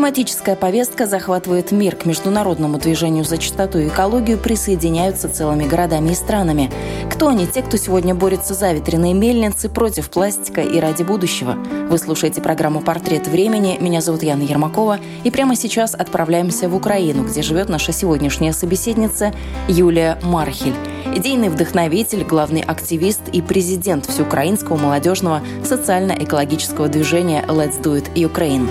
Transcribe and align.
Климатическая 0.00 0.56
повестка 0.56 1.06
захватывает 1.06 1.72
мир. 1.72 1.94
К 1.94 2.06
международному 2.06 2.78
движению 2.78 3.22
за 3.22 3.36
чистоту 3.36 3.80
и 3.80 3.88
экологию 3.88 4.38
присоединяются 4.38 5.28
целыми 5.28 5.68
городами 5.68 6.12
и 6.12 6.14
странами. 6.14 6.70
Кто 7.12 7.28
они, 7.28 7.46
те, 7.46 7.60
кто 7.60 7.76
сегодня 7.76 8.14
борется 8.14 8.54
за 8.54 8.72
ветряные 8.72 9.12
мельницы, 9.12 9.68
против 9.68 10.08
пластика 10.08 10.62
и 10.62 10.80
ради 10.80 11.02
будущего? 11.02 11.52
Вы 11.90 11.98
слушаете 11.98 12.40
программу 12.40 12.80
«Портрет 12.80 13.28
времени». 13.28 13.76
Меня 13.78 14.00
зовут 14.00 14.22
Яна 14.22 14.40
Ермакова. 14.42 15.00
И 15.22 15.30
прямо 15.30 15.54
сейчас 15.54 15.94
отправляемся 15.94 16.70
в 16.70 16.74
Украину, 16.74 17.24
где 17.24 17.42
живет 17.42 17.68
наша 17.68 17.92
сегодняшняя 17.92 18.54
собеседница 18.54 19.34
Юлия 19.68 20.18
Мархель. 20.22 20.74
Идейный 21.14 21.50
вдохновитель, 21.50 22.24
главный 22.24 22.62
активист 22.62 23.20
и 23.34 23.42
президент 23.42 24.06
всеукраинского 24.06 24.78
молодежного 24.78 25.42
социально-экологического 25.62 26.88
движения 26.88 27.44
«Let's 27.46 27.82
Do 27.82 28.02
It 28.02 28.14
Ukraine». 28.14 28.66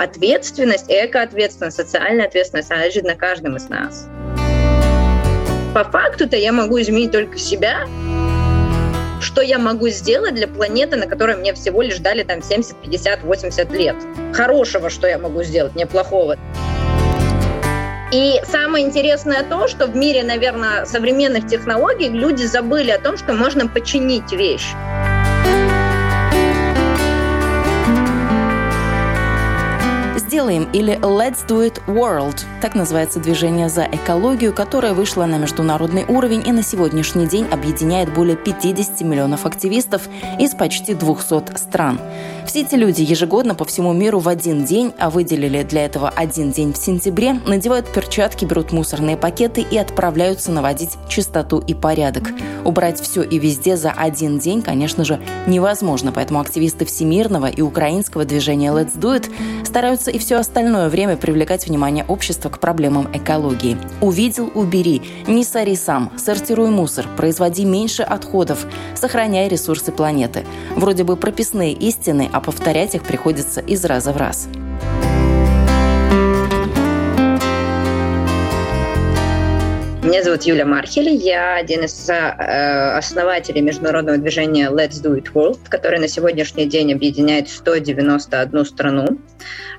Ответственность, 0.00 0.86
экоответственность, 0.88 1.76
социальная 1.76 2.26
ответственность, 2.26 2.70
она 2.70 2.86
лежит 2.86 3.04
на 3.04 3.14
каждом 3.14 3.56
из 3.56 3.68
нас. 3.68 4.08
По 5.74 5.84
факту-то 5.84 6.36
я 6.36 6.52
могу 6.52 6.80
изменить 6.80 7.12
только 7.12 7.38
себя, 7.38 7.86
что 9.20 9.42
я 9.42 9.58
могу 9.58 9.88
сделать 9.88 10.34
для 10.34 10.48
планеты, 10.48 10.96
на 10.96 11.06
которой 11.06 11.36
мне 11.36 11.52
всего 11.52 11.82
лишь 11.82 11.98
дали 11.98 12.22
там 12.22 12.42
70, 12.42 12.76
50, 12.80 13.22
80 13.22 13.72
лет. 13.72 13.96
Хорошего, 14.32 14.88
что 14.88 15.06
я 15.06 15.18
могу 15.18 15.42
сделать, 15.42 15.76
неплохого. 15.76 16.36
И 18.10 18.40
самое 18.44 18.84
интересное 18.84 19.44
то, 19.44 19.68
что 19.68 19.86
в 19.86 19.94
мире, 19.94 20.24
наверное, 20.24 20.84
современных 20.86 21.46
технологий 21.46 22.08
люди 22.08 22.44
забыли 22.44 22.90
о 22.90 22.98
том, 22.98 23.18
что 23.18 23.34
можно 23.34 23.68
починить 23.68 24.32
вещь. 24.32 24.66
«Сделаем» 30.30 30.68
или 30.72 30.96
«Let's 31.00 31.44
Do 31.48 31.68
It 31.68 31.82
World»– 31.88 32.44
так 32.62 32.76
называется 32.76 33.18
движение 33.18 33.68
за 33.68 33.82
экологию, 33.82 34.52
которое 34.52 34.94
вышло 34.94 35.26
на 35.26 35.38
международный 35.38 36.04
уровень 36.04 36.46
и 36.46 36.52
на 36.52 36.62
сегодняшний 36.62 37.26
день 37.26 37.46
объединяет 37.50 38.14
более 38.14 38.36
50 38.36 39.00
миллионов 39.00 39.44
активистов 39.44 40.02
из 40.38 40.54
почти 40.54 40.94
200 40.94 41.56
стран. 41.56 41.98
Все 42.46 42.60
эти 42.60 42.76
люди 42.76 43.02
ежегодно 43.02 43.56
по 43.56 43.64
всему 43.64 43.92
миру 43.92 44.20
в 44.20 44.28
один 44.28 44.64
день, 44.64 44.92
а 44.98 45.10
выделили 45.10 45.64
для 45.64 45.84
этого 45.84 46.08
один 46.08 46.52
день 46.52 46.72
в 46.72 46.76
сентябре, 46.76 47.34
надевают 47.46 47.92
перчатки, 47.92 48.44
берут 48.44 48.70
мусорные 48.70 49.16
пакеты 49.16 49.64
и 49.68 49.76
отправляются 49.76 50.52
наводить 50.52 50.96
чистоту 51.08 51.58
и 51.58 51.74
порядок. 51.74 52.28
Убрать 52.64 53.00
все 53.00 53.22
и 53.22 53.38
везде 53.38 53.76
за 53.76 53.90
один 53.90 54.38
день, 54.38 54.62
конечно 54.62 55.04
же, 55.04 55.20
невозможно, 55.48 56.12
поэтому 56.12 56.40
активисты 56.40 56.84
всемирного 56.84 57.46
и 57.46 57.62
украинского 57.62 58.24
движения 58.24 58.70
Let's 58.70 58.96
Do 58.96 59.16
It 59.16 59.30
стараются 59.64 60.10
и 60.10 60.19
все 60.20 60.36
остальное 60.36 60.88
время 60.88 61.16
привлекать 61.16 61.66
внимание 61.66 62.04
общества 62.06 62.48
к 62.48 62.60
проблемам 62.60 63.08
экологии. 63.12 63.76
Увидел– 64.00 64.50
убери, 64.54 65.02
не 65.26 65.44
сори 65.44 65.74
сам, 65.74 66.12
сортируй 66.16 66.70
мусор, 66.70 67.08
производи 67.16 67.64
меньше 67.64 68.02
отходов, 68.02 68.66
сохраняй 68.94 69.48
ресурсы 69.48 69.90
планеты. 69.90 70.44
Вроде 70.76 71.02
бы 71.02 71.16
прописные 71.16 71.72
истины, 71.72 72.30
а 72.32 72.40
повторять 72.40 72.94
их 72.94 73.02
приходится 73.02 73.60
из 73.60 73.84
раза 73.84 74.12
в 74.12 74.16
раз. 74.16 74.48
Меня 80.10 80.24
зовут 80.24 80.42
Юля 80.42 80.66
Мархель, 80.66 81.10
я 81.10 81.54
один 81.54 81.84
из 81.84 82.10
э, 82.10 82.16
основателей 82.96 83.60
международного 83.60 84.18
движения 84.18 84.68
Let's 84.68 85.00
Do 85.00 85.16
It 85.16 85.32
World, 85.32 85.60
которое 85.68 86.00
на 86.00 86.08
сегодняшний 86.08 86.66
день 86.66 86.92
объединяет 86.92 87.48
191 87.48 88.64
страну. 88.64 89.20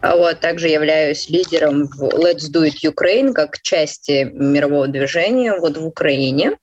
Вот, 0.01 0.39
также 0.39 0.69
являюсь 0.69 1.29
лидером 1.29 1.87
в 1.87 2.03
Let's 2.03 2.49
Do 2.49 2.65
It 2.65 2.75
Ukraine 2.81 3.33
как 3.33 3.61
части 3.61 4.31
мирового 4.33 4.87
движения 4.87 5.53
вот 5.59 5.75
в 5.75 5.85
Украине. 5.85 6.53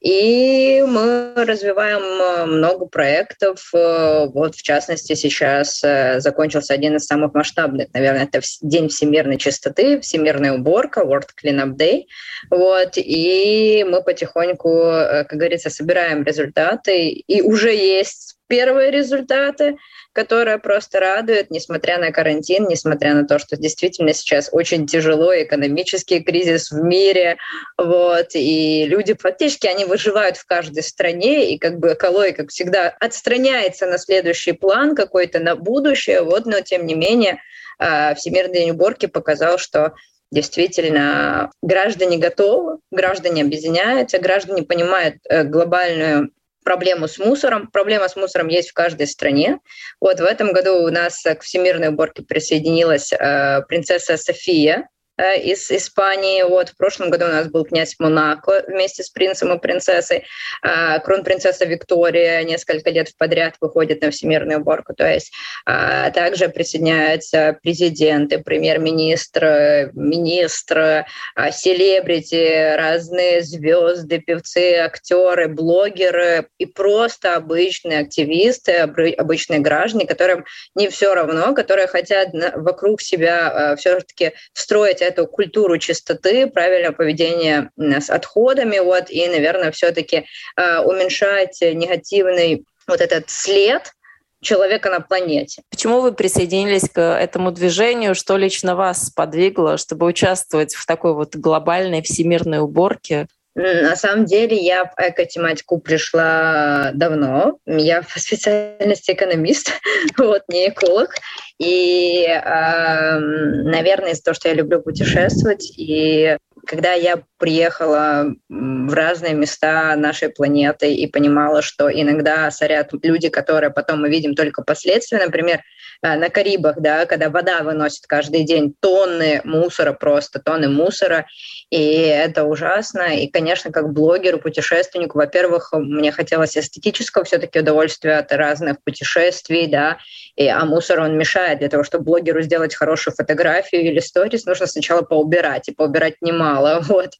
И 0.00 0.82
мы 0.86 1.34
развиваем 1.36 2.00
э, 2.00 2.46
много 2.46 2.86
проектов. 2.86 3.70
Э, 3.74 4.26
вот, 4.26 4.54
в 4.54 4.62
частности, 4.62 5.14
сейчас 5.14 5.84
э, 5.84 6.20
закончился 6.20 6.72
один 6.72 6.96
из 6.96 7.04
самых 7.04 7.34
масштабных, 7.34 7.88
наверное, 7.92 8.24
это 8.24 8.40
День 8.62 8.88
всемирной 8.88 9.36
чистоты, 9.36 10.00
всемирная 10.00 10.52
уборка, 10.52 11.02
World 11.02 11.28
Cleanup 11.42 11.76
Day. 11.76 12.04
Вот, 12.50 12.92
и 12.96 13.84
мы 13.86 14.02
потихоньку, 14.02 14.68
как 14.70 15.32
говорится, 15.32 15.68
собираем 15.68 16.22
результаты. 16.22 17.08
И 17.10 17.42
уже 17.42 17.74
есть 17.74 18.39
первые 18.50 18.90
результаты 18.90 19.76
которая 20.12 20.58
просто 20.58 20.98
радует, 20.98 21.50
несмотря 21.50 21.98
на 21.98 22.10
карантин, 22.10 22.66
несмотря 22.68 23.14
на 23.14 23.26
то, 23.26 23.38
что 23.38 23.56
действительно 23.56 24.12
сейчас 24.12 24.48
очень 24.52 24.86
тяжело, 24.86 25.32
экономический 25.32 26.20
кризис 26.20 26.70
в 26.70 26.82
мире, 26.82 27.36
вот, 27.78 28.34
и 28.34 28.86
люди 28.86 29.14
фактически, 29.14 29.66
они 29.66 29.84
выживают 29.84 30.36
в 30.36 30.46
каждой 30.46 30.82
стране, 30.82 31.52
и 31.52 31.58
как 31.58 31.78
бы 31.78 31.92
экология, 31.92 32.32
как 32.32 32.50
всегда, 32.50 32.88
отстраняется 32.88 33.86
на 33.86 33.98
следующий 33.98 34.52
план 34.52 34.96
какой-то, 34.96 35.38
на 35.38 35.54
будущее, 35.54 36.22
вот, 36.22 36.44
но 36.46 36.60
тем 36.60 36.86
не 36.86 36.94
менее 36.94 37.40
а, 37.78 38.14
Всемирный 38.14 38.54
день 38.54 38.70
уборки 38.72 39.06
показал, 39.06 39.58
что 39.58 39.94
действительно 40.32 41.50
граждане 41.62 42.18
готовы, 42.18 42.78
граждане 42.90 43.42
объединяются, 43.42 44.18
граждане 44.18 44.62
понимают 44.62 45.16
э, 45.28 45.42
глобальную 45.42 46.30
проблему 46.64 47.08
с 47.08 47.18
мусором. 47.18 47.68
Проблема 47.68 48.08
с 48.08 48.16
мусором 48.16 48.48
есть 48.48 48.70
в 48.70 48.74
каждой 48.74 49.06
стране. 49.06 49.58
Вот 50.00 50.20
в 50.20 50.24
этом 50.24 50.52
году 50.52 50.82
у 50.82 50.90
нас 50.90 51.22
к 51.22 51.40
всемирной 51.42 51.88
уборке 51.88 52.22
присоединилась 52.22 53.12
э, 53.12 53.62
принцесса 53.68 54.16
София, 54.16 54.88
из 55.20 55.70
Испании. 55.70 56.42
Вот 56.42 56.70
в 56.70 56.76
прошлом 56.76 57.10
году 57.10 57.26
у 57.26 57.28
нас 57.28 57.48
был 57.48 57.64
князь 57.64 57.96
Монако 57.98 58.64
вместе 58.66 59.02
с 59.02 59.10
принцем 59.10 59.52
и 59.52 59.58
принцессой. 59.58 60.24
А, 60.62 60.98
кронпринцесса 60.98 61.64
Виктория 61.66 62.42
несколько 62.42 62.90
лет 62.90 63.08
подряд 63.18 63.54
выходит 63.60 64.02
на 64.02 64.10
всемирную 64.10 64.60
уборку. 64.60 64.94
То 64.94 65.06
есть 65.06 65.32
а, 65.66 66.10
также 66.10 66.48
присоединяются 66.48 67.58
президенты, 67.62 68.38
премьер-министр, 68.38 69.90
министры, 69.94 71.06
а, 71.34 71.50
селебрити, 71.50 72.76
разные 72.76 73.42
звезды, 73.42 74.18
певцы, 74.18 74.76
актеры, 74.76 75.48
блогеры 75.48 76.48
и 76.58 76.66
просто 76.66 77.36
обычные 77.36 78.00
активисты, 78.00 78.72
обычные 78.72 79.60
граждане, 79.60 80.06
которым 80.06 80.44
не 80.74 80.88
все 80.88 81.14
равно, 81.14 81.54
которые 81.54 81.86
хотят 81.86 82.28
вокруг 82.54 83.02
себя 83.02 83.76
все-таки 83.76 84.32
строить 84.52 85.02
эту 85.10 85.26
культуру 85.26 85.78
чистоты, 85.78 86.46
правильное 86.46 86.92
поведение 86.92 87.70
с 87.76 88.10
отходами, 88.10 88.78
вот, 88.78 89.10
и, 89.10 89.28
наверное, 89.28 89.70
все-таки 89.70 90.26
э, 90.56 90.78
уменьшать 90.80 91.60
негативный 91.60 92.64
вот 92.86 93.00
этот 93.00 93.30
след, 93.30 93.92
человека 94.40 94.90
на 94.90 95.00
планете. 95.00 95.62
Почему 95.70 96.00
вы 96.00 96.12
присоединились 96.12 96.88
к 96.88 96.98
этому 96.98 97.52
движению? 97.52 98.14
Что 98.14 98.36
лично 98.36 98.74
вас 98.74 99.06
сподвигло, 99.06 99.76
чтобы 99.76 100.06
участвовать 100.06 100.74
в 100.74 100.86
такой 100.86 101.14
вот 101.14 101.36
глобальной 101.36 102.02
всемирной 102.02 102.60
уборке? 102.60 103.26
На 103.54 103.96
самом 103.96 104.26
деле 104.26 104.56
я 104.56 104.84
в 104.84 104.92
эко-тематику 104.96 105.78
пришла 105.78 106.92
давно. 106.94 107.58
Я 107.66 108.02
по 108.02 108.20
специальности 108.20 109.10
экономист, 109.10 109.72
вот, 110.16 110.42
не 110.48 110.68
эколог. 110.68 111.14
И, 111.58 112.26
э, 112.26 113.18
наверное, 113.18 114.12
из-за 114.12 114.22
того, 114.22 114.34
что 114.34 114.48
я 114.48 114.54
люблю 114.54 114.80
путешествовать 114.80 115.72
и 115.76 116.36
когда 116.66 116.92
я 116.92 117.22
приехала 117.38 118.34
в 118.48 118.94
разные 118.94 119.34
места 119.34 119.96
нашей 119.96 120.28
планеты 120.28 120.92
и 120.94 121.06
понимала, 121.06 121.62
что 121.62 121.90
иногда 121.90 122.50
сорят 122.50 122.90
люди, 123.02 123.28
которые 123.28 123.70
потом 123.70 124.02
мы 124.02 124.10
видим 124.10 124.34
только 124.34 124.62
последствия, 124.62 125.18
например, 125.18 125.60
э, 126.02 126.16
на 126.16 126.28
Карибах, 126.28 126.80
да, 126.80 127.06
когда 127.06 127.30
вода 127.30 127.62
выносит 127.62 128.06
каждый 128.06 128.44
день 128.44 128.74
тонны 128.78 129.40
мусора, 129.44 129.92
просто 129.92 130.38
тонны 130.38 130.68
мусора, 130.68 131.26
и 131.70 131.82
это 131.82 132.44
ужасно. 132.44 133.16
И, 133.16 133.28
конечно, 133.28 133.72
как 133.72 133.92
блогеру, 133.92 134.38
путешественнику, 134.38 135.18
во-первых, 135.18 135.72
мне 135.72 136.12
хотелось 136.12 136.56
эстетического 136.56 137.24
все-таки 137.24 137.60
удовольствия 137.60 138.18
от 138.18 138.32
разных 138.32 138.82
путешествий, 138.82 139.66
да, 139.66 139.98
и, 140.36 140.46
а 140.46 140.64
мусор, 140.64 141.00
он 141.00 141.16
мешает. 141.16 141.58
Для 141.58 141.68
того, 141.68 141.84
чтобы 141.84 142.04
блогеру 142.04 142.42
сделать 142.42 142.74
хорошую 142.74 143.14
фотографию 143.14 143.82
или 143.82 144.00
сторис, 144.00 144.46
нужно 144.46 144.66
сначала 144.66 145.02
поубирать, 145.02 145.68
и 145.68 145.74
поубирать 145.74 146.16
немало. 146.20 146.49
Вот. 146.90 147.10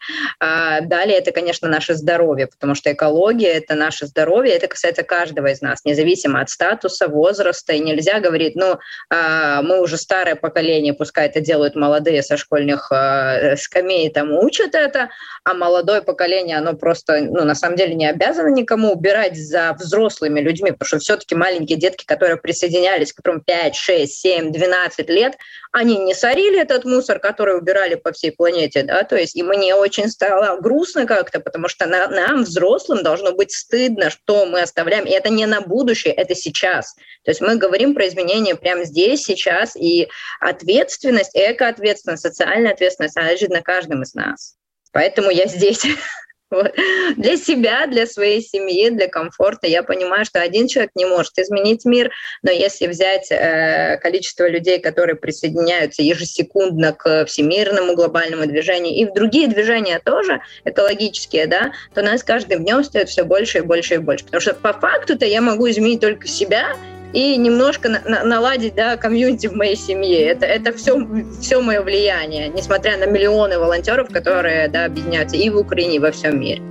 А 0.41 0.81
далее 0.81 1.19
это, 1.19 1.33
конечно, 1.33 1.69
наше 1.69 1.95
здоровье, 1.95 2.47
потому 2.47 2.75
что 2.75 2.93
экология— 2.93 3.53
это 3.53 3.75
наше 3.75 4.07
здоровье, 4.07 4.55
это 4.55 4.67
касается 4.67 5.03
каждого 5.03 5.47
из 5.49 5.61
нас, 5.61 5.85
независимо 5.85 6.41
от 6.41 6.51
статуса, 6.51 7.09
возраста, 7.09 7.73
и 7.73 7.79
нельзя 7.79 8.21
говорить, 8.21 8.57
ну, 8.57 8.79
а, 9.11 9.63
мы 9.63 9.81
уже 9.81 9.97
старое 9.97 10.35
поколение, 10.35 10.93
пускай 10.95 11.27
это 11.27 11.41
делают 11.41 11.77
молодые 11.77 12.23
со 12.23 12.37
школьных 12.37 12.91
а, 12.91 13.57
скамей, 13.57 14.11
там, 14.11 14.33
учат 14.33 14.75
это, 14.75 15.11
а 15.45 15.55
молодое 15.55 16.03
поколение, 16.03 16.59
оно 16.59 16.75
просто, 16.75 17.21
ну, 17.21 17.45
на 17.45 17.55
самом 17.55 17.77
деле 17.77 17.95
не 17.95 18.09
обязано 18.09 18.49
никому 18.49 18.93
убирать 18.93 19.37
за 19.37 19.75
взрослыми 19.79 20.41
людьми, 20.41 20.73
потому 20.73 20.87
что 20.87 20.99
все-таки 20.99 21.35
маленькие 21.35 21.79
детки, 21.79 22.05
которые 22.05 22.37
присоединялись, 22.37 23.13
которым 23.13 23.41
5, 23.41 23.75
6, 23.75 24.13
7, 24.13 24.53
12 24.53 25.09
лет, 25.09 25.37
они 25.73 25.97
не 25.99 26.15
сорили 26.15 26.61
этот 26.61 26.85
мусор, 26.85 27.21
который 27.21 27.57
убирали 27.57 27.95
по 27.95 28.13
всей 28.13 28.33
планете, 28.33 28.83
да, 28.83 29.03
то 29.05 29.17
есть 29.21 29.37
и 29.37 29.43
мне 29.43 29.75
очень 29.75 30.09
стало 30.09 30.61
грустно 30.61 31.07
как-то, 31.07 31.41
потому 31.41 31.69
что 31.69 31.87
на, 31.87 32.09
нам, 32.09 32.45
взрослым, 32.45 33.03
должно 33.03 33.33
быть 33.33 33.53
стыдно, 33.53 34.11
что 34.11 34.47
мы 34.47 34.63
оставляем, 34.63 35.05
и 35.05 35.11
это 35.11 35.31
не 35.31 35.47
на 35.47 35.61
будущее, 35.61 36.13
это 36.13 36.35
сейчас. 36.35 36.95
То 37.25 37.31
есть 37.31 37.41
мы 37.41 37.57
говорим 37.57 37.95
про 37.95 38.09
изменения 38.09 38.55
прямо 38.55 38.85
здесь, 38.85 39.25
сейчас, 39.25 39.77
и 39.77 40.09
ответственность, 40.41 41.33
экоответственность, 41.35 42.23
социальная 42.23 42.73
ответственность, 42.73 43.17
она 43.17 43.33
лежит 43.33 43.51
на 43.51 43.63
каждом 43.63 44.03
из 44.03 44.15
нас. 44.15 44.57
Поэтому 44.93 45.31
я 45.31 45.47
здесь. 45.47 45.85
Вот. 46.51 46.75
Для 47.17 47.37
себя, 47.37 47.87
для 47.87 48.07
своей 48.07 48.43
семьи, 48.43 48.91
для 48.91 49.09
комфорта. 49.09 49.67
Я 49.67 49.83
понимаю, 49.83 50.25
что 50.25 50.41
один 50.41 50.67
человек 50.67 50.91
не 50.95 51.05
может 51.05 51.39
изменить 51.39 51.85
мир, 51.85 52.11
но 52.43 52.51
если 52.51 52.87
взять 52.87 53.31
э, 53.31 53.99
количество 54.03 54.49
людей, 54.49 54.81
которые 54.81 55.17
присоединяются 55.17 56.03
ежесекундно 56.03 56.93
к 56.93 57.27
всемирному 57.27 57.95
глобальному 57.95 58.47
движению 58.47 58.95
и 58.95 59.05
в 59.05 59.15
другие 59.15 59.47
движения 59.47 60.01
тоже 60.05 60.41
экологические, 60.65 61.47
да, 61.47 61.73
то 61.95 62.03
нас 62.03 62.25
каждым 62.25 62.65
днем 62.65 62.83
стоит 62.83 63.09
все 63.09 63.25
больше 63.25 63.59
и 63.59 63.63
больше 63.63 63.95
и 63.95 63.99
больше. 63.99 64.25
Потому 64.25 64.41
что 64.41 64.55
по 64.55 64.73
факту-то 64.73 65.25
я 65.27 65.41
могу 65.41 65.71
изменить 65.71 66.01
только 66.01 66.27
себя 66.27 66.77
и 67.13 67.37
немножко 67.37 67.89
на, 67.89 68.01
на, 68.05 68.25
наладить 68.25 68.75
да, 68.75 68.97
комьюнити 68.97 69.47
в 69.47 69.55
моей 69.55 69.77
семье. 69.77 70.23
Это, 70.27 70.47
это 70.47 70.73
все, 70.73 71.07
все 71.41 71.61
мое 71.61 71.83
влияние, 71.83 72.49
несмотря 72.49 72.97
на 72.97 73.07
миллионы 73.07 73.59
волонтеров, 73.59 74.11
которые 74.11 74.69
да, 74.69 74.87
объединяются 74.87 75.37
и 75.37 75.51
в 75.51 75.57
Украине, 75.57 75.97
и 75.97 75.99
во 75.99 76.11
всем 76.11 76.41
мире. 76.41 76.63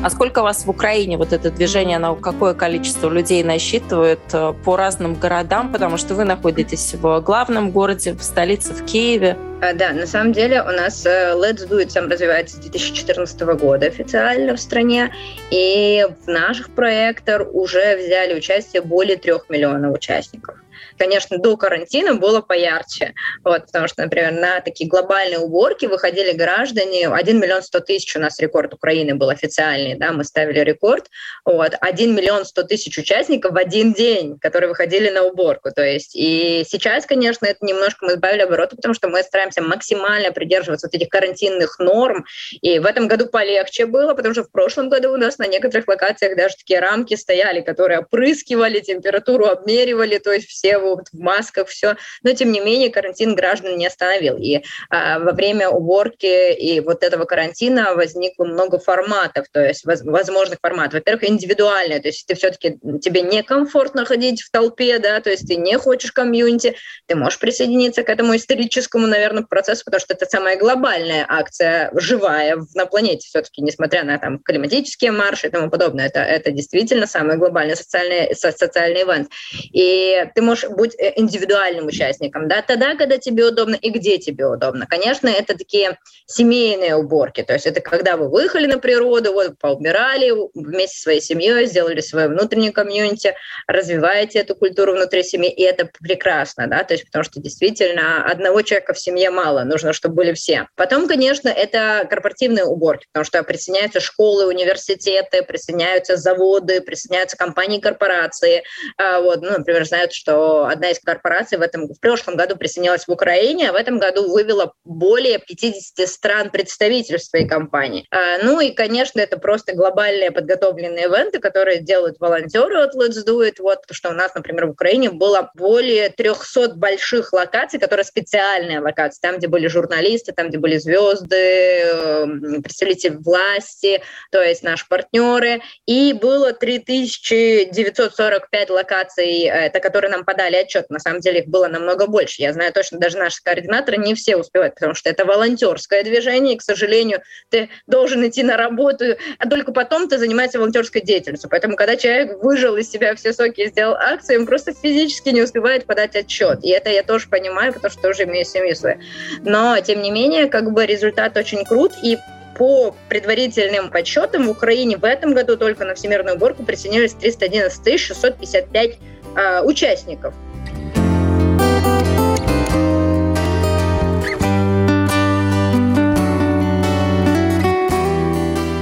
А 0.00 0.10
сколько 0.10 0.38
у 0.38 0.42
вас 0.42 0.64
в 0.64 0.70
Украине 0.70 1.18
вот 1.18 1.32
это 1.34 1.50
движение, 1.50 1.98
на 1.98 2.14
какое 2.14 2.54
количество 2.54 3.10
людей 3.10 3.42
насчитывает 3.42 4.20
э, 4.32 4.54
по 4.64 4.76
разным 4.76 5.14
городам, 5.16 5.70
потому 5.70 5.98
что 5.98 6.14
вы 6.14 6.24
находитесь 6.24 6.94
в 6.94 7.20
главном 7.20 7.72
городе, 7.72 8.14
в 8.14 8.22
столице, 8.22 8.72
в 8.72 8.84
Киеве? 8.86 9.36
А, 9.60 9.72
да, 9.72 9.92
на 9.92 10.06
самом 10.06 10.32
деле 10.32 10.62
у 10.62 10.70
нас 10.70 11.04
э, 11.04 11.32
Let's 11.34 11.68
Do 11.68 11.82
It 11.82 11.90
сам 11.90 12.08
развивается 12.08 12.56
с 12.56 12.60
2014 12.60 13.40
года 13.40 13.86
официально 13.86 14.54
в 14.54 14.60
стране, 14.60 15.12
и 15.50 16.06
в 16.24 16.28
наших 16.28 16.70
проектах 16.70 17.42
уже 17.52 17.96
взяли 17.96 18.36
участие 18.36 18.82
более 18.82 19.16
трех 19.16 19.50
миллионов 19.50 19.96
участников. 19.96 20.58
Конечно, 20.98 21.38
до 21.38 21.56
карантина 21.56 22.14
было 22.14 22.40
поярче, 22.40 23.14
вот, 23.44 23.66
потому 23.66 23.86
что, 23.86 24.02
например, 24.02 24.32
на 24.32 24.60
такие 24.60 24.88
глобальные 24.88 25.38
уборки 25.38 25.86
выходили 25.86 26.32
граждане, 26.32 27.08
1 27.08 27.40
миллион 27.40 27.62
100 27.62 27.80
тысяч 27.80 28.16
у 28.16 28.20
нас 28.20 28.40
рекорд 28.40 28.74
Украины 28.74 29.14
был 29.14 29.28
официальный, 29.30 29.94
да, 29.94 30.12
мы 30.12 30.24
ставили 30.24 30.60
рекорд, 30.60 31.06
вот, 31.44 31.74
1 31.80 32.14
миллион 32.14 32.44
100 32.44 32.62
тысяч 32.64 32.98
участников 32.98 33.52
в 33.52 33.56
один 33.56 33.92
день, 33.92 34.38
которые 34.40 34.68
выходили 34.68 35.10
на 35.10 35.22
уборку, 35.22 35.70
то 35.70 35.82
есть, 35.82 36.16
и 36.16 36.64
сейчас, 36.68 37.06
конечно, 37.06 37.46
это 37.46 37.64
немножко 37.64 38.04
мы 38.04 38.12
сбавили 38.14 38.42
обороты, 38.42 38.74
потому 38.76 38.94
что 38.94 39.08
мы 39.08 39.22
стараемся 39.22 39.62
максимально 39.62 40.32
придерживаться 40.32 40.88
вот 40.88 40.94
этих 40.94 41.08
карантинных 41.08 41.78
норм, 41.78 42.24
и 42.60 42.78
в 42.80 42.86
этом 42.86 43.06
году 43.06 43.26
полегче 43.26 43.86
было, 43.86 44.14
потому 44.14 44.34
что 44.34 44.42
в 44.42 44.50
прошлом 44.50 44.88
году 44.88 45.12
у 45.12 45.16
нас 45.16 45.38
на 45.38 45.46
некоторых 45.46 45.86
локациях 45.86 46.36
даже 46.36 46.56
такие 46.56 46.80
рамки 46.80 47.14
стояли, 47.14 47.60
которые 47.60 48.00
опрыскивали, 48.00 48.80
температуру 48.80 49.46
обмеривали, 49.46 50.18
то 50.18 50.32
есть 50.32 50.48
все 50.48 50.87
вот 50.96 51.08
в 51.12 51.18
масках, 51.18 51.68
все. 51.68 51.96
Но, 52.22 52.32
тем 52.32 52.52
не 52.52 52.60
менее, 52.60 52.90
карантин 52.90 53.34
граждан 53.34 53.76
не 53.76 53.86
остановил. 53.86 54.36
И 54.36 54.62
а, 54.90 55.18
во 55.18 55.32
время 55.32 55.68
уборки 55.68 56.52
и 56.52 56.80
вот 56.80 57.02
этого 57.02 57.24
карантина 57.24 57.94
возникло 57.94 58.44
много 58.44 58.78
форматов, 58.78 59.46
то 59.52 59.64
есть 59.64 59.84
возможных 59.84 60.58
форматов. 60.60 60.94
Во-первых, 60.94 61.28
индивидуальные, 61.28 62.00
то 62.00 62.08
есть 62.08 62.26
ты 62.26 62.34
все-таки 62.34 62.78
тебе 63.00 63.22
некомфортно 63.22 64.04
ходить 64.04 64.42
в 64.42 64.50
толпе, 64.50 64.98
да, 64.98 65.20
то 65.20 65.30
есть 65.30 65.46
ты 65.46 65.56
не 65.56 65.76
хочешь 65.78 66.12
комьюнити, 66.12 66.76
ты 67.06 67.14
можешь 67.14 67.38
присоединиться 67.38 68.02
к 68.02 68.08
этому 68.08 68.36
историческому, 68.36 69.06
наверное, 69.06 69.42
процессу, 69.42 69.84
потому 69.84 70.00
что 70.00 70.14
это 70.14 70.26
самая 70.26 70.56
глобальная 70.56 71.26
акция, 71.28 71.90
живая 71.94 72.58
на 72.74 72.86
планете 72.86 73.28
все-таки, 73.28 73.62
несмотря 73.62 74.04
на 74.04 74.18
там 74.18 74.38
климатические 74.38 75.12
марши 75.12 75.48
и 75.48 75.50
тому 75.50 75.70
подобное. 75.70 76.06
Это, 76.06 76.20
это 76.20 76.50
действительно 76.50 77.06
самый 77.06 77.36
глобальный 77.36 77.76
социальный, 77.76 78.34
социальный 78.34 79.02
ивент. 79.02 79.30
И 79.72 80.26
ты 80.34 80.42
можешь 80.42 80.68
будь 80.78 80.94
э, 80.98 81.12
индивидуальным 81.16 81.86
участником, 81.86 82.48
да, 82.48 82.62
тогда, 82.62 82.94
когда 82.94 83.18
тебе 83.18 83.44
удобно 83.44 83.74
и 83.74 83.90
где 83.90 84.18
тебе 84.18 84.46
удобно. 84.46 84.86
Конечно, 84.86 85.28
это 85.28 85.58
такие 85.58 85.98
семейные 86.26 86.94
уборки, 86.94 87.42
то 87.42 87.52
есть 87.52 87.66
это 87.66 87.80
когда 87.80 88.16
вы 88.16 88.28
выехали 88.28 88.66
на 88.66 88.78
природу, 88.78 89.32
вот 89.32 89.58
поубирали 89.58 90.32
вместе 90.54 90.96
со 90.96 91.02
своей 91.02 91.20
семьей, 91.20 91.66
сделали 91.66 92.00
свое 92.00 92.28
внутреннее 92.28 92.70
комьюнити, 92.70 93.34
развиваете 93.66 94.38
эту 94.38 94.54
культуру 94.54 94.92
внутри 94.92 95.24
семьи, 95.24 95.50
и 95.50 95.62
это 95.62 95.90
прекрасно, 96.00 96.68
да, 96.68 96.84
то 96.84 96.94
есть 96.94 97.06
потому 97.06 97.24
что 97.24 97.40
действительно 97.40 98.24
одного 98.24 98.62
человека 98.62 98.94
в 98.94 99.00
семье 99.00 99.30
мало, 99.30 99.64
нужно, 99.64 99.92
чтобы 99.92 100.14
были 100.14 100.32
все. 100.32 100.68
Потом, 100.76 101.08
конечно, 101.08 101.48
это 101.48 102.06
корпоративные 102.08 102.64
уборки, 102.64 103.06
потому 103.12 103.24
что 103.24 103.42
присоединяются 103.42 103.98
школы, 103.98 104.46
университеты, 104.46 105.42
присоединяются 105.42 106.16
заводы, 106.16 106.80
присоединяются 106.80 107.36
компании, 107.36 107.80
корпорации, 107.80 108.62
а, 108.96 109.20
вот, 109.20 109.42
ну, 109.42 109.50
например, 109.58 109.84
знают, 109.84 110.12
что 110.12 110.67
одна 110.68 110.90
из 110.90 110.98
корпораций 110.98 111.58
в, 111.58 111.62
этом, 111.62 111.88
в 111.88 112.00
прошлом 112.00 112.36
году 112.36 112.56
присоединилась 112.56 113.06
в 113.06 113.10
Украине, 113.10 113.70
а 113.70 113.72
в 113.72 113.76
этом 113.76 113.98
году 113.98 114.30
вывела 114.30 114.72
более 114.84 115.38
50 115.38 116.08
стран 116.08 116.50
представительств 116.50 117.30
своей 117.30 117.46
компании. 117.46 118.06
А, 118.10 118.38
ну 118.42 118.60
и, 118.60 118.72
конечно, 118.72 119.20
это 119.20 119.38
просто 119.38 119.74
глобальные 119.74 120.30
подготовленные 120.30 121.04
ивенты, 121.04 121.38
которые 121.38 121.80
делают 121.80 122.18
волонтеры 122.18 122.82
от 122.82 122.94
Let's 122.94 123.24
Do 123.26 123.46
It. 123.46 123.56
Вот, 123.60 123.78
что 123.90 124.10
у 124.10 124.12
нас, 124.12 124.34
например, 124.34 124.66
в 124.66 124.70
Украине 124.70 125.10
было 125.10 125.50
более 125.54 126.10
300 126.10 126.74
больших 126.74 127.32
локаций, 127.32 127.78
которые 127.78 128.04
специальные 128.04 128.80
локации, 128.80 129.20
там, 129.20 129.38
где 129.38 129.48
были 129.48 129.68
журналисты, 129.68 130.32
там, 130.32 130.48
где 130.48 130.58
были 130.58 130.78
звезды, 130.78 131.36
эм, 131.36 132.62
представители 132.62 133.16
власти, 133.16 134.02
то 134.30 134.42
есть 134.42 134.62
наши 134.62 134.86
партнеры. 134.88 135.60
И 135.86 136.12
было 136.12 136.52
3945 136.52 138.70
локаций, 138.70 139.44
э, 139.44 139.66
это 139.66 139.80
которые 139.80 140.10
нам 140.10 140.24
подали 140.24 140.48
дали 140.48 140.57
отчет. 140.60 140.90
На 140.90 140.98
самом 140.98 141.20
деле 141.20 141.40
их 141.40 141.48
было 141.48 141.68
намного 141.68 142.06
больше. 142.06 142.42
Я 142.42 142.52
знаю 142.52 142.72
точно, 142.72 142.98
даже 142.98 143.18
наши 143.18 143.42
координаторы 143.42 143.96
не 143.96 144.14
все 144.14 144.36
успевают, 144.36 144.74
потому 144.74 144.94
что 144.94 145.10
это 145.10 145.24
волонтерское 145.24 146.02
движение, 146.02 146.54
и, 146.54 146.58
к 146.58 146.62
сожалению, 146.62 147.20
ты 147.50 147.68
должен 147.86 148.26
идти 148.26 148.42
на 148.42 148.56
работу, 148.56 149.16
а 149.38 149.48
только 149.48 149.72
потом 149.72 150.08
ты 150.08 150.18
занимаешься 150.18 150.58
волонтерской 150.58 151.00
деятельностью. 151.00 151.50
Поэтому, 151.50 151.76
когда 151.76 151.96
человек 151.96 152.42
выжил 152.42 152.76
из 152.76 152.90
себя 152.90 153.14
все 153.14 153.32
соки 153.32 153.62
и 153.62 153.68
сделал 153.68 153.94
акцию, 153.94 154.40
он 154.40 154.46
просто 154.46 154.72
физически 154.72 155.30
не 155.30 155.42
успевает 155.42 155.86
подать 155.86 156.16
отчет. 156.16 156.60
И 156.62 156.70
это 156.70 156.90
я 156.90 157.02
тоже 157.02 157.28
понимаю, 157.28 157.72
потому 157.72 157.90
что 157.90 158.02
тоже 158.02 158.24
имею 158.24 158.44
семью 158.44 158.74
свою. 158.74 158.98
Но, 159.42 159.78
тем 159.80 160.02
не 160.02 160.10
менее, 160.10 160.46
как 160.46 160.72
бы 160.72 160.86
результат 160.86 161.36
очень 161.36 161.64
крут, 161.64 161.92
и 162.02 162.18
по 162.58 162.94
предварительным 163.08 163.90
подсчетам 163.90 164.48
в 164.48 164.50
Украине 164.50 164.96
в 164.96 165.04
этом 165.04 165.32
году 165.32 165.56
только 165.56 165.84
на 165.84 165.94
всемирную 165.94 166.36
уборку 166.36 166.64
присоединились 166.64 167.14
311 167.14 168.00
655 168.00 168.98
э, 169.36 169.62
участников. 169.62 170.34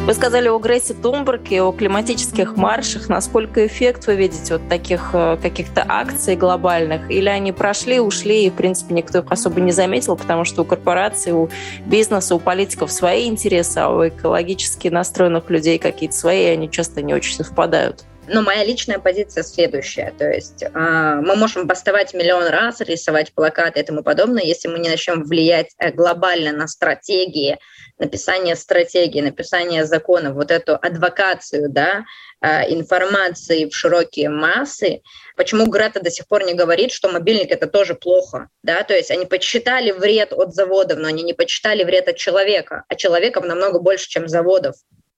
Вы 0.07 0.15
сказали 0.15 0.47
о 0.47 0.57
Грейсе 0.61 0.95
Тумберге, 0.95 1.63
о 1.63 1.73
климатических 1.73 2.57
маршах. 2.57 3.09
Насколько 3.09 3.67
эффект 3.67 4.07
вы 4.07 4.15
видите 4.15 4.53
вот 4.53 4.69
таких 4.69 5.11
э, 5.13 5.37
каких-то 5.43 5.85
акций 5.85 6.37
глобальных? 6.37 7.11
Или 7.11 7.29
они 7.29 7.51
прошли, 7.51 7.99
ушли, 7.99 8.45
и, 8.47 8.51
в 8.51 8.55
принципе, 8.55 8.95
никто 8.95 9.19
их 9.19 9.25
особо 9.31 9.61
не 9.61 9.73
заметил, 9.73 10.15
потому 10.17 10.45
что 10.45 10.63
у 10.63 10.65
корпораций, 10.65 11.33
у 11.33 11.49
бизнеса, 11.87 12.37
у 12.37 12.39
политиков 12.39 12.93
свои 12.93 13.27
интересы, 13.27 13.79
а 13.79 13.89
у 13.89 14.07
экологически 14.07 14.87
настроенных 14.87 15.51
людей 15.51 15.77
какие-то 15.81 16.15
свои, 16.15 16.45
и 16.45 16.51
они 16.51 16.71
часто 16.71 17.03
не 17.03 17.13
очень 17.13 17.35
совпадают? 17.35 18.05
Но 18.29 18.43
моя 18.43 18.65
личная 18.65 18.99
позиция 18.99 19.45
следующая. 19.45 20.13
То 20.19 20.29
есть 20.29 20.63
э, 20.63 20.69
мы 20.71 21.37
можем 21.37 21.67
бастовать 21.67 22.13
миллион 22.13 22.49
раз, 22.49 22.81
рисовать 22.81 23.33
плакаты 23.33 23.81
и 23.81 23.83
тому 23.85 24.03
подобное, 24.03 24.43
если 24.43 24.69
мы 24.69 24.79
не 24.79 24.89
начнем 24.89 25.23
влиять 25.23 25.69
э, 25.79 25.93
глобально 25.93 26.53
на 26.53 26.67
стратегии, 26.67 27.59
написание 27.99 28.57
стратегии, 28.57 29.21
написание 29.21 29.85
законов, 29.85 30.35
вот 30.35 30.51
эту 30.51 30.75
адвокацию 30.75 31.71
да, 31.71 32.05
э, 32.41 32.73
информации 32.73 33.67
в 33.67 33.77
широкие 33.77 34.29
массы. 34.29 35.03
Почему 35.37 35.67
Грета 35.67 36.01
до 36.01 36.11
сих 36.11 36.27
пор 36.27 36.45
не 36.45 36.55
говорит, 36.55 36.91
что 36.91 37.09
мобильник 37.09 37.53
это 37.53 37.69
тоже 37.69 37.95
плохо? 37.95 38.49
Да? 38.65 38.83
То 38.83 38.95
есть 38.95 39.13
они 39.13 39.25
подсчитали 39.25 39.93
вред 39.93 40.33
от 40.33 40.53
заводов, 40.53 40.99
но 40.99 41.07
они 41.07 41.23
не 41.23 41.33
подсчитали 41.33 41.85
вред 41.85 42.09
от 42.09 42.17
человека, 42.17 42.85
а 42.89 42.97
человеков 42.97 43.45
намного 43.45 43.79
больше, 43.79 44.09
чем 44.09 44.27
заводов 44.27 44.75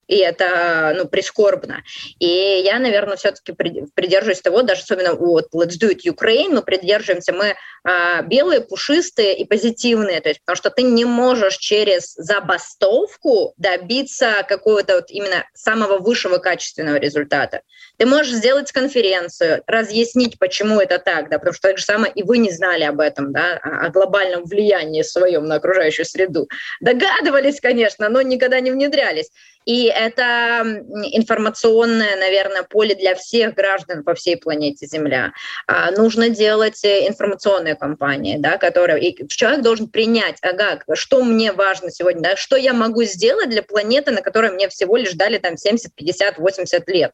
и 0.09 0.17
это 0.17 0.93
ну, 0.97 1.07
прискорбно. 1.07 1.83
И 2.17 2.25
я, 2.25 2.79
наверное, 2.79 3.15
все-таки 3.15 3.53
придерживаюсь 3.53 4.41
того, 4.41 4.63
даже 4.63 4.81
особенно 4.81 5.13
вот 5.13 5.53
Let's 5.53 5.77
Do 5.79 5.91
It 5.91 6.01
Ukraine, 6.03 6.49
мы 6.49 6.63
придерживаемся, 6.63 7.31
мы 7.31 7.55
а, 7.83 8.23
белые, 8.23 8.61
пушистые 8.61 9.37
и 9.37 9.45
позитивные, 9.45 10.19
то 10.19 10.29
есть 10.29 10.41
потому 10.41 10.55
что 10.55 10.71
ты 10.71 10.81
не 10.81 11.05
можешь 11.05 11.57
через 11.57 12.15
забастовку 12.15 13.53
добиться 13.57 14.43
какого-то 14.47 14.95
вот 14.95 15.11
именно 15.11 15.45
самого 15.53 15.99
высшего 15.99 16.39
качественного 16.39 16.97
результата. 16.97 17.61
Ты 17.97 18.07
можешь 18.07 18.33
сделать 18.33 18.71
конференцию, 18.71 19.61
разъяснить, 19.67 20.39
почему 20.39 20.79
это 20.79 20.97
так, 20.97 21.29
да, 21.29 21.37
потому 21.37 21.53
что 21.53 21.67
так 21.67 21.77
же 21.77 21.85
самое 21.85 22.11
и 22.13 22.23
вы 22.23 22.39
не 22.39 22.51
знали 22.51 22.83
об 22.83 22.99
этом, 22.99 23.31
да, 23.31 23.59
о 23.61 23.89
глобальном 23.89 24.45
влиянии 24.45 25.03
своем 25.03 25.45
на 25.45 25.55
окружающую 25.55 26.05
среду. 26.05 26.49
Догадывались, 26.81 27.61
конечно, 27.61 28.09
но 28.09 28.23
никогда 28.23 28.59
не 28.59 28.71
внедрялись. 28.71 29.29
И 29.69 29.83
это 29.83 30.81
информационное, 31.11 32.15
наверное, 32.15 32.63
поле 32.63 32.95
для 32.95 33.13
всех 33.13 33.53
граждан 33.53 34.03
по 34.03 34.15
всей 34.15 34.35
планете 34.35 34.87
Земля. 34.87 35.31
А, 35.67 35.91
нужно 35.91 36.29
делать 36.29 36.83
э, 36.83 37.07
информационные 37.07 37.75
кампании, 37.75 38.37
да, 38.39 38.57
которые 38.57 39.07
и 39.07 39.27
человек 39.27 39.61
должен 39.61 39.87
принять, 39.87 40.37
ага, 40.41 40.79
что 40.93 41.23
мне 41.23 41.51
важно 41.51 41.91
сегодня, 41.91 42.21
да, 42.23 42.35
что 42.35 42.55
я 42.55 42.73
могу 42.73 43.03
сделать 43.03 43.51
для 43.51 43.61
планеты, 43.61 44.09
на 44.09 44.23
которой 44.23 44.51
мне 44.51 44.69
всего 44.69 44.97
лишь 44.97 45.13
дали 45.13 45.37
там 45.37 45.55
70, 45.55 45.93
50, 45.93 46.39
80 46.39 46.89
лет 46.89 47.11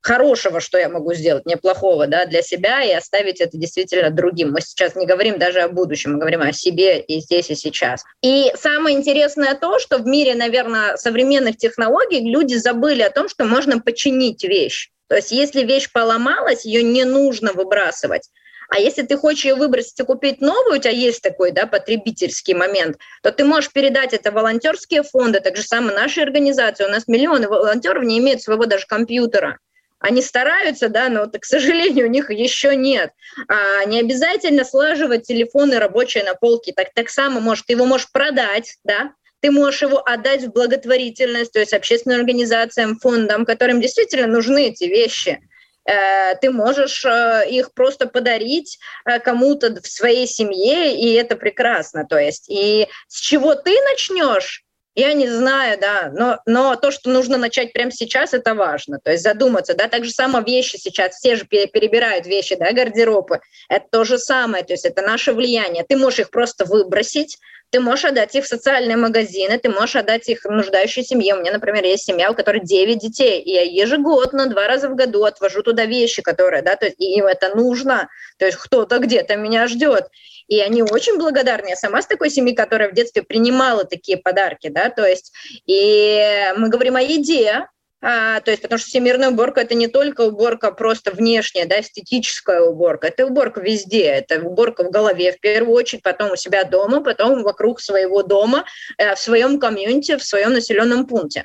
хорошего, 0.00 0.60
что 0.60 0.78
я 0.78 0.88
могу 0.88 1.14
сделать, 1.14 1.46
неплохого 1.46 2.06
да, 2.06 2.26
для 2.26 2.42
себя 2.42 2.82
и 2.82 2.92
оставить 2.92 3.40
это 3.40 3.56
действительно 3.56 4.10
другим. 4.10 4.52
Мы 4.52 4.60
сейчас 4.60 4.94
не 4.94 5.06
говорим 5.06 5.38
даже 5.38 5.60
о 5.60 5.68
будущем, 5.68 6.12
мы 6.12 6.18
говорим 6.18 6.42
о 6.42 6.52
себе 6.52 7.00
и 7.00 7.20
здесь, 7.20 7.50
и 7.50 7.54
сейчас. 7.54 8.04
И 8.22 8.52
самое 8.54 8.96
интересное 8.96 9.54
то, 9.54 9.78
что 9.78 9.98
в 9.98 10.06
мире, 10.06 10.34
наверное, 10.34 10.96
современных 10.96 11.56
технологий 11.56 12.20
люди 12.20 12.54
забыли 12.54 13.02
о 13.02 13.10
том, 13.10 13.28
что 13.28 13.44
можно 13.44 13.80
починить 13.80 14.44
вещь. 14.44 14.90
То 15.08 15.16
есть 15.16 15.32
если 15.32 15.62
вещь 15.62 15.90
поломалась, 15.92 16.64
ее 16.64 16.82
не 16.82 17.04
нужно 17.04 17.52
выбрасывать. 17.52 18.28
А 18.68 18.78
если 18.78 19.02
ты 19.02 19.16
хочешь 19.16 19.46
ее 19.46 19.54
выбросить 19.54 19.98
и 19.98 20.04
купить 20.04 20.42
новую, 20.42 20.76
у 20.76 20.78
тебя 20.78 20.90
есть 20.90 21.22
такой 21.22 21.52
да, 21.52 21.66
потребительский 21.66 22.52
момент, 22.52 22.98
то 23.22 23.32
ты 23.32 23.44
можешь 23.44 23.72
передать 23.72 24.12
это 24.12 24.30
волонтерские 24.30 25.02
фонды, 25.02 25.40
так 25.40 25.56
же 25.56 25.62
самое 25.62 25.96
нашей 25.96 26.22
организации. 26.22 26.84
У 26.84 26.90
нас 26.90 27.08
миллионы 27.08 27.48
волонтеров 27.48 28.04
не 28.04 28.18
имеют 28.18 28.42
своего 28.42 28.66
даже 28.66 28.86
компьютера. 28.86 29.58
Они 30.00 30.22
стараются, 30.22 30.88
да, 30.88 31.08
но, 31.08 31.26
к 31.26 31.44
сожалению, 31.44 32.06
у 32.06 32.10
них 32.10 32.30
еще 32.30 32.76
нет. 32.76 33.12
А, 33.48 33.84
не 33.84 34.00
обязательно 34.00 34.64
слаживать 34.64 35.26
телефоны 35.26 35.78
рабочие 35.78 36.24
на 36.24 36.34
полке. 36.34 36.72
Так, 36.72 36.88
так 36.94 37.10
само 37.10 37.40
может, 37.40 37.66
ты 37.66 37.72
его 37.72 37.84
можешь 37.84 38.10
продать, 38.12 38.76
да, 38.84 39.12
ты 39.40 39.50
можешь 39.50 39.82
его 39.82 40.02
отдать 40.04 40.44
в 40.44 40.52
благотворительность, 40.52 41.52
то 41.52 41.60
есть 41.60 41.72
общественным 41.72 42.20
организациям, 42.20 42.98
фондам, 42.98 43.44
которым 43.44 43.80
действительно 43.80 44.26
нужны 44.26 44.68
эти 44.68 44.84
вещи. 44.84 45.40
Э, 45.84 46.36
ты 46.36 46.50
можешь 46.50 47.04
э, 47.04 47.44
их 47.48 47.72
просто 47.72 48.06
подарить 48.06 48.78
э, 49.04 49.20
кому-то 49.20 49.80
в 49.80 49.86
своей 49.86 50.26
семье, 50.26 50.96
и 50.96 51.14
это 51.14 51.34
прекрасно. 51.36 52.04
То 52.04 52.18
есть, 52.18 52.46
и 52.48 52.88
с 53.06 53.20
чего 53.20 53.54
ты 53.54 53.74
начнешь, 53.90 54.64
я 54.98 55.12
не 55.12 55.28
знаю, 55.28 55.78
да, 55.80 56.10
но, 56.12 56.40
но 56.44 56.74
то, 56.74 56.90
что 56.90 57.08
нужно 57.10 57.38
начать 57.38 57.72
прямо 57.72 57.92
сейчас, 57.92 58.34
это 58.34 58.56
важно. 58.56 58.98
То 58.98 59.12
есть 59.12 59.22
задуматься, 59.22 59.74
да, 59.74 59.86
так 59.86 60.04
же 60.04 60.10
самое 60.10 60.44
вещи 60.44 60.76
сейчас, 60.76 61.14
все 61.14 61.36
же 61.36 61.44
перебирают 61.44 62.26
вещи, 62.26 62.56
да, 62.56 62.72
гардеробы. 62.72 63.40
Это 63.68 63.86
то 63.92 64.02
же 64.02 64.18
самое, 64.18 64.64
то 64.64 64.72
есть 64.72 64.84
это 64.84 65.02
наше 65.02 65.32
влияние. 65.32 65.84
Ты 65.88 65.96
можешь 65.96 66.18
их 66.18 66.30
просто 66.30 66.64
выбросить, 66.64 67.38
ты 67.70 67.78
можешь 67.78 68.06
отдать 68.06 68.34
их 68.34 68.44
в 68.44 68.48
социальные 68.48 68.96
магазины, 68.96 69.56
ты 69.58 69.68
можешь 69.68 69.94
отдать 69.94 70.28
их 70.28 70.44
нуждающей 70.44 71.04
семье. 71.04 71.34
У 71.34 71.40
меня, 71.40 71.52
например, 71.52 71.84
есть 71.84 72.04
семья, 72.04 72.32
у 72.32 72.34
которой 72.34 72.60
9 72.60 72.98
детей, 72.98 73.40
и 73.40 73.52
я 73.52 73.62
ежегодно, 73.62 74.46
два 74.46 74.66
раза 74.66 74.88
в 74.88 74.96
году 74.96 75.22
отвожу 75.24 75.62
туда 75.62 75.84
вещи, 75.84 76.22
которые, 76.22 76.62
да, 76.62 76.74
то 76.74 76.86
есть 76.86 76.98
им 76.98 77.26
это 77.26 77.54
нужно, 77.54 78.08
то 78.38 78.46
есть 78.46 78.58
кто-то 78.58 78.98
где-то 78.98 79.36
меня 79.36 79.68
ждет. 79.68 80.08
И 80.48 80.60
они 80.60 80.82
очень 80.82 81.18
благодарны. 81.18 81.68
Я 81.68 81.76
сама 81.76 82.02
с 82.02 82.06
такой 82.06 82.30
семьи, 82.30 82.54
которая 82.54 82.90
в 82.90 82.94
детстве 82.94 83.22
принимала 83.22 83.84
такие 83.84 84.16
подарки, 84.16 84.68
да, 84.68 84.90
то 84.90 85.06
есть, 85.06 85.32
и 85.66 86.52
мы 86.56 86.68
говорим 86.68 86.96
о 86.96 87.02
еде, 87.02 87.66
а, 88.00 88.40
то 88.40 88.52
есть, 88.52 88.62
потому 88.62 88.78
что 88.78 88.88
всемирная 88.88 89.30
уборка 89.30 89.60
это 89.60 89.74
не 89.74 89.88
только 89.88 90.22
уборка 90.22 90.70
просто 90.70 91.10
внешняя, 91.10 91.66
да, 91.66 91.80
эстетическая 91.80 92.60
уборка, 92.60 93.08
это 93.08 93.26
уборка 93.26 93.60
везде, 93.60 94.04
это 94.04 94.40
уборка 94.40 94.84
в 94.84 94.90
голове 94.90 95.32
в 95.32 95.40
первую 95.40 95.74
очередь, 95.74 96.02
потом 96.02 96.30
у 96.30 96.36
себя 96.36 96.62
дома, 96.64 97.02
потом 97.02 97.42
вокруг 97.42 97.80
своего 97.80 98.22
дома, 98.22 98.64
э, 98.98 99.14
в 99.16 99.18
своем 99.18 99.58
комьюнити, 99.58 100.16
в 100.16 100.24
своем 100.24 100.52
населенном 100.52 101.06
пункте. 101.06 101.44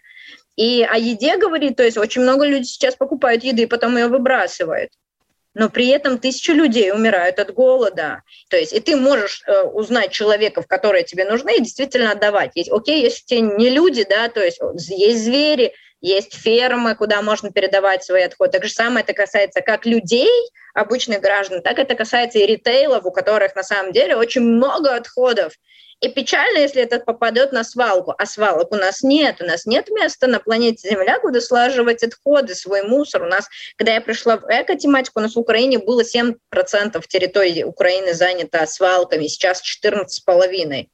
И 0.56 0.88
о 0.88 0.98
еде 0.98 1.38
говорит, 1.38 1.76
то 1.76 1.84
есть 1.84 1.98
очень 1.98 2.22
много 2.22 2.46
людей 2.46 2.66
сейчас 2.66 2.96
покупают 2.96 3.44
еды, 3.44 3.68
потом 3.68 3.98
ее 3.98 4.08
выбрасывают 4.08 4.92
но 5.54 5.70
при 5.70 5.88
этом 5.88 6.18
тысячи 6.18 6.52
людей 6.52 6.92
умирают 6.92 7.40
от 7.40 7.54
голода. 7.54 8.24
То 8.50 8.58
есть 8.58 8.74
и 8.74 8.80
ты 8.80 8.96
можешь 8.96 9.44
э, 9.46 9.64
узнать 9.64 10.12
человеков, 10.12 10.68
которые 10.68 11.04
тебе 11.04 11.26
нужны, 11.26 11.58
и 11.58 11.62
действительно 11.62 12.12
отдавать. 12.12 12.52
Есть, 12.56 12.72
окей, 12.72 13.02
если 13.02 13.24
те 13.26 13.42
не 13.42 13.70
люди, 13.70 14.06
да, 14.10 14.30
то 14.30 14.44
есть 14.44 14.60
есть 14.90 15.24
звери, 15.24 15.74
есть 16.04 16.36
фермы, 16.36 16.96
куда 16.96 17.22
можно 17.22 17.50
передавать 17.50 18.04
свои 18.04 18.24
отходы. 18.24 18.52
Так 18.52 18.66
же 18.66 18.74
самое 18.74 19.04
это 19.04 19.14
касается 19.14 19.62
как 19.62 19.86
людей, 19.86 20.30
обычных 20.74 21.22
граждан, 21.22 21.62
так 21.62 21.80
это 21.80 21.96
касается 21.96 22.40
и 22.40 22.46
ритейлов, 22.46 23.06
у 23.06 23.12
которых 23.12 23.56
на 23.56 23.64
самом 23.64 23.94
деле 23.94 24.16
очень 24.18 24.42
много 24.42 24.96
отходов. 24.96 25.54
И 26.02 26.10
печально, 26.10 26.58
если 26.58 26.82
этот 26.82 27.06
попадет 27.06 27.54
на 27.54 27.64
свалку. 27.64 28.14
А 28.18 28.26
свалок 28.26 28.74
у 28.74 28.76
нас 28.76 29.04
нет. 29.04 29.38
У 29.40 29.46
нас 29.46 29.66
нет 29.66 29.90
места 29.90 30.28
на 30.28 30.42
планете 30.42 30.90
Земля, 30.90 31.18
куда 31.20 31.40
слаживать 31.40 32.04
отходы, 32.04 32.56
свой 32.56 32.82
мусор. 32.82 33.24
У 33.24 33.28
нас, 33.28 33.48
когда 33.78 33.94
я 33.94 34.02
пришла 34.02 34.36
в 34.36 34.44
эко-тематику, 34.50 35.20
у 35.20 35.24
нас 35.24 35.36
в 35.36 35.40
Украине 35.40 35.80
было 35.80 36.04
7% 36.04 36.36
территории 37.08 37.64
Украины 37.64 38.14
занято 38.14 38.66
свалками, 38.66 39.28
сейчас 39.28 39.62
14,5%. 39.64 40.88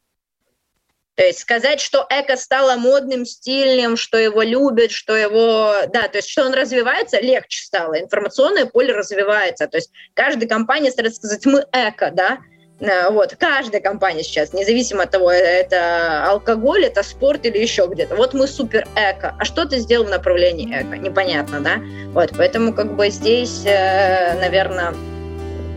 То 1.20 1.26
есть 1.26 1.40
сказать, 1.40 1.82
что 1.82 2.08
эко 2.10 2.38
стало 2.38 2.78
модным, 2.78 3.26
стильным, 3.26 3.98
что 3.98 4.18
его 4.18 4.42
любят, 4.42 4.92
что 4.92 5.18
его... 5.18 5.74
Да, 5.92 6.08
то 6.08 6.20
есть 6.20 6.30
что 6.30 6.46
он 6.46 6.54
развивается, 6.54 7.20
легче 7.20 7.62
стало. 7.62 8.00
Информационное 8.00 8.66
поле 8.66 8.94
развивается. 8.94 9.68
То 9.68 9.76
есть 9.76 9.92
каждая 10.14 10.48
компания 10.48 10.92
старается 10.92 11.20
сказать, 11.20 11.46
мы 11.46 11.66
эко, 11.74 12.12
да, 12.14 12.38
Э, 12.80 13.10
вот, 13.12 13.36
каждая 13.38 13.82
компания 13.82 14.24
сейчас, 14.24 14.54
независимо 14.54 15.04
от 15.04 15.12
того, 15.12 15.32
это 15.32 16.26
алкоголь, 16.30 16.86
это 16.86 17.04
спорт 17.04 17.46
или 17.46 17.58
еще 17.58 17.88
где-то. 17.88 18.16
Вот 18.16 18.34
мы 18.34 18.48
супер 18.48 18.88
эко. 18.96 19.36
А 19.38 19.46
что 19.46 19.66
ты 19.66 19.80
сделал 19.80 20.06
в 20.06 20.10
направлении 20.10 20.68
эко? 20.68 20.98
Непонятно, 20.98 21.60
да? 21.60 21.78
Вот, 22.14 22.32
поэтому 22.38 22.74
как 22.74 22.96
бы 22.96 23.10
здесь, 23.10 23.64
э, 23.66 24.40
наверное, 24.40 24.94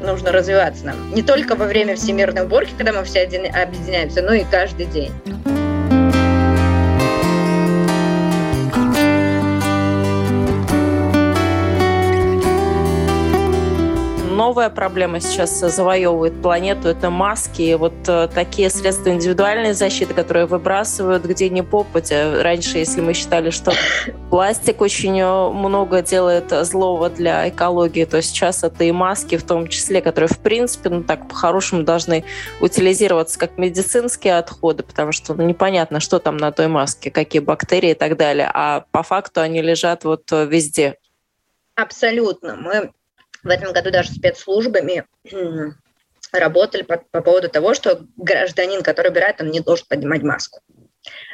нужно 0.02 0.32
развиваться 0.32 0.86
нам. 0.86 1.14
Не 1.14 1.22
только 1.22 1.54
во 1.54 1.66
время 1.66 1.96
всемирной 1.96 2.44
уборки, 2.44 2.72
когда 2.76 2.92
мы 2.92 3.04
все 3.04 3.22
объединяемся, 3.22 4.22
но 4.22 4.32
и 4.32 4.44
каждый 4.44 4.86
день. 4.86 5.12
Новая 14.42 14.70
проблема 14.70 15.20
сейчас 15.20 15.60
завоевывает 15.60 16.42
планету, 16.42 16.88
это 16.88 17.10
маски, 17.10 17.62
и 17.62 17.74
вот 17.76 17.94
э, 18.08 18.28
такие 18.34 18.70
средства 18.70 19.10
индивидуальной 19.10 19.72
защиты, 19.72 20.14
которые 20.14 20.46
выбрасывают 20.46 21.24
где 21.24 21.48
не 21.48 21.62
попадя. 21.62 22.42
Раньше, 22.42 22.78
если 22.78 23.00
мы 23.00 23.14
считали, 23.14 23.50
что 23.50 23.72
пластик 24.30 24.80
очень 24.80 25.20
э, 25.20 25.50
много 25.50 26.02
делает 26.02 26.50
злого 26.66 27.08
для 27.08 27.48
экологии, 27.50 28.04
то 28.04 28.20
сейчас 28.20 28.64
это 28.64 28.82
и 28.82 28.90
маски 28.90 29.36
в 29.36 29.44
том 29.44 29.68
числе, 29.68 30.02
которые, 30.02 30.28
в 30.28 30.40
принципе, 30.40 30.88
ну 30.88 31.04
так 31.04 31.28
по-хорошему 31.28 31.84
должны 31.84 32.24
утилизироваться 32.60 33.38
как 33.38 33.58
медицинские 33.58 34.38
отходы, 34.38 34.82
потому 34.82 35.12
что 35.12 35.34
ну, 35.34 35.44
непонятно, 35.44 36.00
что 36.00 36.18
там 36.18 36.36
на 36.36 36.50
той 36.50 36.66
маске, 36.66 37.12
какие 37.12 37.40
бактерии 37.40 37.92
и 37.92 37.94
так 37.94 38.16
далее, 38.16 38.50
а 38.52 38.86
по 38.90 39.04
факту 39.04 39.40
они 39.40 39.62
лежат 39.62 40.02
вот 40.02 40.32
э, 40.32 40.46
везде. 40.46 40.96
Абсолютно. 41.76 42.56
Мы 42.56 42.90
в 43.42 43.48
этом 43.48 43.72
году 43.72 43.90
даже 43.90 44.12
спецслужбами 44.12 45.04
работали 46.32 46.82
по, 46.82 46.98
по 46.98 47.20
поводу 47.20 47.48
того, 47.48 47.74
что 47.74 48.06
гражданин, 48.16 48.82
который 48.82 49.10
убирает, 49.10 49.40
он 49.40 49.50
не 49.50 49.60
должен 49.60 49.86
поднимать 49.88 50.22
маску. 50.22 50.60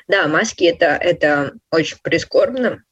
Да, 0.09 0.27
маски 0.27 0.65
это, 0.65 0.87
это 0.87 1.53
очень 1.71 1.99
прискорбно. 2.03 2.83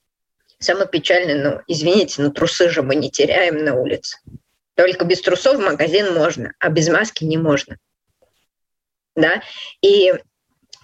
Самое 0.58 0.88
печальное, 0.88 1.42
ну, 1.42 1.62
извините, 1.66 2.23
но 2.23 2.30
трусы 2.30 2.68
же 2.68 2.82
мы 2.82 2.94
не 2.94 3.11
теряем 3.11 3.64
на 3.64 3.75
улице. 3.75 4.18
Только 4.75 5.04
без 5.04 5.20
трусов 5.23 5.56
в 5.56 5.64
магазин 5.64 6.14
можно, 6.14 6.52
а 6.58 6.68
без 6.68 6.88
маски 6.88 7.25
не 7.25 7.38
можно. 7.38 7.78
Да? 9.14 9.42
И 9.80 10.12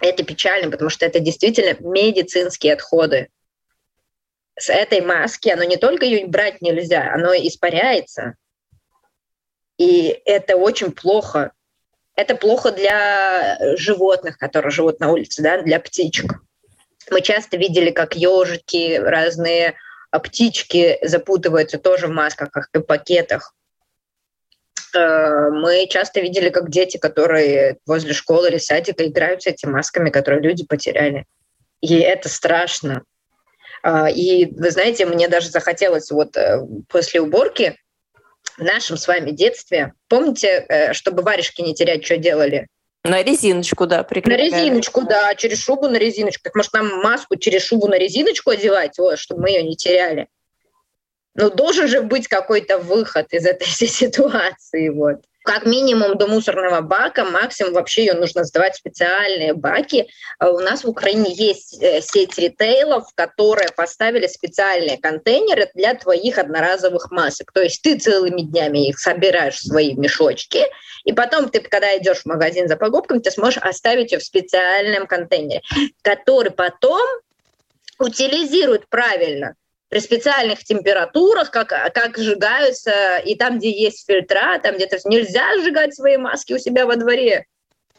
это 0.01 0.23
печально, 0.23 0.71
потому 0.71 0.89
что 0.89 1.05
это 1.05 1.19
действительно 1.19 1.75
медицинские 1.79 2.73
отходы. 2.73 3.29
С 4.57 4.69
этой 4.69 5.01
маски, 5.01 5.49
оно 5.49 5.63
не 5.63 5.77
только 5.77 6.05
ее 6.05 6.27
брать 6.27 6.61
нельзя, 6.61 7.11
оно 7.13 7.33
испаряется. 7.33 8.35
И 9.77 10.21
это 10.25 10.55
очень 10.55 10.91
плохо. 10.91 11.51
Это 12.15 12.35
плохо 12.35 12.71
для 12.71 13.57
животных, 13.75 14.37
которые 14.37 14.71
живут 14.71 14.99
на 14.99 15.11
улице, 15.11 15.41
да, 15.41 15.61
для 15.61 15.79
птичек. 15.79 16.33
Мы 17.09 17.21
часто 17.21 17.57
видели, 17.57 17.89
как 17.89 18.15
ежики, 18.15 18.97
разные 18.97 19.75
птички 20.11 20.99
запутываются 21.01 21.79
тоже 21.79 22.07
в 22.07 22.11
масках, 22.11 22.51
как 22.51 22.69
и 22.73 22.77
в 22.77 22.83
пакетах. 22.83 23.55
Э, 24.95 25.49
мы 25.49 25.87
часто 25.87 26.21
видели, 26.21 26.49
как 26.49 26.69
дети, 26.69 26.97
которые 26.97 27.77
возле 27.85 28.13
школы 28.13 28.49
или 28.49 28.57
садика 28.57 29.05
играют 29.07 29.43
с 29.43 29.47
этими 29.47 29.71
масками, 29.71 30.11
которые 30.11 30.41
люди 30.41 30.65
потеряли. 30.65 31.25
И 31.81 31.97
это 31.97 32.29
страшно. 32.29 33.03
А, 33.83 34.09
и 34.09 34.45
вы 34.45 34.71
знаете, 34.71 35.05
мне 35.05 35.27
даже 35.27 35.49
захотелось 35.49 36.09
вот 36.09 36.37
э, 36.37 36.61
после 36.87 37.19
уборки 37.19 37.77
в 38.57 38.63
нашем 38.63 38.95
с 38.95 39.07
вами 39.07 39.31
детстве, 39.31 39.93
помните, 40.07 40.65
э, 40.69 40.93
чтобы 40.93 41.21
варежки 41.21 41.61
не 41.61 41.75
терять, 41.75 42.05
что 42.05 42.15
делали? 42.15 42.67
На 43.03 43.21
резиночку, 43.21 43.85
да, 43.85 44.03
прикрепляли. 44.03 44.49
На 44.49 44.55
резиночку, 44.55 45.01
да, 45.01 45.35
через 45.35 45.61
шубу 45.61 45.89
на 45.89 45.97
резиночку. 45.97 46.45
Так 46.45 46.55
может 46.55 46.71
нам 46.71 46.87
маску 47.01 47.35
через 47.35 47.63
шубу 47.63 47.87
на 47.89 47.95
резиночку 47.95 48.51
одевать, 48.51 48.97
вот, 48.97 49.19
чтобы 49.19 49.41
мы 49.41 49.49
ее 49.49 49.63
не 49.63 49.75
теряли? 49.75 50.27
Ну, 51.35 51.49
должен 51.49 51.89
же 51.89 52.01
быть 52.01 52.29
какой-то 52.29 52.77
выход 52.77 53.33
из 53.33 53.45
этой 53.45 53.67
ситуации. 53.67 54.87
Вот. 54.87 55.25
Как 55.43 55.65
минимум 55.65 56.17
до 56.17 56.27
мусорного 56.27 56.81
бака, 56.81 57.25
максимум 57.25 57.73
вообще 57.73 58.05
ее 58.05 58.13
нужно 58.13 58.45
сдавать 58.45 58.75
в 58.75 58.77
специальные 58.77 59.53
баки. 59.53 60.07
А 60.39 60.49
у 60.49 60.59
нас 60.59 60.83
в 60.83 60.89
Украине 60.89 61.33
есть 61.33 61.81
э, 61.81 62.01
сеть 62.01 62.37
ритейлов, 62.37 63.07
которые 63.13 63.69
поставили 63.75 64.27
специальные 64.27 64.97
контейнеры 64.97 65.69
для 65.73 65.95
твоих 65.95 66.37
одноразовых 66.37 67.11
масок. 67.11 67.51
То 67.51 67.61
есть 67.61 67.81
ты 67.81 67.99
целыми 67.99 68.41
днями 68.41 68.87
их 68.87 68.99
собираешь 68.99 69.55
в 69.55 69.67
свои 69.67 69.93
мешочки, 69.95 70.63
и 71.03 71.11
потом 71.11 71.49
ты, 71.49 71.59
когда 71.59 71.97
идешь 71.97 72.21
в 72.21 72.25
магазин 72.25 72.69
за 72.69 72.77
покупками, 72.77 73.19
ты 73.19 73.29
сможешь 73.29 73.61
оставить 73.61 74.13
ее 74.13 74.19
в 74.19 74.23
специальном 74.23 75.07
контейнере, 75.07 75.61
который 76.01 76.51
потом 76.51 77.05
утилизируют 77.99 78.87
правильно 78.87 79.55
при 79.93 79.99
специальных 79.99 80.63
температурах, 80.63 81.51
как, 81.51 81.67
как 81.67 82.17
сжигаются, 82.17 83.17
и 83.23 83.35
там, 83.35 83.59
где 83.59 83.69
есть 83.69 84.07
фильтра, 84.07 84.59
там 84.63 84.73
где-то 84.73 84.97
нельзя 85.05 85.55
сжигать 85.59 85.93
свои 85.93 86.17
маски 86.17 86.51
у 86.51 86.57
себя 86.57 86.87
во 86.87 86.95
дворе. 86.95 87.45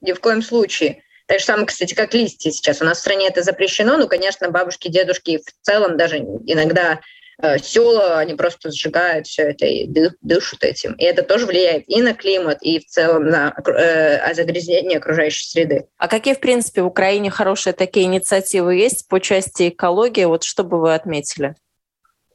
Ни 0.00 0.10
в 0.10 0.18
коем 0.18 0.42
случае. 0.42 1.04
Так 1.26 1.38
же 1.38 1.44
самое, 1.44 1.68
кстати, 1.68 1.94
как 1.94 2.12
листья 2.12 2.50
сейчас. 2.50 2.82
У 2.82 2.84
нас 2.84 2.98
в 2.98 3.00
стране 3.00 3.28
это 3.28 3.44
запрещено, 3.44 3.96
ну, 3.96 4.08
конечно, 4.08 4.50
бабушки, 4.50 4.88
дедушки 4.88 5.38
в 5.38 5.64
целом 5.64 5.96
даже 5.96 6.18
иногда 6.18 6.98
э, 7.40 7.58
села, 7.58 8.18
они 8.18 8.34
просто 8.34 8.72
сжигают 8.72 9.28
все 9.28 9.50
это 9.50 9.64
и 9.64 9.88
дышат 10.20 10.64
этим. 10.64 10.94
И 10.94 11.04
это 11.04 11.22
тоже 11.22 11.46
влияет 11.46 11.84
и 11.86 12.02
на 12.02 12.12
климат, 12.12 12.58
и 12.60 12.80
в 12.80 12.86
целом 12.86 13.28
на 13.28 13.54
э, 13.68 14.34
загрязнение 14.34 14.98
окружающей 14.98 15.46
среды. 15.46 15.86
А 15.98 16.08
какие, 16.08 16.34
в 16.34 16.40
принципе, 16.40 16.82
в 16.82 16.86
Украине 16.86 17.30
хорошие 17.30 17.72
такие 17.72 18.06
инициативы 18.06 18.74
есть 18.74 19.06
по 19.06 19.20
части 19.20 19.68
экологии? 19.68 20.24
Вот 20.24 20.42
что 20.42 20.64
бы 20.64 20.80
вы 20.80 20.92
отметили? 20.92 21.54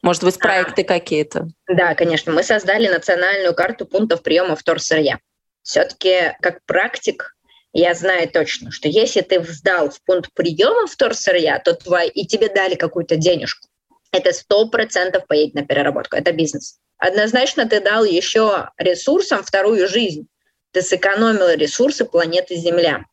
Может 0.02 0.24
быть, 0.24 0.40
проекты 0.40 0.82
а, 0.84 0.86
какие-то? 0.86 1.50
Да, 1.68 1.96
конечно. 1.96 2.32
Мы 2.32 2.44
создали 2.44 2.88
национальную 2.88 3.54
карту 3.54 3.86
пунктов 3.86 4.24
приема 4.24 4.56
вторсырья. 4.56 5.20
Все-таки 5.62 6.36
как 6.42 6.64
практик 6.66 7.36
я 7.74 7.94
знаю 7.94 8.30
точно, 8.30 8.72
что 8.72 8.88
если 8.88 9.22
ты 9.22 9.44
сдал 9.44 9.90
в 9.90 10.02
пункт 10.04 10.32
приема 10.34 10.88
вторсырья, 10.88 11.60
то 11.60 11.74
твой, 11.74 12.08
и 12.10 12.26
тебе 12.26 12.50
дали 12.50 12.76
какую-то 12.76 13.16
денежку, 13.16 13.68
это 14.12 14.34
сто 14.34 14.68
процентов 14.70 15.28
поедет 15.28 15.54
на 15.54 15.66
переработку. 15.66 16.16
Это 16.16 16.32
бизнес. 16.32 16.80
Однозначно 16.98 17.68
ты 17.68 17.80
дал 17.80 18.04
еще 18.04 18.70
ресурсам 18.78 19.44
вторую 19.44 19.88
жизнь. 19.88 20.28
Ты 20.72 20.82
сэкономил 20.82 21.50
ресурсы 21.56 22.06
планеты 22.06 22.56
Земля. 22.56 23.06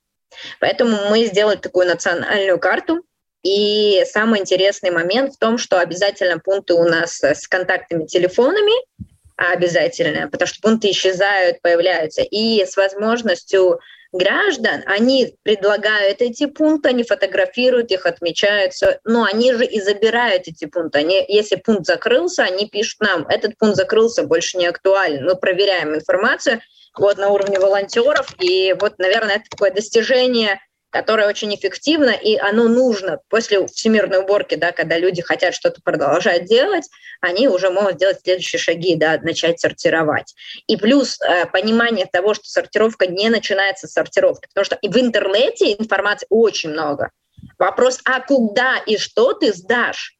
Поэтому 0.59 1.11
мы 1.11 1.27
сделали 1.27 1.57
такую 1.57 1.87
национальную 1.87 2.59
карту, 2.59 3.03
и 3.46 4.04
самый 4.06 4.40
интересный 4.40 4.90
момент 4.90 5.35
в 5.35 5.38
том, 5.38 5.56
что 5.56 5.78
обязательно 5.78 6.40
пункты 6.40 6.74
у 6.74 6.82
нас 6.82 7.22
с 7.22 7.46
контактными 7.46 8.04
телефонами, 8.04 8.72
обязательно, 9.37 10.28
потому 10.28 10.48
что 10.48 10.61
пункты 10.61 10.90
исчезают, 10.90 11.62
появляются, 11.62 12.22
и 12.22 12.64
с 12.64 12.76
возможностью 12.76 13.78
граждан, 14.11 14.82
они 14.87 15.37
предлагают 15.44 16.22
эти 16.22 16.46
пункты, 16.46 16.88
они 16.88 17.04
фотографируют 17.04 17.92
их, 17.92 18.06
отмечаются, 18.06 18.98
но 19.04 19.22
они 19.22 19.52
же 19.52 19.64
и 19.64 19.80
забирают 19.80 20.48
эти 20.48 20.64
пункты. 20.64 20.98
Они, 20.98 21.24
если 21.28 21.54
пункт 21.54 21.87
закрылся, 21.87 22.42
они 22.42 22.66
пишут 22.66 23.00
нам, 23.00 23.28
этот 23.28 23.56
пункт 23.59 23.76
закрылся, 23.76 24.24
больше 24.24 24.59
не 24.59 24.66
актуален. 24.66 25.24
Мы 25.24 25.37
проверяем 25.37 25.94
информацию 25.94 26.61
вот 26.96 27.18
на 27.18 27.28
уровне 27.28 27.61
волонтеров, 27.61 28.35
и 28.40 28.74
вот, 28.80 28.98
наверное, 28.98 29.37
это 29.37 29.44
такое 29.50 29.70
достижение 29.70 30.59
которое 30.96 31.28
очень 31.28 31.54
эффективно, 31.54 32.09
и 32.09 32.37
оно 32.37 32.68
нужно 32.68 33.20
после 33.28 33.66
всемирной 33.66 34.20
уборки, 34.20 34.54
да, 34.54 34.72
когда 34.72 34.96
люди 34.96 35.20
хотят 35.20 35.54
что-то 35.54 35.82
продолжать 35.82 36.46
делать, 36.46 36.88
они 37.20 37.48
уже 37.48 37.68
могут 37.68 37.96
сделать 37.96 38.20
следующие 38.22 38.59
шаги, 38.59 38.96
да, 38.96 39.18
начать 39.22 39.61
сортировать. 39.61 40.35
И 40.66 40.78
плюс 40.78 41.20
э, 41.20 41.44
понимание 41.46 42.06
того, 42.06 42.32
что 42.32 42.44
сортировка 42.44 43.06
не 43.06 43.28
начинается 43.28 43.87
с 43.87 43.92
сортировки, 43.92 44.48
потому 44.48 44.64
что 44.64 44.76
и 44.76 44.88
в 44.88 44.96
интернете 44.96 45.72
информации 45.72 46.26
очень 46.30 46.70
много. 46.70 47.11
Вопрос, 47.59 48.00
а 48.06 48.20
куда 48.20 48.78
и 48.78 48.96
что 48.96 49.35
ты 49.35 49.52
сдашь? 49.52 50.16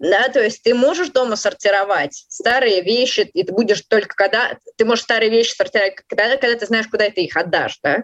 Да, 0.00 0.28
то 0.28 0.42
есть 0.42 0.64
ты 0.64 0.74
можешь 0.74 1.10
дома 1.10 1.36
сортировать 1.36 2.24
старые 2.28 2.82
вещи, 2.82 3.30
и 3.32 3.44
ты 3.44 3.52
будешь 3.52 3.82
только 3.82 4.16
когда... 4.16 4.58
Ты 4.76 4.84
можешь 4.84 5.04
старые 5.04 5.30
вещи 5.30 5.54
сортировать, 5.54 5.96
когда, 6.08 6.36
когда 6.36 6.58
ты 6.58 6.66
знаешь, 6.66 6.88
куда 6.88 7.08
ты 7.10 7.22
их 7.22 7.36
отдашь, 7.36 7.78
да? 7.80 8.02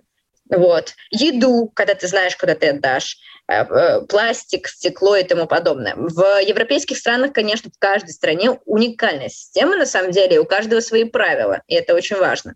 Вот. 0.50 0.94
Еду, 1.11 1.70
когда 1.74 1.94
ты 1.94 2.06
знаешь, 2.06 2.37
куда 2.37 2.54
ты 2.54 2.68
отдашь, 2.68 3.16
э, 3.48 3.62
э, 3.62 4.02
пластик, 4.02 4.68
стекло 4.68 5.16
и 5.16 5.24
тому 5.24 5.46
подобное. 5.46 5.94
В 5.96 6.40
европейских 6.40 6.98
странах, 6.98 7.32
конечно, 7.32 7.70
в 7.70 7.78
каждой 7.78 8.11
стране 8.11 8.52
уникальная 8.64 9.28
система, 9.28 9.76
на 9.76 9.87
самом 9.87 10.12
деле, 10.12 10.38
у 10.38 10.44
каждого 10.44 10.80
свои 10.80 11.04
правила, 11.04 11.62
и 11.66 11.74
это 11.74 11.94
очень 11.94 12.16
важно. 12.16 12.54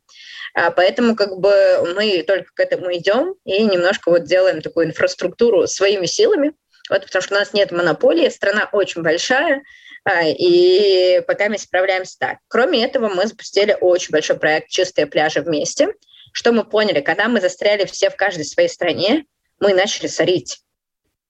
А 0.54 0.70
поэтому 0.70 1.16
как 1.16 1.38
бы 1.38 1.94
мы 1.94 2.22
только 2.22 2.50
к 2.54 2.60
этому 2.60 2.92
идем 2.94 3.34
и 3.44 3.62
немножко 3.64 4.10
вот 4.10 4.24
делаем 4.24 4.62
такую 4.62 4.86
инфраструктуру 4.86 5.66
своими 5.66 6.06
силами, 6.06 6.52
вот, 6.88 7.04
потому 7.06 7.22
что 7.22 7.34
у 7.34 7.38
нас 7.38 7.52
нет 7.52 7.70
монополии, 7.70 8.28
страна 8.28 8.68
очень 8.72 9.02
большая, 9.02 9.62
а, 10.04 10.24
и 10.24 11.20
пока 11.26 11.48
мы 11.48 11.58
справляемся 11.58 12.16
так. 12.18 12.38
Кроме 12.48 12.84
этого, 12.84 13.08
мы 13.08 13.26
запустили 13.26 13.76
очень 13.80 14.10
большой 14.10 14.38
проект 14.38 14.68
«Чистые 14.70 15.06
пляжи 15.06 15.40
вместе», 15.40 15.88
что 16.32 16.52
мы 16.52 16.64
поняли? 16.64 17.00
Когда 17.00 17.28
мы 17.28 17.40
застряли 17.40 17.84
все 17.84 18.10
в 18.10 18.16
каждой 18.16 18.44
своей 18.44 18.68
стране, 18.68 19.24
мы 19.58 19.74
начали 19.74 20.06
сорить. 20.06 20.60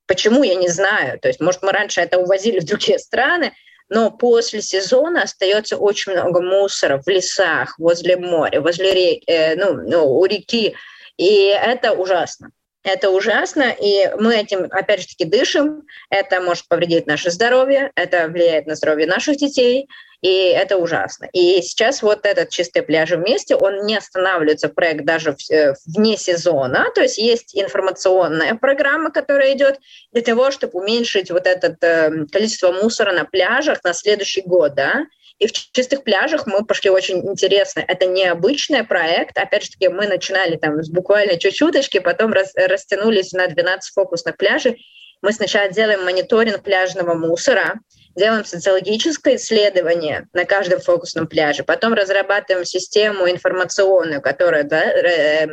Почему, 0.06 0.42
я 0.42 0.54
не 0.54 0.68
знаю. 0.68 1.20
То 1.20 1.28
есть, 1.28 1.40
может, 1.40 1.62
мы 1.62 1.72
раньше 1.72 2.00
это 2.00 2.18
увозили 2.18 2.60
в 2.60 2.64
другие 2.64 2.98
страны, 2.98 3.52
но 3.88 4.10
после 4.10 4.62
сезона 4.62 5.22
остается 5.22 5.76
очень 5.76 6.12
много 6.12 6.40
мусора 6.40 7.02
в 7.04 7.08
лесах, 7.08 7.78
возле 7.78 8.16
моря, 8.16 8.60
возле 8.60 8.94
реки, 8.94 9.24
э, 9.26 9.56
ну, 9.56 9.74
ну, 9.74 10.18
у 10.18 10.24
реки. 10.24 10.74
И 11.16 11.46
это 11.46 11.92
ужасно. 11.92 12.50
Это 12.82 13.10
ужасно, 13.10 13.74
и 13.78 14.10
мы 14.18 14.36
этим, 14.36 14.66
опять 14.70 15.02
же 15.02 15.08
таки, 15.08 15.24
дышим. 15.26 15.82
Это 16.08 16.40
может 16.40 16.66
повредить 16.66 17.06
наше 17.06 17.30
здоровье, 17.30 17.90
это 17.94 18.28
влияет 18.28 18.66
на 18.66 18.74
здоровье 18.74 19.06
наших 19.06 19.36
детей. 19.36 19.86
И 20.22 20.28
это 20.28 20.76
ужасно. 20.76 21.28
И 21.32 21.62
сейчас 21.62 22.02
вот 22.02 22.26
этот 22.26 22.50
«Чистые 22.50 22.82
пляжи 22.82 23.16
вместе», 23.16 23.56
он 23.56 23.86
не 23.86 23.96
останавливается, 23.96 24.68
проект 24.68 25.04
даже 25.04 25.36
э, 25.50 25.74
вне 25.86 26.16
сезона, 26.16 26.86
то 26.94 27.00
есть 27.00 27.18
есть 27.18 27.56
информационная 27.56 28.54
программа, 28.54 29.10
которая 29.10 29.54
идет 29.54 29.80
для 30.12 30.22
того, 30.22 30.50
чтобы 30.50 30.80
уменьшить 30.80 31.30
вот 31.30 31.46
это 31.46 31.76
э, 31.80 32.26
количество 32.30 32.72
мусора 32.72 33.12
на 33.12 33.24
пляжах 33.24 33.82
на 33.82 33.94
следующий 33.94 34.42
год, 34.42 34.74
да, 34.74 35.04
и 35.40 35.46
в 35.46 35.52
чистых 35.52 36.04
пляжах 36.04 36.46
мы 36.46 36.66
пошли 36.66 36.90
очень 36.90 37.26
интересно. 37.26 37.82
Это 37.88 38.04
необычный 38.04 38.84
проект. 38.84 39.38
Опять 39.38 39.64
же 39.64 39.70
таки, 39.70 39.88
мы 39.88 40.06
начинали 40.06 40.56
там 40.56 40.82
с 40.82 40.90
буквально 40.90 41.38
чуть-чуточки, 41.38 41.98
потом 41.98 42.34
рас, 42.34 42.52
растянулись 42.54 43.32
на 43.32 43.46
12 43.46 43.94
фокусных 43.94 44.36
пляжей. 44.36 44.84
Мы 45.22 45.32
сначала 45.32 45.70
делаем 45.70 46.04
мониторинг 46.04 46.62
пляжного 46.62 47.14
мусора, 47.14 47.80
делаем 48.16 48.44
социологическое 48.44 49.36
исследование 49.36 50.28
на 50.32 50.44
каждом 50.44 50.80
фокусном 50.80 51.26
пляже, 51.26 51.64
потом 51.64 51.94
разрабатываем 51.94 52.64
систему 52.64 53.28
информационную, 53.30 54.20
которая, 54.20 54.64
да, 54.64 54.82
э, 54.82 55.46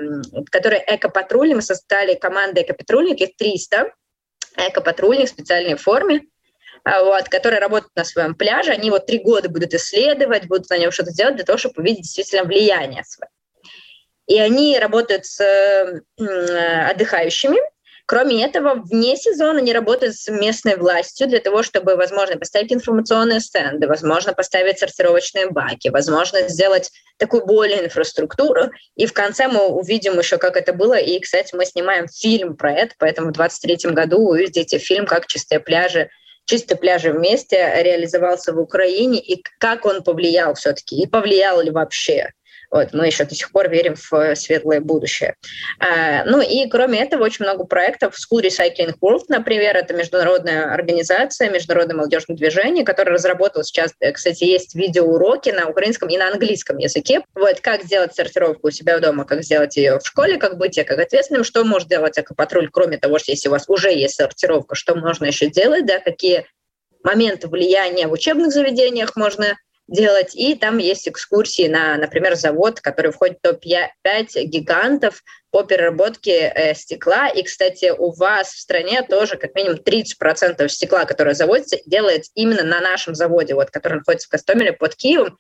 которая 0.52 0.84
экопатрульник, 0.88 1.56
мы 1.58 1.62
создали 1.62 2.16
команду 2.16 2.62
экопатрульников, 2.62 3.30
300 3.38 3.92
экопатрульник 4.58 5.28
в 5.28 5.32
специальной 5.32 5.76
форме, 5.76 6.22
а, 6.84 7.04
вот, 7.04 7.30
которые 7.30 7.60
работают 7.60 7.96
на 7.96 8.06
своем 8.06 8.34
пляже, 8.34 8.72
они 8.72 8.90
вот 8.90 9.06
три 9.06 9.20
года 9.20 9.50
будут 9.50 9.74
исследовать, 9.74 10.48
будут 10.48 10.70
на 10.70 10.78
нем 10.78 10.92
что-то 10.92 11.14
делать 11.14 11.36
для 11.36 11.46
того, 11.46 11.58
чтобы 11.58 11.82
увидеть 11.82 12.04
действительно 12.04 12.44
влияние 12.44 13.04
свое. 13.04 13.30
И 14.28 14.40
они 14.40 14.78
работают 14.78 15.26
с 15.26 16.04
отдыхающими, 16.18 17.60
Кроме 18.08 18.46
этого, 18.46 18.76
вне 18.86 19.18
сезона 19.18 19.60
они 19.60 19.74
работают 19.74 20.16
с 20.16 20.32
местной 20.32 20.78
властью 20.78 21.28
для 21.28 21.42
того, 21.42 21.62
чтобы, 21.62 21.98
возможно, 21.98 22.38
поставить 22.38 22.72
информационные 22.72 23.42
стенды, 23.42 23.86
возможно, 23.86 24.32
поставить 24.32 24.80
сортировочные 24.80 25.50
баки, 25.50 25.90
возможно, 25.90 26.48
сделать 26.48 26.90
такую 27.18 27.46
более 27.46 27.84
инфраструктуру. 27.84 28.72
И 28.96 29.08
в 29.08 29.14
конце 29.14 29.50
мы 29.50 29.68
увидим 29.68 30.18
еще, 30.18 30.38
как 30.38 30.56
это 30.56 30.72
было. 30.72 30.98
И, 30.98 31.20
кстати, 31.20 31.54
мы 31.54 31.66
снимаем 31.66 32.08
фильм 32.08 32.56
про 32.56 32.72
это, 32.72 32.96
поэтому 32.98 33.28
в 33.28 33.34
2023 33.34 33.92
году 33.92 34.20
вы 34.20 34.36
увидите 34.36 34.78
фильм 34.78 35.06
«Как 35.06 35.28
чистые 35.28 35.60
пляжи 35.60 36.10
чистые 36.46 36.78
пляжи 36.78 37.12
вместе 37.12 37.58
реализовался 37.84 38.54
в 38.54 38.60
Украине 38.60 39.20
и 39.20 39.44
как 39.60 39.86
он 39.86 40.02
повлиял 40.02 40.54
все-таки, 40.54 40.96
и 40.96 41.06
повлиял 41.06 41.62
ли 41.62 41.72
вообще. 41.72 42.32
Вот, 42.70 42.94
мы 42.94 43.08
еще 43.08 43.24
до 43.24 43.34
сих 43.34 43.52
пор 43.52 43.70
верим 43.70 43.96
в 43.96 44.14
э, 44.14 44.36
светлое 44.36 44.82
будущее. 44.82 45.36
А, 45.80 46.26
ну 46.26 46.42
и 46.42 46.68
кроме 46.70 47.00
этого 47.00 47.24
очень 47.24 47.46
много 47.46 47.64
проектов. 47.64 48.16
School 48.16 48.44
Recycling 48.44 48.96
World, 49.02 49.26
например, 49.30 49.76
это 49.76 49.94
международная 49.94 50.74
организация, 50.74 51.50
международное 51.50 51.96
молодежное 51.96 52.36
движение, 52.36 52.84
которое 52.84 53.12
разработало 53.12 53.64
сейчас, 53.64 53.94
э, 54.00 54.12
кстати, 54.12 54.44
есть 54.44 54.76
видеоуроки 54.76 55.50
на 55.50 55.68
украинском 55.68 56.10
и 56.10 56.18
на 56.18 56.30
английском 56.30 56.78
языке. 56.78 57.22
Вот 57.36 57.62
как 57.62 57.84
сделать 57.84 58.14
сортировку 58.16 58.68
у 58.68 58.72
себя 58.72 59.00
дома, 59.00 59.24
как 59.24 59.44
сделать 59.44 59.78
ее 59.78 60.00
в 60.00 60.06
школе, 60.06 60.38
как 60.38 60.58
быть 60.58 60.76
как 60.76 61.00
ответственным, 61.00 61.44
что 61.44 61.64
может 61.64 61.88
делать 61.88 62.20
экопатруль, 62.20 62.70
кроме 62.70 62.98
того, 62.98 63.20
что 63.20 63.32
если 63.32 63.48
у 63.48 63.52
вас 63.52 63.66
уже 63.68 63.92
есть 63.94 64.16
сортировка, 64.16 64.76
что 64.76 64.96
можно 64.96 65.26
еще 65.26 65.50
делать, 65.50 65.86
да, 65.86 66.00
какие 66.00 66.46
моменты 67.04 67.48
влияния 67.48 68.08
в 68.08 68.12
учебных 68.12 68.52
заведениях 68.52 69.16
можно 69.16 69.58
делать. 69.88 70.36
И 70.36 70.56
там 70.56 70.78
есть 70.78 71.08
экскурсии 71.08 71.68
на, 71.68 71.98
например, 71.98 72.36
завод, 72.36 72.82
который 72.82 73.12
входит 73.12 73.38
в 73.40 73.42
топ-5 73.42 74.44
гигантов 74.44 75.24
по 75.52 75.64
переработке 75.64 76.52
э, 76.54 76.76
стекла. 76.76 77.30
И, 77.30 77.44
кстати, 77.44 77.94
у 77.98 78.12
вас 78.12 78.50
в 78.50 78.60
стране 78.60 79.02
тоже 79.02 79.38
как 79.38 79.56
минимум 79.56 79.78
30% 79.78 80.68
стекла, 80.68 81.06
которое 81.06 81.34
заводится, 81.34 81.78
делается 81.86 82.32
именно 82.36 82.64
на 82.64 82.82
нашем 82.82 83.16
заводе, 83.16 83.56
вот, 83.56 83.72
который 83.72 83.96
находится 83.96 84.28
в 84.28 84.32
Костомеле 84.32 84.74
под 84.74 84.96
Киевом 84.96 85.38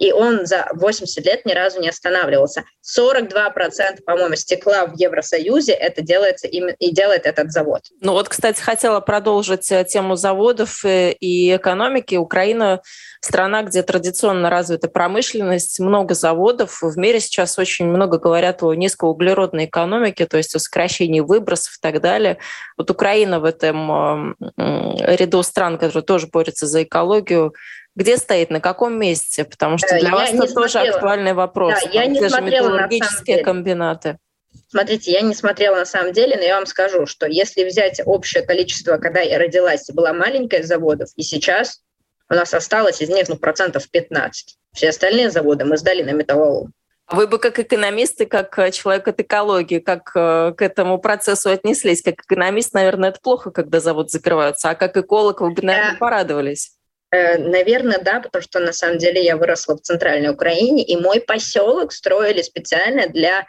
и 0.00 0.12
он 0.12 0.46
за 0.46 0.66
80 0.72 1.24
лет 1.26 1.44
ни 1.44 1.52
разу 1.52 1.78
не 1.78 1.90
останавливался. 1.90 2.64
42%, 2.98 4.02
по-моему, 4.04 4.34
стекла 4.34 4.86
в 4.86 4.94
Евросоюзе 4.96 5.72
это 5.72 6.00
делается 6.00 6.48
и 6.48 6.90
делает 6.90 7.26
этот 7.26 7.52
завод. 7.52 7.82
Ну 8.00 8.12
вот, 8.12 8.30
кстати, 8.30 8.60
хотела 8.60 9.00
продолжить 9.00 9.70
э, 9.70 9.84
тему 9.84 10.16
заводов 10.16 10.86
э, 10.86 11.12
и 11.12 11.54
экономики. 11.54 12.16
Украина 12.16 12.80
страна, 13.20 13.62
где 13.62 13.82
традиционно 13.82 14.48
развита 14.48 14.88
промышленность, 14.88 15.78
много 15.78 16.14
заводов. 16.14 16.80
В 16.80 16.96
мире 16.96 17.20
сейчас 17.20 17.58
очень 17.58 17.84
много 17.84 18.18
говорят 18.18 18.62
о 18.62 18.72
низкоуглеродной 18.72 19.66
экономике, 19.66 20.24
то 20.24 20.38
есть 20.38 20.54
о 20.54 20.58
сокращении 20.58 21.20
выбросов 21.20 21.74
и 21.74 21.80
так 21.82 22.00
далее. 22.00 22.38
Вот 22.78 22.90
Украина 22.90 23.38
в 23.38 23.44
этом 23.44 24.34
ряду 24.56 25.42
стран, 25.42 25.76
которые 25.76 26.02
тоже 26.02 26.28
борются 26.28 26.66
за 26.66 26.84
экологию, 26.84 27.52
где 28.00 28.16
стоит, 28.16 28.48
на 28.48 28.60
каком 28.60 28.98
месте? 28.98 29.44
Потому 29.44 29.76
что 29.76 29.88
для 29.88 30.08
я 30.08 30.10
вас 30.10 30.30
это 30.30 30.54
тоже 30.54 30.70
смотрела. 30.70 30.96
актуальный 30.96 31.32
вопрос. 31.34 31.74
Да, 31.84 31.90
я 31.90 32.06
не 32.06 32.18
смотрела 32.18 32.68
металлургические 32.68 33.44
комбинаты. 33.44 34.16
Смотрите, 34.68 35.12
я 35.12 35.20
не 35.20 35.34
смотрела 35.34 35.76
на 35.76 35.84
самом 35.84 36.14
деле, 36.14 36.36
но 36.36 36.42
я 36.42 36.56
вам 36.56 36.64
скажу, 36.64 37.04
что 37.04 37.26
если 37.26 37.62
взять 37.64 38.00
общее 38.06 38.42
количество, 38.42 38.96
когда 38.96 39.20
я 39.20 39.38
родилась, 39.38 39.86
была 39.90 40.14
маленькая 40.14 40.62
заводов, 40.62 41.10
и 41.16 41.22
сейчас 41.22 41.82
у 42.30 42.34
нас 42.34 42.54
осталось 42.54 43.02
из 43.02 43.10
них 43.10 43.28
ну, 43.28 43.36
процентов 43.36 43.90
15. 43.90 44.56
Все 44.72 44.88
остальные 44.88 45.30
заводы 45.30 45.66
мы 45.66 45.76
сдали 45.76 46.02
на 46.02 46.12
металлолом. 46.12 46.72
Вы 47.10 47.26
бы 47.26 47.38
как 47.38 47.58
экономист 47.58 48.18
и 48.22 48.24
как 48.24 48.58
э, 48.58 48.70
человек 48.70 49.08
от 49.08 49.20
экологии, 49.20 49.80
как 49.80 50.12
э, 50.14 50.54
к 50.56 50.62
этому 50.62 50.98
процессу 50.98 51.50
отнеслись? 51.50 52.02
Как 52.02 52.14
экономист, 52.22 52.72
наверное, 52.72 53.10
это 53.10 53.20
плохо, 53.20 53.50
когда 53.50 53.80
завод 53.80 54.10
закрывается, 54.10 54.70
а 54.70 54.74
как 54.74 54.96
эколог 54.96 55.42
вы 55.42 55.50
бы, 55.50 55.62
наверное, 55.62 55.98
порадовались. 55.98 56.78
Э, 57.12 57.38
наверное, 57.38 57.98
да, 57.98 58.20
потому 58.20 58.42
что 58.42 58.60
на 58.60 58.72
самом 58.72 58.98
деле 58.98 59.22
я 59.24 59.36
выросла 59.36 59.76
в 59.76 59.80
центральной 59.80 60.30
Украине, 60.30 60.84
и 60.84 60.96
мой 60.96 61.20
поселок 61.20 61.92
строили 61.92 62.42
специально 62.42 63.08
для 63.08 63.46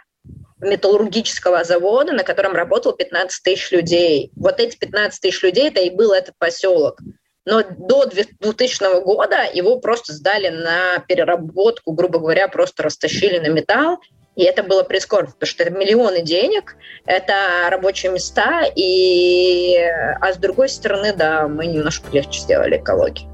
металлургического 0.60 1.64
завода, 1.64 2.12
на 2.14 2.24
котором 2.24 2.54
работал 2.54 2.94
15 2.94 3.44
тысяч 3.44 3.72
людей. 3.72 4.32
Вот 4.36 4.60
эти 4.60 4.78
15 4.78 5.22
тысяч 5.22 5.42
людей, 5.44 5.70
это 5.70 5.82
и 5.82 5.90
был 5.90 6.12
этот 6.12 6.36
поселок. 6.38 7.00
Но 7.46 7.64
до 7.64 8.06
2000 8.06 9.04
года 9.04 9.44
его 9.52 9.80
просто 9.80 10.14
сдали 10.14 10.50
на 10.50 11.00
переработку, 11.08 11.92
грубо 11.94 12.20
говоря, 12.20 12.48
просто 12.48 12.84
растащили 12.84 13.40
на 13.40 13.48
металл. 13.48 14.00
И 14.36 14.44
это 14.44 14.64
было 14.64 14.84
прискорбно, 14.84 15.34
потому 15.34 15.50
что 15.50 15.64
это 15.64 15.74
миллионы 15.74 16.22
денег, 16.22 16.78
это 17.06 17.68
рабочие 17.70 18.12
места, 18.12 18.64
и... 18.76 19.76
а 20.22 20.32
с 20.32 20.38
другой 20.38 20.70
стороны, 20.70 21.14
да, 21.14 21.48
мы 21.50 21.66
немножко 21.66 22.08
легче 22.14 22.40
сделали 22.40 22.78
экологию. 22.78 23.31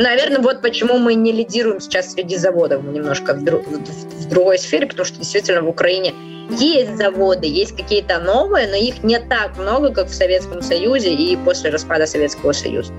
Наверное, 0.00 0.38
вот 0.38 0.62
почему 0.62 0.96
мы 0.96 1.12
не 1.12 1.30
лидируем 1.30 1.78
сейчас 1.78 2.12
среди 2.12 2.38
заводов 2.38 2.82
немножко 2.82 3.34
в, 3.34 3.44
друг, 3.44 3.66
в 3.68 4.28
другой 4.30 4.58
сфере, 4.58 4.86
потому 4.86 5.04
что 5.04 5.18
действительно 5.18 5.60
в 5.60 5.68
Украине 5.68 6.14
есть 6.58 6.96
заводы, 6.96 7.46
есть 7.46 7.76
какие-то 7.76 8.18
новые, 8.18 8.66
но 8.66 8.76
их 8.76 9.02
не 9.02 9.18
так 9.18 9.58
много, 9.58 9.92
как 9.92 10.06
в 10.06 10.14
Советском 10.14 10.62
Союзе 10.62 11.12
и 11.12 11.36
после 11.36 11.68
распада 11.68 12.06
Советского 12.06 12.52
Союза. 12.52 12.94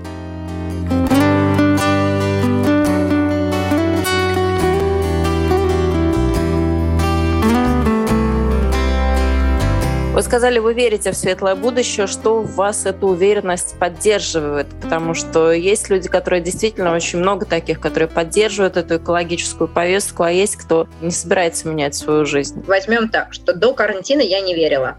Сказали, 10.22 10.60
вы 10.60 10.72
верите 10.72 11.10
в 11.10 11.16
светлое 11.16 11.54
будущее, 11.54 12.06
что 12.06 12.40
в 12.40 12.54
вас 12.54 12.86
эту 12.86 13.08
уверенность 13.08 13.78
поддерживает, 13.78 14.66
потому 14.80 15.12
что 15.12 15.52
есть 15.52 15.90
люди, 15.90 16.08
которые 16.08 16.40
действительно 16.40 16.94
очень 16.94 17.18
много 17.18 17.44
таких, 17.44 17.80
которые 17.80 18.08
поддерживают 18.08 18.78
эту 18.78 18.96
экологическую 18.96 19.68
повестку, 19.68 20.22
а 20.22 20.30
есть 20.30 20.56
кто 20.56 20.88
не 21.02 21.10
собирается 21.10 21.68
менять 21.68 21.94
свою 21.94 22.24
жизнь. 22.24 22.64
Возьмем 22.66 23.10
так, 23.10 23.34
что 23.34 23.52
до 23.52 23.74
карантина 23.74 24.22
я 24.22 24.40
не 24.40 24.54
верила. 24.54 24.96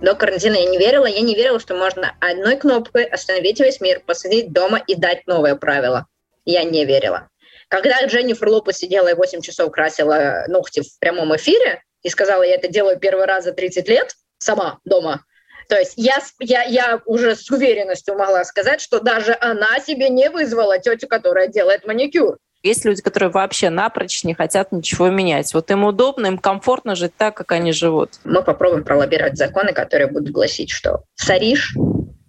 До 0.00 0.14
карантина 0.14 0.54
я 0.54 0.70
не 0.70 0.78
верила, 0.78 1.06
я 1.06 1.22
не 1.22 1.34
верила, 1.34 1.58
что 1.58 1.74
можно 1.74 2.14
одной 2.20 2.56
кнопкой 2.56 3.04
остановить 3.04 3.58
весь 3.58 3.80
мир, 3.80 4.00
посадить 4.06 4.52
дома 4.52 4.80
и 4.86 4.94
дать 4.94 5.26
новые 5.26 5.56
правила. 5.56 6.06
Я 6.44 6.62
не 6.62 6.84
верила. 6.84 7.28
Когда 7.68 8.04
Дженнифер 8.04 8.48
Лопес 8.48 8.76
сидела 8.76 9.08
и 9.08 9.14
8 9.14 9.40
часов 9.40 9.72
красила 9.72 10.44
ногти 10.46 10.82
в 10.82 10.98
прямом 11.00 11.34
эфире 11.34 11.82
и 12.02 12.10
сказала, 12.10 12.44
я 12.44 12.54
это 12.54 12.68
делаю 12.68 13.00
первый 13.00 13.24
раз 13.24 13.44
за 13.44 13.52
30 13.52 13.88
лет, 13.88 14.14
сама 14.38 14.78
дома. 14.84 15.24
То 15.68 15.76
есть 15.76 15.94
я, 15.96 16.18
я, 16.38 16.62
я 16.62 17.02
уже 17.06 17.34
с 17.34 17.50
уверенностью 17.50 18.16
могла 18.16 18.44
сказать, 18.44 18.80
что 18.80 19.00
даже 19.00 19.36
она 19.40 19.80
себе 19.80 20.08
не 20.08 20.30
вызвала 20.30 20.78
тетю, 20.78 21.08
которая 21.08 21.48
делает 21.48 21.86
маникюр. 21.86 22.38
Есть 22.62 22.84
люди, 22.84 23.02
которые 23.02 23.30
вообще 23.30 23.70
напрочь 23.70 24.24
не 24.24 24.34
хотят 24.34 24.72
ничего 24.72 25.08
менять. 25.08 25.52
Вот 25.54 25.70
им 25.70 25.84
удобно, 25.84 26.26
им 26.26 26.38
комфортно 26.38 26.94
жить 26.94 27.12
так, 27.16 27.36
как 27.36 27.52
они 27.52 27.72
живут. 27.72 28.14
Мы 28.24 28.42
попробуем 28.42 28.84
пролоббировать 28.84 29.36
законы, 29.36 29.72
которые 29.72 30.08
будут 30.08 30.30
гласить, 30.30 30.70
что 30.70 31.04
соришь, 31.14 31.76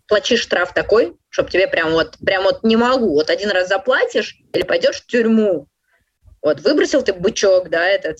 плати 0.07 0.37
штраф 0.37 0.73
такой, 0.73 1.15
чтобы 1.29 1.49
тебе 1.49 1.67
прям 1.67 1.91
вот, 1.91 2.17
прям 2.23 2.43
вот 2.43 2.63
не 2.63 2.75
могу, 2.75 3.13
вот 3.13 3.29
один 3.29 3.49
раз 3.49 3.67
заплатишь 3.67 4.37
или 4.53 4.63
пойдешь 4.63 5.01
в 5.01 5.07
тюрьму. 5.07 5.67
Вот 6.41 6.61
выбросил 6.61 7.01
ты 7.01 7.13
бычок, 7.13 7.69
да, 7.69 7.87
этот 7.87 8.17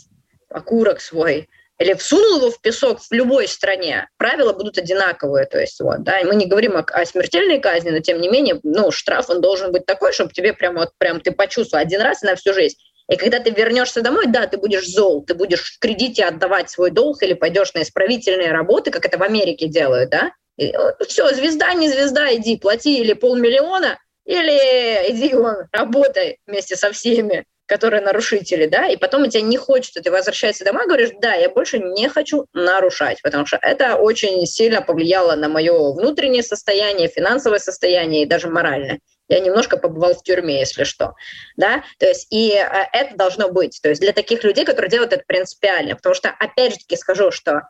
окурок 0.50 1.02
свой, 1.02 1.50
или 1.80 1.94
всунул 1.94 2.38
его 2.38 2.52
в 2.52 2.60
песок 2.60 3.00
в 3.00 3.12
любой 3.12 3.48
стране, 3.48 4.10
правила 4.18 4.54
будут 4.54 4.78
одинаковые. 4.78 5.46
То 5.46 5.60
есть, 5.60 5.80
вот, 5.80 6.04
да, 6.04 6.20
мы 6.24 6.36
не 6.36 6.48
говорим 6.48 6.76
о, 6.76 6.80
о 6.82 7.06
смертельной 7.06 7.60
казни, 7.60 7.92
но 7.92 8.00
тем 8.00 8.20
не 8.20 8.30
менее, 8.30 8.60
ну, 8.63 8.92
штраф 8.92 9.30
он 9.30 9.42
должен 9.42 9.72
быть 9.72 9.86
такой, 9.86 10.13
чтобы 10.13 10.34
тебе 10.34 10.54
прям 10.54 10.76
вот 10.76 10.92
прям 10.98 11.22
ты 11.22 11.32
почувствовал 11.32 11.84
один 11.84 12.02
раз 12.02 12.24
и 12.24 12.26
на 12.26 12.36
всю 12.36 12.54
жизнь. 12.54 12.78
И 13.10 13.16
когда 13.16 13.40
ты 13.40 13.52
вернешься 13.52 14.02
домой, 14.02 14.26
да, 14.28 14.48
ты 14.48 14.58
будешь 14.58 14.88
зол, 14.88 15.24
ты 15.24 15.34
будешь 15.34 15.76
в 15.76 15.80
кредите 15.80 16.26
отдавать 16.26 16.70
свой 16.70 16.92
долг 16.92 17.24
или 17.24 17.34
пойдешь 17.34 17.74
на 17.74 17.84
исправительные 17.84 18.52
работы, 18.52 18.92
как 18.92 19.06
это 19.06 19.18
в 19.18 19.24
Америке 19.24 19.68
делают, 19.68 20.10
да? 20.10 20.32
И, 20.58 20.74
все, 21.08 21.30
звезда, 21.30 21.74
не 21.74 21.90
звезда, 21.90 22.34
иди, 22.36 22.58
плати 22.58 23.00
или 23.00 23.13
полмиллиона, 23.13 24.00
или 24.26 25.12
иди 25.12 25.34
вон, 25.36 25.68
работай 25.72 26.40
вместе 26.48 26.76
со 26.76 26.92
всеми 26.92 27.46
которые 27.68 28.02
нарушители, 28.02 28.66
да, 28.66 28.88
и 28.88 28.96
потом 28.96 29.24
у 29.24 29.28
тебя 29.28 29.42
не 29.42 29.58
хочется, 29.58 30.02
ты 30.02 30.10
возвращаешься 30.10 30.64
домой 30.64 30.88
говоришь, 30.88 31.12
да, 31.22 31.34
я 31.34 31.50
больше 31.50 31.80
не 31.80 32.08
хочу 32.08 32.46
нарушать, 32.54 33.22
потому 33.22 33.46
что 33.46 33.58
это 33.62 33.98
очень 33.98 34.46
сильно 34.46 34.82
повлияло 34.82 35.36
на 35.36 35.50
мое 35.50 35.94
внутреннее 35.94 36.44
состояние, 36.44 37.10
финансовое 37.10 37.60
состояние 37.60 38.24
и 38.24 38.26
даже 38.26 38.50
моральное. 38.50 39.00
Я 39.28 39.42
немножко 39.42 39.76
побывал 39.78 40.14
в 40.14 40.24
тюрьме, 40.24 40.60
если 40.60 40.86
что. 40.86 41.14
Да? 41.58 41.84
То 42.00 42.06
есть, 42.08 42.28
и 42.32 42.54
э, 42.54 42.86
это 42.94 43.18
должно 43.18 43.50
быть. 43.50 43.78
То 43.84 43.90
есть 43.90 44.00
для 44.00 44.14
таких 44.14 44.46
людей, 44.46 44.64
которые 44.64 44.90
делают 44.90 45.12
это 45.12 45.24
принципиально. 45.28 45.98
Потому 45.98 46.16
что, 46.16 46.30
опять 46.30 46.72
же 46.72 46.78
таки, 46.78 46.96
скажу, 46.96 47.32
что 47.32 47.64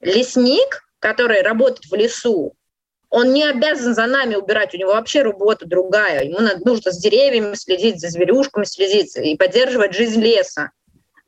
лесник, 0.00 0.82
который 0.98 1.40
работает 1.40 1.86
в 1.90 1.94
лесу, 1.94 2.54
он 3.10 3.32
не 3.32 3.44
обязан 3.44 3.94
за 3.94 4.06
нами 4.06 4.34
убирать, 4.34 4.74
у 4.74 4.76
него 4.76 4.92
вообще 4.92 5.22
работа 5.22 5.66
другая. 5.66 6.24
Ему 6.24 6.40
надо, 6.40 6.60
нужно 6.64 6.92
с 6.92 6.98
деревьями 6.98 7.54
следить, 7.54 8.00
за 8.00 8.08
зверюшками 8.08 8.64
следить 8.64 9.16
и 9.16 9.36
поддерживать 9.36 9.94
жизнь 9.94 10.22
леса. 10.22 10.70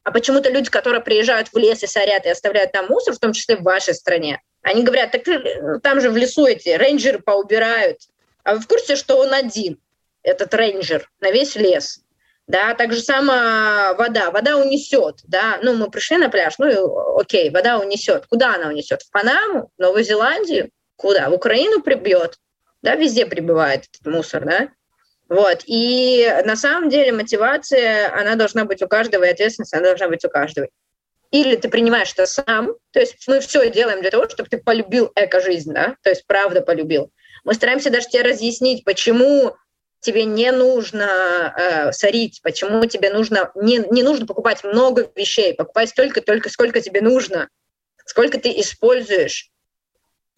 А 0.03 0.13
почему-то 0.13 0.51
люди, 0.51 0.71
которые 0.71 1.03
приезжают 1.03 1.49
в 1.49 1.57
лес 1.57 1.83
и 1.83 1.87
сорят 1.87 2.27
и 2.27 2.31
оставляют 2.31 2.73
там 2.73 2.87
мусор, 2.89 3.15
в 3.15 3.19
том 3.19 3.33
числе 3.33 3.57
в 3.57 3.63
вашей 3.63 3.95
стране, 3.95 4.41
они 4.63 4.83
говорят, 4.83 5.13
так 5.13 5.27
э, 5.29 5.79
там 5.83 6.01
же 6.01 6.11
в 6.11 6.17
лесу 6.17 6.47
эти 6.47 6.71
рейнджеры 6.71 7.19
поубирают. 7.19 7.99
А 8.45 8.55
вы 8.55 8.61
в 8.61 8.67
курсе, 8.67 8.97
что 8.97 9.17
он 9.17 9.33
один, 9.33 9.79
этот 10.23 10.53
рейнджер, 10.55 11.11
на 11.21 11.31
весь 11.31 11.57
лес? 11.57 12.01
Да, 12.47 12.75
так 12.75 12.93
же 12.93 13.01
само 13.01 13.95
вода. 13.95 14.31
Вода 14.33 14.57
унесет, 14.57 15.21
да. 15.25 15.61
Ну, 15.63 15.75
мы 15.75 15.91
пришли 15.91 16.17
на 16.17 16.29
пляж, 16.29 16.55
ну, 16.59 17.17
окей, 17.17 17.49
вода 17.51 17.79
унесет. 17.79 18.27
Куда 18.27 18.55
она 18.57 18.69
унесет? 18.69 19.03
В 19.03 19.11
Панаму, 19.11 19.71
в 19.79 19.81
Новую 19.81 20.03
Зеландию? 20.03 20.71
Куда? 21.01 21.31
В 21.31 21.33
Украину 21.33 21.81
прибьет. 21.81 22.39
Да, 22.83 22.95
везде 22.95 23.25
прибывает 23.25 23.87
этот 23.91 24.13
мусор, 24.13 24.45
да. 24.45 24.69
Вот. 25.31 25.63
И 25.65 26.31
на 26.45 26.57
самом 26.57 26.91
деле 26.91 27.11
мотивация, 27.11 28.15
она 28.15 28.35
должна 28.35 28.67
быть 28.67 28.83
у 28.83 28.89
каждого, 28.89 29.25
и 29.25 29.31
ответственность, 29.31 29.73
она 29.73 29.85
должна 29.85 30.09
быть 30.09 30.27
у 30.27 30.29
каждого. 30.29 30.69
Или 31.31 31.57
ты 31.57 31.71
принимаешь 31.71 32.13
это 32.13 32.27
сам, 32.27 32.75
то 32.91 33.01
есть 33.01 33.27
мы 33.29 33.41
все 33.41 33.71
делаем 33.71 34.03
для 34.03 34.11
того, 34.11 34.29
чтобы 34.29 34.51
ты 34.51 34.59
полюбил 34.59 35.11
эко-жизнь, 35.15 35.73
да, 35.73 35.97
то 36.03 36.11
есть 36.11 36.27
правда 36.27 36.61
полюбил. 36.61 37.11
Мы 37.45 37.55
стараемся 37.55 37.91
даже 37.91 38.09
тебе 38.09 38.23
разъяснить, 38.23 38.85
почему 38.85 39.57
тебе 40.01 40.25
не 40.25 40.53
нужно 40.53 41.55
э, 41.57 41.93
сорить, 41.93 42.41
почему 42.43 42.85
тебе 42.85 43.11
нужно 43.11 43.53
не, 43.55 43.79
не 43.91 44.03
нужно 44.03 44.27
покупать 44.27 44.65
много 44.65 45.11
вещей, 45.17 45.55
покупать 45.55 45.89
столько-только, 45.89 46.51
сколько 46.51 46.83
тебе 46.83 47.01
нужно, 47.01 47.49
сколько 48.05 48.39
ты 48.39 48.51
используешь. 48.61 49.51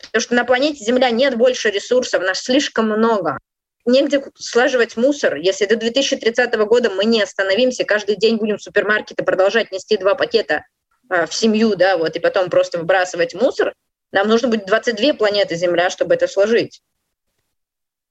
Потому 0.06 0.22
что 0.22 0.34
на 0.34 0.44
планете 0.44 0.84
Земля 0.84 1.10
нет 1.10 1.36
больше 1.36 1.70
ресурсов, 1.70 2.22
нас 2.22 2.40
слишком 2.42 2.86
много. 2.86 3.38
Негде 3.84 4.22
слаживать 4.36 4.96
мусор. 4.96 5.36
Если 5.36 5.66
до 5.66 5.76
2030 5.76 6.54
года 6.66 6.90
мы 6.90 7.04
не 7.04 7.22
остановимся, 7.22 7.84
каждый 7.84 8.16
день 8.16 8.36
будем 8.36 8.58
в 8.58 8.62
супермаркеты 8.62 9.24
продолжать 9.24 9.72
нести 9.72 9.96
два 9.96 10.14
пакета 10.14 10.64
а, 11.08 11.26
в 11.26 11.34
семью, 11.34 11.74
да, 11.74 11.96
вот, 11.96 12.14
и 12.14 12.20
потом 12.20 12.48
просто 12.48 12.78
выбрасывать 12.78 13.34
мусор, 13.34 13.74
нам 14.12 14.28
нужно 14.28 14.48
будет 14.48 14.66
22 14.66 15.14
планеты 15.14 15.56
Земля, 15.56 15.90
чтобы 15.90 16.14
это 16.14 16.28
сложить. 16.28 16.82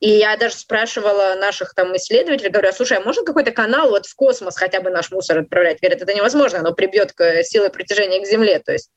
И 0.01 0.09
я 0.09 0.35
даже 0.35 0.55
спрашивала 0.55 1.35
наших 1.35 1.75
там 1.75 1.95
исследователей, 1.95 2.49
говорю, 2.49 2.69
а 2.69 2.73
слушай, 2.73 2.97
а 2.97 3.01
можно 3.01 3.23
какой-то 3.23 3.51
канал 3.51 3.91
вот 3.91 4.07
в 4.07 4.15
космос 4.15 4.57
хотя 4.57 4.81
бы 4.81 4.89
наш 4.89 5.11
мусор 5.11 5.37
отправлять? 5.37 5.79
Говорят, 5.79 6.01
это 6.01 6.13
невозможно, 6.15 6.59
оно 6.59 6.73
прибьет 6.73 7.13
к 7.13 7.43
силой 7.43 7.69
притяжения 7.69 8.19
к 8.19 8.27
Земле. 8.27 8.59
То 8.59 8.71
есть 8.73 8.89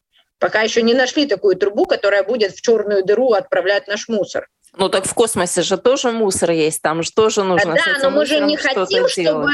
Пока 0.44 0.60
еще 0.60 0.82
не 0.82 0.92
нашли 0.92 1.24
такую 1.24 1.56
трубу, 1.56 1.86
которая 1.86 2.22
будет 2.22 2.52
в 2.52 2.60
черную 2.60 3.02
дыру 3.02 3.32
отправлять 3.32 3.88
наш 3.88 4.08
мусор. 4.08 4.46
Ну 4.76 4.90
так 4.90 5.06
в 5.06 5.14
космосе 5.14 5.62
же 5.62 5.78
тоже 5.78 6.10
мусор 6.10 6.50
есть, 6.50 6.82
там 6.82 7.02
же 7.02 7.10
тоже 7.12 7.44
нужно. 7.44 7.74
Да, 7.74 7.98
но 8.02 8.10
мы 8.10 8.26
же 8.26 8.40
не 8.40 8.58
хотим, 8.58 9.08
чтобы 9.08 9.48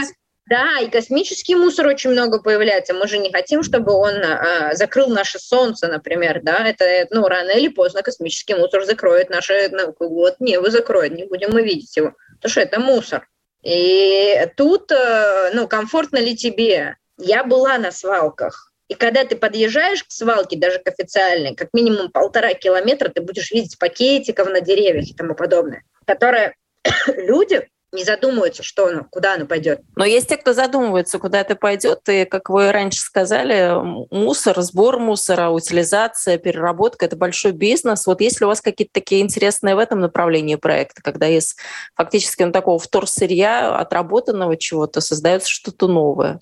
да, 0.47 0.81
и 0.81 0.91
космический 0.91 1.55
мусор 1.55 1.87
очень 1.87 2.11
много 2.11 2.43
появляется. 2.43 2.93
Мы 2.93 3.07
же 3.07 3.19
не 3.19 3.31
хотим, 3.31 3.63
чтобы 3.63 3.93
он 3.93 4.15
а, 4.17 4.75
закрыл 4.75 5.07
наше 5.07 5.39
Солнце, 5.39 5.87
например, 5.87 6.41
да. 6.43 6.67
Это, 6.67 7.07
ну, 7.15 7.29
рано 7.29 7.53
или 7.53 7.69
поздно 7.69 8.03
космический 8.03 8.55
мусор 8.55 8.85
закроет 8.85 9.31
наше, 9.31 9.69
ну, 9.71 9.95
вот, 10.01 10.41
не, 10.41 10.59
вы 10.59 10.73
закроет, 10.73 11.13
не 11.13 11.23
будем 11.23 11.53
мы 11.53 11.63
видеть 11.63 11.97
его, 11.97 12.15
потому 12.35 12.51
что 12.51 12.63
это 12.63 12.81
мусор. 12.81 13.29
И 13.63 14.45
тут, 14.57 14.91
э, 14.91 15.53
ну, 15.55 15.69
комфортно 15.69 16.17
ли 16.17 16.37
тебе? 16.37 16.97
Я 17.17 17.45
была 17.45 17.79
на 17.79 17.93
свалках, 17.93 18.70
и 18.91 18.95
когда 18.95 19.25
ты 19.25 19.37
подъезжаешь 19.37 20.03
к 20.03 20.11
свалке, 20.11 20.59
даже 20.59 20.81
к 20.81 20.89
официальной, 20.89 21.55
как 21.55 21.69
минимум 21.73 22.11
полтора 22.11 22.55
километра 22.55 23.09
ты 23.09 23.23
будешь 23.23 23.53
видеть 23.53 23.79
пакетиков 23.79 24.49
на 24.49 24.61
деревьях 24.61 25.09
и 25.09 25.15
тому 25.15 25.37
подобное, 25.37 25.85
которые 26.07 26.57
люди 27.07 27.69
не 27.93 28.03
задумываются, 28.03 28.65
что 28.65 28.87
оно, 28.87 29.07
куда 29.09 29.35
оно 29.35 29.47
пойдет. 29.47 29.81
Но 29.95 30.05
есть 30.05 30.29
те, 30.29 30.37
кто 30.37 30.53
задумывается, 30.55 31.21
куда 31.21 31.41
это 31.41 31.55
пойдет, 31.55 32.01
и, 32.09 32.25
как 32.25 32.49
вы 32.51 32.73
раньше 32.73 33.01
сказали, 33.01 33.75
мусор, 34.13 34.61
сбор 34.61 34.99
мусора, 34.99 35.51
утилизация, 35.51 36.39
переработка– 36.39 37.05
это 37.07 37.17
большой 37.17 37.53
бизнес. 37.53 38.07
Вот 38.09 38.21
есть 38.21 38.41
ли 38.41 38.47
у 38.47 38.49
вас 38.49 38.61
какие-то 38.61 38.93
такие 38.93 39.23
интересные 39.23 39.77
в 39.77 39.79
этом 39.79 40.01
направлении 40.01 40.57
проекты, 40.57 41.01
когда 41.03 41.29
из 41.29 41.57
фактически 41.95 42.43
ну, 42.43 42.51
такого 42.51 42.81
вторсырья, 42.81 43.77
отработанного 43.79 44.57
чего-то, 44.57 45.01
создается 45.01 45.49
что-то 45.49 45.87
новое? 45.87 46.41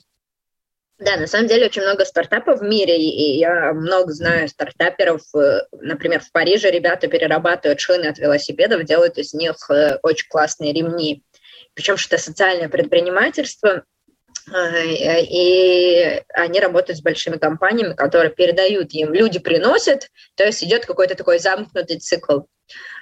Да, 0.98 1.16
на 1.16 1.28
самом 1.28 1.46
деле 1.46 1.66
очень 1.66 1.82
много 1.82 2.04
стартапов 2.04 2.58
в 2.58 2.64
мире, 2.64 2.98
и 3.00 3.38
я 3.38 3.72
много 3.72 4.12
знаю 4.12 4.48
стартаперов. 4.48 5.22
Э, 5.34 5.61
например, 5.72 6.20
в 6.20 6.32
Париже 6.32 6.70
ребята 6.70 7.06
перерабатывают 7.06 7.78
шины 7.78 8.06
от 8.06 8.18
велосипедов, 8.18 8.84
делают 8.84 9.16
из 9.16 9.32
них 9.32 9.54
э, 9.70 9.98
очень 10.02 10.26
классные 10.28 10.72
ремни. 10.72 11.22
Причем 11.74 11.96
что 11.96 12.16
это 12.16 12.24
социальное 12.24 12.68
предпринимательство, 12.68 13.84
э, 14.52 14.87
и 14.87 16.20
они 16.34 16.58
работают 16.58 16.98
с 16.98 17.02
большими 17.02 17.37
компаниями, 17.37 17.94
которые 17.94 18.34
передают 18.34 18.92
им, 18.92 19.14
люди 19.14 19.38
приносят, 19.38 20.08
то 20.34 20.44
есть 20.44 20.64
идет 20.64 20.84
какой-то 20.84 21.14
такой 21.14 21.38
замкнутый 21.38 22.00
цикл. 22.00 22.40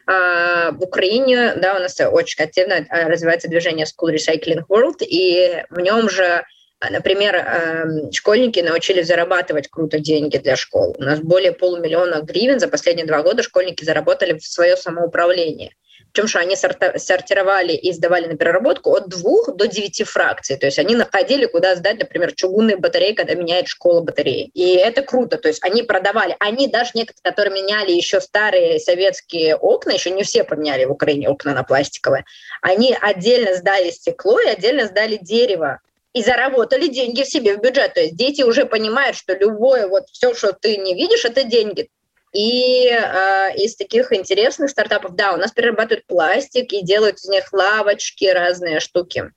А, 0.06 0.70
в 0.72 0.82
Украине 0.82 1.54
да, 1.56 1.76
у 1.76 1.78
нас 1.78 1.98
очень 1.98 2.44
активно 2.44 2.86
развивается 2.90 3.48
движение 3.48 3.86
School 3.86 4.14
Recycling 4.14 4.64
World, 4.68 4.98
и 5.00 5.64
в 5.70 5.80
нем 5.80 6.10
же 6.10 6.44
например, 6.80 7.36
эм, 7.36 8.12
школьники 8.12 8.60
научились 8.60 9.06
зарабатывать 9.06 9.68
круто 9.68 9.98
деньги 9.98 10.36
для 10.38 10.56
школ. 10.56 10.94
У 10.98 11.02
нас 11.02 11.20
более 11.20 11.52
полумиллиона 11.52 12.20
гривен 12.20 12.60
за 12.60 12.68
последние 12.68 13.06
два 13.06 13.22
года 13.22 13.42
школьники 13.42 13.84
заработали 13.84 14.38
в 14.38 14.44
свое 14.44 14.76
самоуправление. 14.76 15.72
Причем, 16.12 16.28
что 16.28 16.38
они 16.38 16.56
сортировали 16.56 17.72
и 17.72 17.92
сдавали 17.92 18.26
на 18.26 18.38
переработку 18.38 18.90
от 18.94 19.08
двух 19.08 19.54
до 19.54 19.66
девяти 19.66 20.02
фракций. 20.02 20.56
То 20.56 20.64
есть 20.64 20.78
они 20.78 20.94
находили, 20.94 21.44
куда 21.44 21.76
сдать, 21.76 21.98
например, 21.98 22.32
чугунные 22.32 22.78
батареи, 22.78 23.12
когда 23.12 23.34
меняет 23.34 23.68
школа 23.68 24.00
батареи. 24.00 24.50
И 24.54 24.76
это 24.76 25.02
круто. 25.02 25.36
То 25.36 25.48
есть 25.48 25.62
они 25.62 25.82
продавали. 25.82 26.34
Они 26.38 26.68
даже 26.68 26.92
некоторые, 26.94 27.32
которые 27.32 27.62
меняли 27.62 27.92
еще 27.92 28.22
старые 28.22 28.80
советские 28.80 29.56
окна, 29.56 29.90
еще 29.92 30.10
не 30.10 30.22
все 30.22 30.42
поменяли 30.42 30.86
в 30.86 30.92
Украине 30.92 31.28
окна 31.28 31.52
на 31.52 31.64
пластиковые, 31.64 32.24
они 32.62 32.96
отдельно 32.98 33.54
сдали 33.54 33.90
стекло 33.90 34.40
и 34.40 34.48
отдельно 34.48 34.86
сдали 34.86 35.18
дерево 35.20 35.80
и 36.16 36.22
заработали 36.22 36.86
деньги 36.86 37.24
себе 37.24 37.58
в 37.58 37.60
бюджет. 37.60 37.92
То 37.92 38.00
есть 38.00 38.16
дети 38.16 38.40
уже 38.40 38.64
понимают, 38.64 39.18
что 39.18 39.34
любое, 39.34 39.86
вот 39.86 40.04
все, 40.10 40.34
что 40.34 40.54
ты 40.54 40.78
не 40.78 40.94
видишь, 40.94 41.26
это 41.26 41.44
деньги. 41.44 41.90
И 42.32 42.88
э, 42.88 43.54
из 43.56 43.76
таких 43.76 44.14
интересных 44.14 44.70
стартапов, 44.70 45.14
да, 45.14 45.32
у 45.32 45.36
нас 45.36 45.52
перерабатывают 45.52 46.06
пластик 46.06 46.72
и 46.72 46.82
делают 46.82 47.18
из 47.18 47.28
них 47.28 47.52
лавочки, 47.52 48.24
разные 48.24 48.80
штуки. 48.80 49.30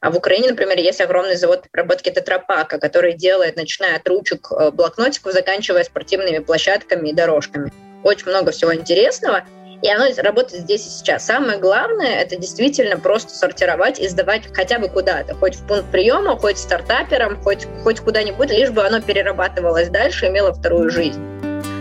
А 0.00 0.12
в 0.12 0.16
Украине, 0.16 0.50
например, 0.50 0.78
есть 0.78 1.00
огромный 1.00 1.34
завод 1.34 1.64
переработки 1.72 2.10
тетрапака, 2.10 2.78
который 2.78 3.14
делает, 3.14 3.56
начиная 3.56 3.96
от 3.96 4.08
ручек 4.08 4.46
э, 4.52 4.70
блокнотиков, 4.70 5.32
заканчивая 5.32 5.82
спортивными 5.82 6.38
площадками 6.38 7.08
и 7.08 7.12
дорожками. 7.12 7.72
Очень 8.04 8.28
много 8.28 8.52
всего 8.52 8.72
интересного– 8.72 9.44
и 9.82 9.88
оно 9.90 10.06
работает 10.16 10.62
здесь 10.62 10.86
и 10.86 10.90
сейчас. 10.90 11.26
Самое 11.26 11.58
главное– 11.58 12.14
это 12.20 12.36
действительно 12.36 12.98
просто 12.98 13.34
сортировать 13.34 13.98
и 13.98 14.08
сдавать 14.08 14.42
хотя 14.52 14.78
бы 14.78 14.88
куда-то, 14.88 15.34
хоть 15.34 15.56
в 15.56 15.66
пункт 15.66 15.90
приема, 15.90 16.38
хоть 16.38 16.58
стартаперам, 16.58 17.42
хоть, 17.42 17.66
хоть 17.82 18.00
куда-нибудь, 18.00 18.50
лишь 18.50 18.70
бы 18.70 18.84
оно 18.84 19.00
перерабатывалось 19.00 19.88
дальше, 19.88 20.28
имело 20.28 20.54
вторую 20.54 20.90
жизнь. 20.90 21.20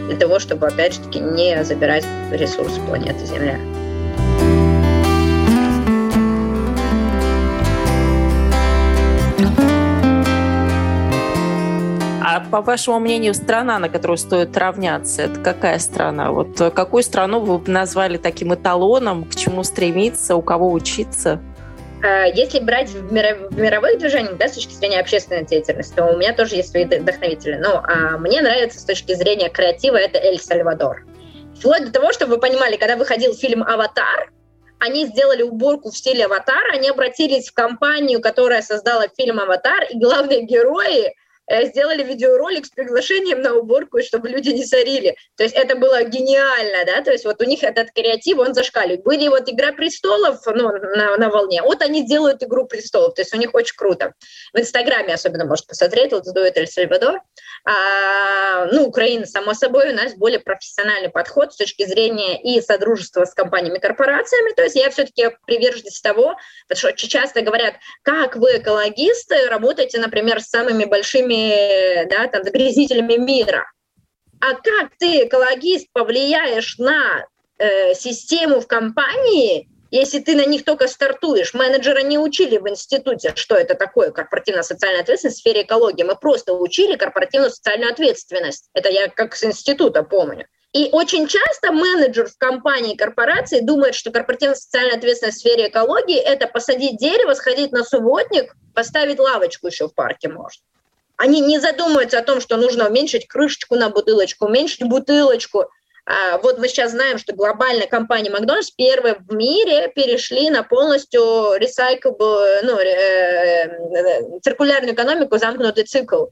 Для 0.07 0.17
того, 0.17 0.39
чтобы, 0.39 0.67
опять 0.67 0.95
же 0.95 1.01
таки, 1.01 1.19
не 1.19 1.63
забирать 1.63 2.03
ресурсы 2.31 2.81
планеты 2.81 3.25
Земля. 3.25 3.57
А 12.33 12.39
по 12.39 12.61
вашему 12.61 12.97
мнению, 12.99 13.33
страна, 13.33 13.77
на 13.77 13.89
которую 13.89 14.17
стоит 14.17 14.55
равняться, 14.55 15.23
это 15.23 15.41
какая 15.41 15.79
страна? 15.79 16.31
Вот 16.31 16.55
какую 16.73 17.03
страну 17.03 17.41
вы 17.41 17.57
бы 17.57 17.69
назвали 17.69 18.15
таким 18.15 18.53
эталоном, 18.53 19.25
к 19.25 19.35
чему 19.35 19.65
стремиться, 19.65 20.37
у 20.37 20.41
кого 20.41 20.71
учиться? 20.71 21.41
А, 22.01 22.23
если 22.27 22.59
брать 22.59 22.89
в, 22.89 23.11
мировых 23.11 23.99
движениях, 23.99 24.37
да, 24.37 24.47
с 24.47 24.53
точки 24.53 24.71
зрения 24.71 25.01
общественной 25.01 25.43
деятельности, 25.43 25.93
то 25.93 26.05
у 26.05 26.17
меня 26.17 26.33
тоже 26.33 26.55
есть 26.55 26.69
свои 26.69 26.85
вдохновители. 26.85 27.55
Но 27.55 27.83
а 27.83 28.17
мне 28.17 28.41
нравится 28.41 28.79
с 28.79 28.85
точки 28.85 29.13
зрения 29.13 29.49
креатива 29.49 29.97
это 29.97 30.17
Эль 30.17 30.39
Сальвадор. 30.39 31.03
Вплоть 31.59 31.83
до 31.83 31.91
того, 31.91 32.13
чтобы 32.13 32.35
вы 32.35 32.39
понимали, 32.39 32.77
когда 32.77 32.95
выходил 32.95 33.35
фильм 33.35 33.61
«Аватар», 33.61 34.31
они 34.79 35.05
сделали 35.05 35.43
уборку 35.43 35.91
в 35.91 35.97
стиле 35.97 36.27
«Аватар», 36.27 36.63
они 36.73 36.87
обратились 36.87 37.49
в 37.49 37.53
компанию, 37.53 38.21
которая 38.21 38.61
создала 38.61 39.09
фильм 39.17 39.37
«Аватар», 39.37 39.83
и 39.89 39.99
главные 39.99 40.45
герои 40.45 41.13
сделали 41.65 42.03
видеоролик 42.03 42.65
с 42.65 42.69
приглашением 42.69 43.41
на 43.41 43.55
уборку, 43.55 44.01
чтобы 44.01 44.29
люди 44.29 44.49
не 44.49 44.65
сорили. 44.65 45.15
То 45.37 45.43
есть 45.43 45.55
это 45.55 45.75
было 45.75 46.03
гениально, 46.03 46.85
да, 46.85 47.01
то 47.01 47.11
есть 47.11 47.25
вот 47.25 47.41
у 47.41 47.45
них 47.45 47.63
этот 47.63 47.91
креатив, 47.91 48.37
он 48.39 48.53
зашкаливает. 48.53 49.03
Были 49.03 49.27
вот 49.27 49.49
«Игра 49.49 49.71
престолов» 49.73 50.41
ну, 50.45 50.71
на, 50.71 51.17
на 51.17 51.29
волне, 51.29 51.61
вот 51.61 51.81
они 51.81 52.05
делают 52.05 52.43
«Игру 52.43 52.65
престолов», 52.65 53.13
то 53.13 53.21
есть 53.21 53.33
у 53.33 53.37
них 53.37 53.53
очень 53.53 53.75
круто. 53.75 54.13
В 54.53 54.59
Инстаграме 54.59 55.13
особенно 55.13 55.45
может 55.45 55.67
посмотреть, 55.67 56.11
вот 56.11 56.23
дует 56.33 56.57
Эль 56.57 56.67
Сальвадор. 56.67 57.19
А, 57.63 58.65
ну, 58.71 58.87
Украина, 58.87 59.25
само 59.25 59.53
собой, 59.53 59.91
у 59.91 59.95
нас 59.95 60.15
более 60.15 60.39
профессиональный 60.39 61.09
подход 61.09 61.53
с 61.53 61.57
точки 61.57 61.85
зрения 61.85 62.41
и 62.41 62.59
содружества 62.61 63.25
с 63.25 63.33
компаниями, 63.33 63.77
корпорациями, 63.77 64.53
то 64.53 64.63
есть 64.63 64.75
я 64.75 64.89
все-таки 64.89 65.29
приверженность 65.45 66.01
того, 66.01 66.35
потому 66.67 66.93
что 66.93 67.07
часто 67.07 67.41
говорят, 67.41 67.75
как 68.01 68.35
вы, 68.35 68.57
экологисты, 68.57 69.47
работаете, 69.47 69.99
например, 69.99 70.41
с 70.41 70.49
самыми 70.49 70.85
большими 70.85 71.40
да, 72.09 72.27
там, 72.27 72.43
загрязнителями 72.43 73.17
мира. 73.17 73.65
А 74.39 74.53
как 74.55 74.91
ты, 74.97 75.25
экологист, 75.25 75.87
повлияешь 75.93 76.77
на 76.77 77.25
э, 77.57 77.93
систему 77.93 78.59
в 78.59 78.67
компании, 78.67 79.69
если 79.91 80.19
ты 80.19 80.35
на 80.35 80.45
них 80.45 80.63
только 80.63 80.87
стартуешь. 80.87 81.53
Менеджера 81.53 82.01
не 82.01 82.17
учили 82.17 82.57
в 82.57 82.67
институте, 82.67 83.33
что 83.35 83.55
это 83.55 83.75
такое 83.75 84.11
корпоративная 84.11 84.63
социальная 84.63 85.01
ответственность 85.01 85.37
в 85.37 85.41
сфере 85.41 85.63
экологии. 85.63 86.03
Мы 86.03 86.15
просто 86.15 86.53
учили 86.53 86.95
корпоративную 86.95 87.51
социальную 87.51 87.91
ответственность. 87.91 88.69
Это 88.73 88.89
я 88.89 89.09
как 89.09 89.35
с 89.35 89.43
института 89.43 90.03
помню. 90.03 90.47
И 90.73 90.87
очень 90.93 91.27
часто 91.27 91.73
менеджер 91.73 92.29
в 92.29 92.37
компании, 92.37 92.95
корпорации 92.95 93.59
думает, 93.59 93.93
что 93.93 94.09
корпоративная 94.09 94.55
социальная 94.55 94.95
ответственность 94.95 95.37
в 95.37 95.41
сфере 95.41 95.67
экологии– 95.67 96.17
это 96.17 96.47
посадить 96.47 96.97
дерево, 96.97 97.33
сходить 97.33 97.73
на 97.73 97.83
субботник, 97.83 98.55
поставить 98.73 99.19
лавочку 99.19 99.67
еще 99.67 99.89
в 99.89 99.93
парке 99.93 100.29
может. 100.29 100.61
Они 101.21 101.39
не 101.39 101.59
задумываются 101.59 102.17
о 102.17 102.23
том, 102.23 102.41
что 102.41 102.57
нужно 102.57 102.87
уменьшить 102.87 103.27
крышечку 103.27 103.75
на 103.75 103.91
бутылочку, 103.91 104.45
уменьшить 104.45 104.81
бутылочку. 104.81 105.69
А, 106.03 106.39
вот 106.39 106.57
мы 106.57 106.67
сейчас 106.67 106.93
знаем, 106.93 107.19
что 107.19 107.35
глобальная 107.35 107.85
компания 107.85 108.31
Макдональдс 108.31 108.71
первые 108.71 109.17
в 109.19 109.31
мире 109.31 109.91
перешли 109.93 110.49
на 110.49 110.63
полностью 110.63 111.21
recyclable, 111.21 112.61
ну, 112.63 112.75
э, 112.79 113.67
э, 113.67 114.39
циркулярную 114.41 114.95
экономику, 114.95 115.37
замкнутый 115.37 115.83
цикл. 115.83 116.25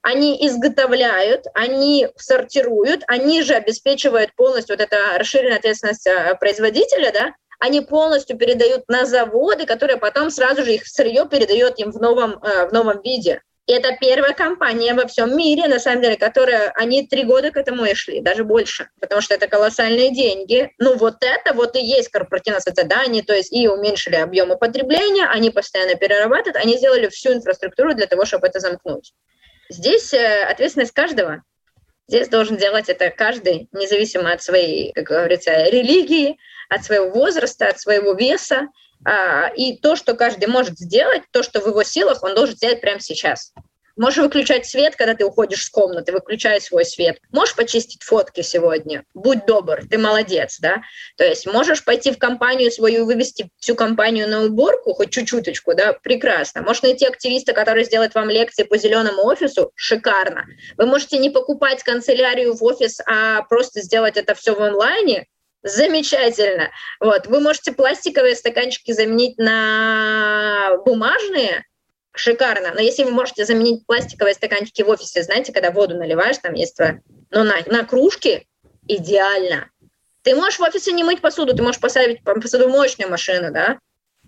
Они 0.00 0.38
изготовляют, 0.46 1.44
они 1.52 2.08
сортируют, 2.16 3.02
они 3.08 3.42
же 3.42 3.52
обеспечивают 3.52 4.34
полностью 4.34 4.74
вот 4.74 4.82
эта 4.82 5.18
расширенная 5.18 5.58
ответственность 5.58 6.06
э, 6.06 6.34
производителя, 6.40 7.12
да, 7.12 7.34
они 7.58 7.82
полностью 7.82 8.38
передают 8.38 8.88
на 8.88 9.04
заводы, 9.04 9.66
которые 9.66 9.98
потом 9.98 10.30
сразу 10.30 10.64
же 10.64 10.76
их 10.76 10.86
сырье 10.86 11.28
передает 11.28 11.78
им 11.78 11.92
в 11.92 12.00
новом, 12.00 12.40
в 12.40 12.72
новом 12.72 13.02
виде. 13.02 13.42
И 13.70 13.72
это 13.72 13.96
первая 14.00 14.32
компания 14.32 14.94
во 14.94 15.06
всем 15.06 15.36
мире, 15.36 15.68
на 15.68 15.78
самом 15.78 16.02
деле, 16.02 16.16
которая, 16.16 16.72
они 16.74 17.06
три 17.06 17.22
года 17.22 17.52
к 17.52 17.56
этому 17.56 17.84
и 17.84 17.94
шли, 17.94 18.20
даже 18.20 18.42
больше, 18.42 18.88
потому 19.00 19.20
что 19.20 19.32
это 19.34 19.46
колоссальные 19.46 20.12
деньги. 20.12 20.72
Ну 20.78 20.96
вот 20.96 21.18
это 21.20 21.54
вот 21.54 21.76
и 21.76 21.80
есть 21.80 22.08
корпоративное 22.08 22.58
созидание, 22.58 23.22
то 23.22 23.32
есть 23.32 23.52
и 23.52 23.68
уменьшили 23.68 24.16
объемы 24.16 24.58
потребления, 24.58 25.24
они 25.26 25.50
постоянно 25.50 25.94
перерабатывают, 25.94 26.56
они 26.56 26.78
сделали 26.78 27.06
всю 27.06 27.32
инфраструктуру 27.32 27.94
для 27.94 28.08
того, 28.08 28.24
чтобы 28.24 28.48
это 28.48 28.58
замкнуть. 28.58 29.12
Здесь 29.68 30.12
э, 30.14 30.42
ответственность 30.50 30.90
каждого. 30.92 31.44
Здесь 32.08 32.28
должен 32.28 32.56
делать 32.56 32.88
это 32.88 33.08
каждый, 33.10 33.68
независимо 33.70 34.32
от 34.32 34.42
своей, 34.42 34.92
как 34.94 35.04
говорится, 35.04 35.52
религии, 35.70 36.38
от 36.68 36.82
своего 36.82 37.10
возраста, 37.10 37.68
от 37.68 37.78
своего 37.78 38.14
веса. 38.14 38.66
А, 39.04 39.48
и 39.48 39.76
то, 39.76 39.96
что 39.96 40.14
каждый 40.14 40.48
может 40.48 40.78
сделать, 40.78 41.22
то, 41.30 41.42
что 41.42 41.60
в 41.60 41.66
его 41.66 41.82
силах, 41.82 42.22
он 42.22 42.34
должен 42.34 42.56
сделать 42.56 42.80
прямо 42.80 43.00
сейчас. 43.00 43.52
Можешь 44.00 44.24
выключать 44.24 44.64
свет, 44.64 44.96
когда 44.96 45.14
ты 45.14 45.26
уходишь 45.26 45.64
с 45.64 45.68
комнаты, 45.68 46.12
выключай 46.12 46.58
свой 46.60 46.86
свет. 46.86 47.18
Можешь 47.32 47.54
почистить 47.54 48.02
фотки 48.02 48.40
сегодня? 48.40 49.04
Будь 49.12 49.44
добр, 49.44 49.82
ты 49.90 49.98
молодец, 49.98 50.58
да? 50.58 50.82
То 51.18 51.24
есть 51.24 51.46
можешь 51.46 51.84
пойти 51.84 52.10
в 52.10 52.18
компанию 52.18 52.70
свою, 52.70 53.04
вывести 53.04 53.50
всю 53.58 53.74
компанию 53.74 54.26
на 54.26 54.44
уборку, 54.44 54.94
хоть 54.94 55.10
чуть-чуточку, 55.10 55.74
да? 55.74 55.92
Прекрасно. 55.92 56.62
Можешь 56.62 56.82
найти 56.82 57.06
активиста, 57.06 57.52
который 57.52 57.84
сделает 57.84 58.14
вам 58.14 58.30
лекции 58.30 58.62
по 58.62 58.78
зеленому 58.78 59.22
офису? 59.24 59.70
Шикарно. 59.74 60.46
Вы 60.78 60.86
можете 60.86 61.18
не 61.18 61.28
покупать 61.28 61.82
канцелярию 61.82 62.54
в 62.54 62.64
офис, 62.64 63.00
а 63.06 63.42
просто 63.42 63.82
сделать 63.82 64.16
это 64.16 64.34
все 64.34 64.54
в 64.54 64.62
онлайне? 64.62 65.26
Замечательно. 65.62 66.70
Вот. 67.00 67.26
Вы 67.26 67.40
можете 67.40 67.72
пластиковые 67.72 68.34
стаканчики 68.34 68.92
заменить 68.92 69.36
на 69.38 70.76
бумажные, 70.86 71.64
шикарно. 72.12 72.72
Но 72.74 72.80
если 72.80 73.04
вы 73.04 73.10
можете 73.10 73.44
заменить 73.44 73.86
пластиковые 73.86 74.34
стаканчики 74.34 74.82
в 74.82 74.88
офисе, 74.88 75.22
знаете, 75.22 75.52
когда 75.52 75.70
воду 75.70 75.96
наливаешь, 75.96 76.38
там 76.38 76.54
есть, 76.54 76.78
ну, 77.30 77.44
на, 77.44 77.56
на 77.66 77.84
кружки, 77.84 78.46
идеально. 78.88 79.70
Ты 80.22 80.34
можешь 80.34 80.58
в 80.58 80.62
офисе 80.62 80.92
не 80.92 81.04
мыть 81.04 81.20
посуду, 81.20 81.54
ты 81.54 81.62
можешь 81.62 81.80
поставить 81.80 82.22
посудомоечную 82.22 83.10
машину, 83.10 83.52
да, 83.52 83.78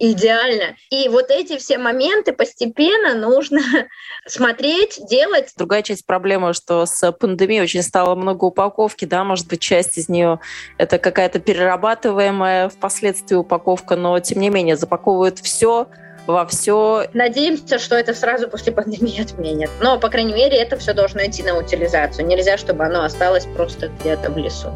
идеально. 0.02 0.76
И 0.90 1.08
вот 1.08 1.30
эти 1.30 1.56
все 1.58 1.78
моменты 1.78 2.32
постепенно 2.32 3.14
нужно 3.14 3.60
смотреть, 4.26 4.98
делать. 5.08 5.52
Другая 5.56 5.82
часть 5.82 6.04
проблемы, 6.06 6.54
что 6.54 6.84
с 6.86 7.12
пандемией 7.12 7.62
очень 7.62 7.82
стало 7.82 8.14
много 8.16 8.46
упаковки, 8.46 9.04
да, 9.04 9.22
может 9.22 9.46
быть, 9.46 9.60
часть 9.60 9.98
из 9.98 10.08
нее 10.08 10.40
это 10.76 10.98
какая-то 10.98 11.38
перерабатываемая 11.38 12.68
впоследствии 12.68 13.36
упаковка, 13.36 13.94
но 13.94 14.18
тем 14.18 14.40
не 14.40 14.50
менее 14.50 14.76
запаковывают 14.76 15.38
все, 15.38 15.86
во 16.26 16.46
все. 16.46 17.06
Надеемся, 17.12 17.78
что 17.78 17.96
это 17.96 18.14
сразу 18.14 18.48
после 18.48 18.72
пандемии 18.72 19.22
отменят. 19.22 19.70
Но, 19.80 19.98
по 19.98 20.08
крайней 20.08 20.34
мере, 20.34 20.56
это 20.56 20.76
все 20.76 20.94
должно 20.94 21.24
идти 21.24 21.42
на 21.42 21.56
утилизацию. 21.56 22.26
Нельзя, 22.26 22.56
чтобы 22.56 22.84
оно 22.84 23.04
осталось 23.04 23.46
просто 23.46 23.88
где-то 23.88 24.30
в 24.30 24.36
лесу. 24.36 24.72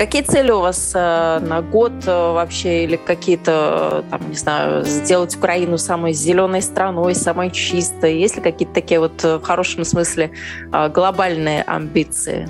Какие 0.00 0.22
цели 0.22 0.50
у 0.50 0.60
вас 0.60 0.92
э, 0.94 1.40
на 1.40 1.60
год 1.60 1.92
э, 2.06 2.10
вообще 2.10 2.84
или 2.84 2.96
какие-то, 2.96 4.02
э, 4.06 4.10
там, 4.10 4.30
не 4.30 4.34
знаю, 4.34 4.82
сделать 4.86 5.36
Украину 5.36 5.76
самой 5.76 6.14
зеленой 6.14 6.62
страной, 6.62 7.14
самой 7.14 7.50
чистой? 7.50 8.18
Есть 8.18 8.36
ли 8.36 8.42
какие-то 8.42 8.72
такие 8.72 8.98
вот 8.98 9.22
в 9.22 9.42
хорошем 9.42 9.84
смысле 9.84 10.30
глобальные 10.70 11.62
амбиции? 11.64 12.48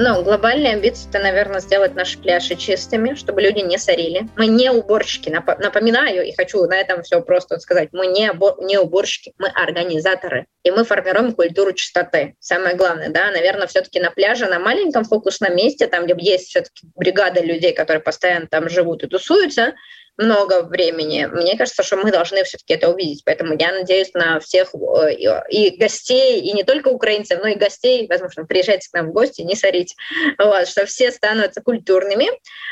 Ну, 0.00 0.22
глобальные 0.22 0.74
амбиции 0.74 1.08
это, 1.08 1.18
наверное, 1.18 1.58
сделать 1.58 1.96
наши 1.96 2.18
пляжи 2.18 2.54
чистыми, 2.54 3.14
чтобы 3.14 3.42
люди 3.42 3.58
не 3.58 3.78
сорили. 3.78 4.28
Мы 4.36 4.46
не 4.46 4.70
уборщики, 4.70 5.28
напоминаю, 5.28 6.24
и 6.24 6.32
хочу 6.36 6.64
на 6.66 6.76
этом 6.76 7.02
все 7.02 7.20
просто 7.20 7.58
сказать. 7.58 7.88
Мы 7.90 8.06
не, 8.06 8.30
не 8.64 8.78
уборщики, 8.78 9.32
мы 9.38 9.48
организаторы. 9.48 10.46
И 10.62 10.70
мы 10.70 10.84
формируем 10.84 11.32
культуру 11.32 11.72
чистоты. 11.72 12.36
Самое 12.38 12.76
главное, 12.76 13.08
да, 13.08 13.32
наверное, 13.32 13.66
все-таки 13.66 13.98
на 13.98 14.12
пляже, 14.12 14.46
на 14.46 14.60
маленьком 14.60 15.02
фокусном 15.02 15.56
месте, 15.56 15.88
там, 15.88 16.06
где 16.06 16.14
есть 16.16 16.48
все-таки 16.50 16.86
бригада 16.94 17.40
людей, 17.40 17.72
которые 17.72 18.00
постоянно 18.00 18.46
там 18.46 18.68
живут 18.68 19.02
и 19.02 19.08
тусуются, 19.08 19.74
много 20.18 20.62
времени. 20.64 21.26
Мне 21.26 21.56
кажется, 21.56 21.84
что 21.84 21.96
мы 21.96 22.10
должны 22.10 22.42
все-таки 22.42 22.74
это 22.74 22.90
увидеть. 22.90 23.22
Поэтому 23.24 23.56
я 23.56 23.72
надеюсь 23.72 24.12
на 24.14 24.40
всех 24.40 24.74
э, 24.74 25.14
и 25.48 25.76
гостей, 25.76 26.40
и 26.40 26.52
не 26.52 26.64
только 26.64 26.88
украинцев, 26.88 27.38
но 27.40 27.48
и 27.48 27.54
гостей, 27.54 28.06
возможно, 28.08 28.44
приезжайте 28.44 28.90
к 28.90 28.94
нам 28.94 29.10
в 29.10 29.12
гости, 29.12 29.42
не 29.42 29.54
сорите, 29.54 29.94
вот, 30.38 30.66
что 30.66 30.86
все 30.86 31.12
становятся 31.12 31.62
культурными. 31.62 32.28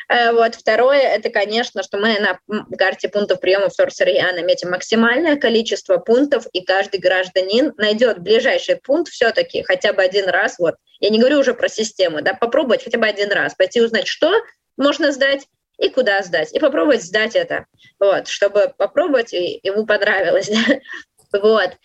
Э, 0.09 0.32
вот. 0.32 0.56
Второе, 0.56 1.00
это, 1.00 1.30
конечно, 1.30 1.85
что 1.85 1.98
мы 1.98 2.18
на 2.18 2.38
карте 2.76 3.09
пунктов 3.09 3.40
приема 3.40 3.68
в 3.68 3.74
Сорсерия 3.74 4.32
наметим 4.32 4.70
максимальное 4.70 5.37
количество 5.37 5.98
пунктов, 5.98 6.46
и 6.52 6.62
каждый 6.62 6.98
гражданин 6.98 7.72
найдет 7.76 8.18
ближайший 8.18 8.76
пункт 8.76 9.12
все-таки 9.12 9.62
хотя 9.62 9.92
бы 9.92 10.02
один 10.02 10.28
раз. 10.28 10.59
Вот. 10.59 10.74
Я 10.98 11.11
не 11.11 11.20
говорю 11.20 11.38
уже 11.38 11.54
про 11.54 11.68
систему, 11.68 12.22
да, 12.22 12.35
попробовать 12.35 12.82
хотя 12.82 12.98
бы 12.98 13.06
один 13.06 13.30
раз, 13.30 13.54
пойти 13.54 13.80
узнать, 13.80 14.09
что 14.09 14.32
можно 14.76 15.12
сдать, 15.12 15.46
и 15.79 15.89
куда 15.91 16.23
сдать, 16.23 16.53
и 16.53 16.59
попробовать 16.59 17.03
сдать 17.03 17.37
это, 17.37 17.67
вот, 17.99 18.29
чтобы 18.29 18.73
попробовать, 18.77 19.33
и 19.33 19.61
ему 19.62 19.87
понравилось. 19.87 20.51
вот. 21.33 21.77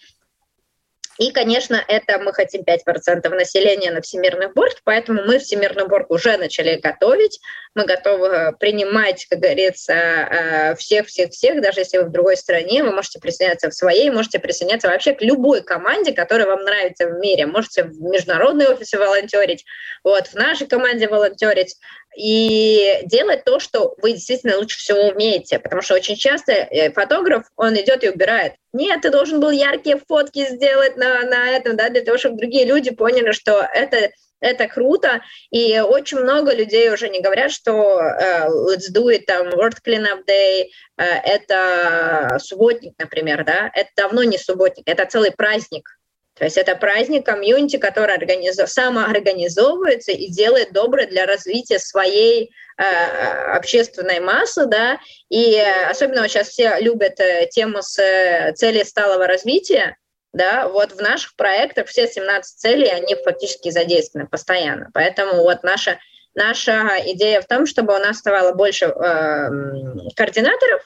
И, 1.21 1.31
конечно, 1.31 1.79
это 1.87 2.17
мы 2.17 2.33
хотим 2.33 2.63
5% 2.63 3.29
населения 3.29 3.91
на 3.91 4.01
Всемирный 4.01 4.51
борг, 4.51 4.77
поэтому 4.83 5.23
мы 5.23 5.37
Всемирный 5.37 5.87
борг 5.87 6.09
уже 6.09 6.35
начали 6.37 6.79
готовить. 6.79 7.39
Мы 7.75 7.85
готовы 7.85 8.55
принимать, 8.59 9.27
как 9.29 9.37
говорится, 9.37 10.75
всех-всех-всех, 10.79 11.57
э, 11.57 11.61
даже 11.61 11.81
если 11.81 11.99
вы 11.99 12.05
в 12.05 12.11
другой 12.11 12.37
стране, 12.37 12.83
вы 12.83 12.91
можете 12.91 13.19
присоединяться 13.19 13.69
в 13.69 13.75
своей, 13.75 14.09
можете 14.09 14.39
присоединяться 14.39 14.87
вообще 14.87 15.13
к 15.13 15.21
любой 15.21 15.61
команде, 15.61 16.11
которая 16.11 16.47
вам 16.47 16.63
нравится 16.63 17.07
в 17.07 17.19
мире. 17.19 17.45
Можете 17.45 17.83
в 17.83 18.01
международные 18.01 18.69
офисы 18.69 18.97
волонтерить, 18.97 19.63
вот, 20.03 20.25
в 20.25 20.33
нашей 20.33 20.65
команде 20.65 21.07
волонтерить 21.07 21.75
и 22.15 22.99
делать 23.05 23.43
то, 23.43 23.59
что 23.59 23.95
вы 24.01 24.13
действительно 24.13 24.57
лучше 24.57 24.79
всего 24.79 25.09
умеете. 25.09 25.59
Потому 25.59 25.81
что 25.81 25.95
очень 25.95 26.15
часто 26.15 26.51
э, 26.51 26.91
фотограф, 26.91 27.45
он 27.55 27.75
идет 27.75 28.03
и 28.03 28.09
убирает. 28.09 28.53
Нет, 28.73 29.01
ты 29.01 29.09
должен 29.09 29.39
был 29.39 29.49
яркие 29.49 29.97
фотки 29.97 30.45
сделать 30.47 30.97
на, 30.97 31.21
на 31.23 31.49
этом, 31.49 31.75
да, 31.75 31.89
для 31.89 32.01
того, 32.01 32.17
чтобы 32.17 32.37
другие 32.37 32.65
люди 32.65 32.91
поняли, 32.91 33.31
что 33.31 33.61
это 33.73 34.11
это 34.41 34.67
круто, 34.67 35.21
и 35.51 35.79
очень 35.79 36.17
много 36.17 36.53
людей 36.53 36.91
уже 36.91 37.09
не 37.09 37.21
говорят, 37.21 37.51
что 37.51 37.71
uh, 37.71 38.49
let's 38.67 38.91
do 38.91 39.05
it, 39.05 39.25
там, 39.27 39.49
World 39.49 39.77
Cleanup 39.85 40.25
Day, 40.27 40.65
uh, 40.99 41.05
это 41.23 42.39
субботник, 42.39 42.95
например, 42.97 43.45
да, 43.45 43.69
это 43.73 43.89
давно 43.95 44.23
не 44.23 44.39
субботник, 44.39 44.87
это 44.87 45.05
целый 45.05 45.31
праздник, 45.31 45.87
то 46.41 46.45
есть 46.45 46.57
это 46.57 46.75
праздник 46.75 47.23
комьюнити, 47.23 47.77
который 47.77 48.15
организов... 48.15 48.67
самоорганизовывается 48.67 50.11
и 50.11 50.27
делает 50.27 50.73
доброе 50.73 51.05
для 51.05 51.27
развития 51.27 51.77
своей 51.77 52.51
э, 52.79 52.83
общественной 53.53 54.19
массы, 54.21 54.65
да, 54.65 54.97
и 55.29 55.55
особенно 55.87 56.27
сейчас 56.27 56.47
все 56.47 56.77
любят 56.79 57.19
э, 57.19 57.47
тему 57.51 57.83
с 57.83 57.99
э, 58.01 58.53
цели 58.53 58.81
сталого 58.81 59.27
развития, 59.27 59.97
да, 60.33 60.67
вот 60.67 60.93
в 60.93 60.99
наших 60.99 61.35
проектах 61.35 61.85
все 61.85 62.07
17 62.07 62.57
целей, 62.57 62.89
они 62.89 63.13
фактически 63.23 63.69
задействованы 63.69 64.27
постоянно, 64.27 64.89
поэтому 64.95 65.43
вот 65.43 65.61
наша 65.61 65.99
Наша 66.33 66.95
идея 67.07 67.41
в 67.41 67.45
том, 67.45 67.65
чтобы 67.65 67.93
у 67.93 67.97
нас 67.97 68.15
оставало 68.15 68.53
больше 68.53 68.85
э, 68.85 69.49
координаторов, 70.15 70.81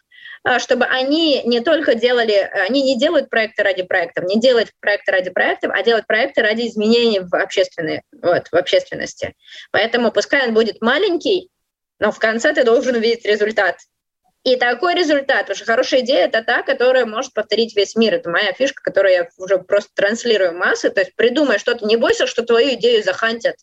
чтобы 0.60 0.86
они 0.86 1.42
не 1.44 1.60
только 1.60 1.96
делали, 1.96 2.50
они 2.68 2.84
не 2.84 3.00
делают 3.00 3.30
проекты 3.30 3.64
ради 3.64 3.84
проектов, 3.84 4.26
не 4.26 4.40
делают 4.40 4.70
проекты 4.80 5.12
ради 5.12 5.30
проектов, 5.32 5.72
а 5.74 5.82
делают 5.82 6.06
проекты 6.06 6.42
ради 6.42 6.68
изменений 6.68 7.20
в, 7.20 7.34
общественной, 7.34 8.04
вот, 8.22 8.48
в 8.52 8.56
общественности. 8.56 9.34
Поэтому 9.72 10.12
пускай 10.12 10.48
он 10.48 10.54
будет 10.54 10.82
маленький, 10.82 11.50
но 12.00 12.12
в 12.12 12.20
конце 12.20 12.54
ты 12.54 12.64
должен 12.64 12.96
увидеть 12.96 13.26
результат. 13.26 13.78
И 14.44 14.58
такой 14.58 14.94
результат, 14.94 15.50
уже 15.50 15.66
хорошая 15.66 16.02
идея, 16.02 16.26
это 16.26 16.44
та, 16.44 16.62
которая 16.62 17.08
может 17.08 17.34
повторить 17.34 17.76
весь 17.76 17.96
мир. 17.96 18.14
Это 18.14 18.30
моя 18.30 18.54
фишка, 18.54 18.84
которую 18.84 19.14
я 19.14 19.30
уже 19.38 19.58
просто 19.58 19.90
транслирую 19.96 20.56
массы. 20.56 20.92
То 20.92 21.02
есть 21.02 21.16
придумай 21.16 21.58
что-то, 21.58 21.88
не 21.88 21.98
бойся, 21.98 22.28
что 22.28 22.44
твою 22.44 22.76
идею 22.76 23.04
захантят. 23.04 23.56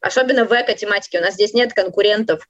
Особенно 0.00 0.46
в 0.46 0.52
эко-тематике. 0.52 1.18
У 1.18 1.22
нас 1.22 1.34
здесь 1.34 1.52
нет 1.52 1.74
конкурентов 1.74 2.48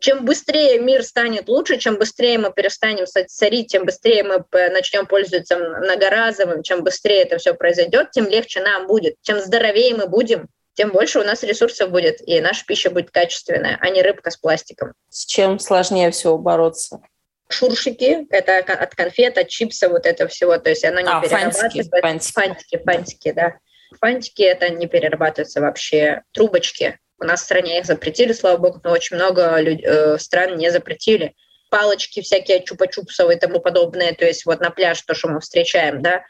чем 0.00 0.24
быстрее 0.24 0.78
мир 0.78 1.02
станет 1.02 1.48
лучше, 1.48 1.78
чем 1.78 1.96
быстрее 1.96 2.38
мы 2.38 2.52
перестанем 2.52 3.06
царить, 3.06 3.68
тем 3.68 3.84
быстрее 3.84 4.22
мы 4.22 4.44
начнем 4.70 5.06
пользоваться 5.06 5.56
многоразовым, 5.56 6.62
чем 6.62 6.82
быстрее 6.82 7.22
это 7.22 7.38
все 7.38 7.54
произойдет, 7.54 8.10
тем 8.10 8.28
легче 8.28 8.60
нам 8.60 8.86
будет. 8.86 9.16
Чем 9.22 9.40
здоровее 9.40 9.94
мы 9.94 10.06
будем, 10.06 10.48
тем 10.74 10.92
больше 10.92 11.18
у 11.18 11.24
нас 11.24 11.42
ресурсов 11.42 11.90
будет, 11.90 12.20
и 12.26 12.40
наша 12.40 12.64
пища 12.66 12.90
будет 12.90 13.10
качественная, 13.10 13.78
а 13.80 13.88
не 13.88 14.02
рыбка 14.02 14.30
с 14.30 14.36
пластиком. 14.36 14.92
С 15.08 15.24
чем 15.24 15.58
сложнее 15.58 16.10
всего 16.10 16.36
бороться? 16.36 17.00
Шуршики, 17.48 18.26
это 18.30 18.58
от 18.58 18.94
конфет, 18.94 19.38
от 19.38 19.48
чипса, 19.48 19.88
вот 19.88 20.04
это 20.04 20.28
всего, 20.28 20.58
то 20.58 20.68
есть 20.68 20.84
оно 20.84 21.00
не 21.00 21.08
а, 21.08 21.20
перерабатывается. 21.20 21.92
Фантики, 22.00 22.32
фантики, 22.32 22.82
фантики, 22.84 23.32
да. 23.32 23.54
Фантики 24.00 24.42
это 24.42 24.68
не 24.68 24.86
перерабатывается 24.86 25.60
вообще. 25.60 26.22
Трубочки, 26.32 26.98
у 27.18 27.24
нас 27.24 27.40
в 27.40 27.44
стране 27.44 27.78
их 27.78 27.86
запретили, 27.86 28.32
слава 28.32 28.56
богу, 28.56 28.80
но 28.84 28.90
очень 28.90 29.16
много 29.16 29.58
люд... 29.60 29.80
э, 29.82 30.18
стран 30.18 30.56
не 30.56 30.70
запретили. 30.70 31.34
Палочки 31.70 32.22
всякие 32.22 32.62
чупа-чупсовые 32.62 33.36
и 33.36 33.38
тому 33.38 33.60
подобное, 33.60 34.14
то 34.14 34.24
есть 34.24 34.46
вот 34.46 34.60
на 34.60 34.70
пляж 34.70 35.02
то, 35.02 35.14
что 35.14 35.28
мы 35.28 35.40
встречаем, 35.40 36.02
да, 36.02 36.22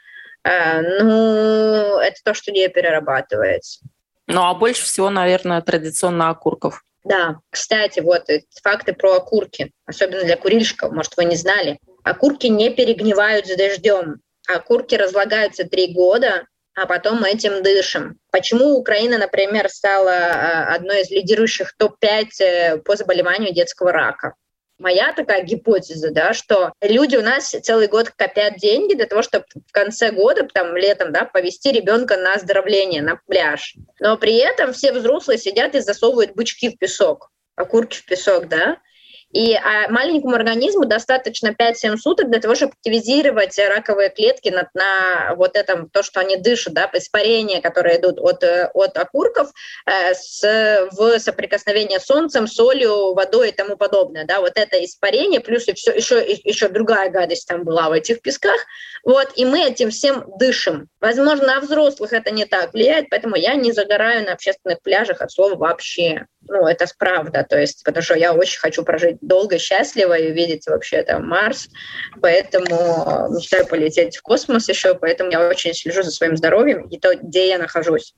э, 0.43 0.81
ну, 1.03 1.99
это 1.99 2.17
то, 2.23 2.33
что 2.33 2.51
не 2.51 2.67
перерабатывается. 2.69 3.81
Ну, 4.27 4.41
а 4.43 4.53
больше 4.53 4.83
всего, 4.83 5.09
наверное, 5.09 5.61
традиционно 5.61 6.29
окурков. 6.29 6.83
Да, 7.03 7.37
кстати, 7.49 8.01
вот 8.01 8.25
факты 8.61 8.93
про 8.93 9.15
окурки, 9.15 9.71
особенно 9.85 10.23
для 10.23 10.35
курильщиков, 10.35 10.91
может, 10.91 11.15
вы 11.15 11.25
не 11.25 11.37
знали. 11.37 11.79
Окурки 12.03 12.47
не 12.47 12.69
перегнивают 12.69 13.47
с 13.47 13.55
дождем. 13.55 14.21
Окурки 14.47 14.95
разлагаются 14.95 15.63
три 15.63 15.93
года, 15.93 16.45
а 16.77 16.85
потом 16.85 17.23
этим 17.23 17.63
дышим. 17.63 18.19
Почему 18.31 18.75
Украина, 18.75 19.17
например, 19.17 19.67
стала 19.67 20.13
а, 20.13 20.75
одной 20.75 21.01
из 21.01 21.09
лидирующих 21.09 21.75
топ-5 21.75 22.25
э, 22.39 22.77
по 22.77 22.95
заболеванию 22.95 23.51
детского 23.51 23.91
рака? 23.91 24.35
Моя 24.77 25.11
такая 25.11 25.41
гипотеза, 25.41 26.11
да, 26.11 26.33
что 26.33 26.71
люди 26.79 27.15
у 27.15 27.23
нас 27.23 27.49
целый 27.49 27.87
год 27.87 28.11
копят 28.11 28.57
деньги 28.57 28.93
для 28.93 29.07
того, 29.07 29.23
чтобы 29.23 29.45
в 29.67 29.71
конце 29.71 30.11
года, 30.11 30.47
там, 30.53 30.77
летом, 30.77 31.11
да, 31.11 31.25
повести 31.25 31.71
ребенка 31.71 32.15
на 32.15 32.35
оздоровление, 32.35 33.01
на 33.01 33.19
пляж. 33.25 33.73
Но 33.99 34.15
при 34.15 34.35
этом 34.35 34.71
все 34.71 34.93
взрослые 34.93 35.39
сидят 35.39 35.73
и 35.73 35.79
засовывают 35.79 36.35
бычки 36.35 36.69
в 36.69 36.77
песок, 36.77 37.31
окурки 37.55 37.97
в 37.97 38.05
песок, 38.05 38.49
да, 38.49 38.77
и 39.33 39.53
а 39.55 39.89
маленькому 39.89 40.35
организму 40.35 40.85
достаточно 40.85 41.49
5-7 41.49 41.97
суток 41.97 42.29
для 42.29 42.39
того, 42.39 42.55
чтобы 42.55 42.73
активизировать 42.73 43.59
раковые 43.59 44.09
клетки 44.09 44.49
на, 44.49 44.69
на 44.73 45.35
вот 45.35 45.57
этом, 45.57 45.89
то, 45.89 46.01
что 46.01 46.21
они 46.21 46.37
дышат, 46.37 46.73
да, 46.73 46.89
испарения, 46.93 47.61
которые 47.61 47.99
идут 47.99 48.19
от, 48.19 48.43
от 48.43 48.97
окурков 48.97 49.51
э, 49.85 50.13
с, 50.13 50.87
в 50.91 51.19
соприкосновение 51.19 51.99
с 51.99 52.05
солнцем, 52.05 52.47
солью, 52.47 53.13
водой 53.13 53.49
и 53.49 53.51
тому 53.51 53.75
подобное. 53.75 54.25
Да, 54.25 54.39
вот 54.39 54.53
это 54.55 54.83
испарение, 54.83 55.41
плюс 55.41 55.67
и 55.67 55.73
все, 55.73 55.91
еще, 55.91 56.23
еще 56.25 56.69
другая 56.69 57.09
гадость 57.09 57.47
там 57.47 57.63
была 57.63 57.89
в 57.89 57.93
этих 57.93 58.21
песках. 58.21 58.59
Вот, 59.03 59.31
и 59.35 59.45
мы 59.45 59.61
этим 59.61 59.89
всем 59.89 60.25
дышим. 60.37 60.87
Возможно, 61.01 61.47
на 61.47 61.59
взрослых 61.59 62.13
это 62.13 62.31
не 62.31 62.45
так 62.45 62.73
влияет, 62.73 63.09
поэтому 63.09 63.35
я 63.35 63.55
не 63.55 63.71
загораю 63.71 64.25
на 64.25 64.33
общественных 64.33 64.81
пляжах 64.81 65.21
от 65.21 65.31
слова 65.31 65.55
вообще 65.55 66.25
ну, 66.49 66.67
это 66.67 66.85
правда, 66.97 67.45
то 67.47 67.59
есть, 67.59 67.83
потому 67.83 68.03
что 68.03 68.15
я 68.15 68.33
очень 68.33 68.59
хочу 68.59 68.83
прожить 68.83 69.16
долго, 69.21 69.57
счастливо 69.59 70.17
и 70.17 70.31
увидеть 70.31 70.67
вообще 70.67 71.03
там 71.03 71.27
Марс, 71.27 71.69
поэтому 72.21 73.29
мечтаю 73.35 73.67
полететь 73.67 74.17
в 74.17 74.21
космос 74.21 74.69
еще, 74.69 74.95
поэтому 74.95 75.31
я 75.31 75.47
очень 75.47 75.73
слежу 75.73 76.03
за 76.03 76.11
своим 76.11 76.37
здоровьем 76.37 76.87
и 76.87 76.99
то, 76.99 77.15
где 77.15 77.49
я 77.49 77.57
нахожусь, 77.57 78.13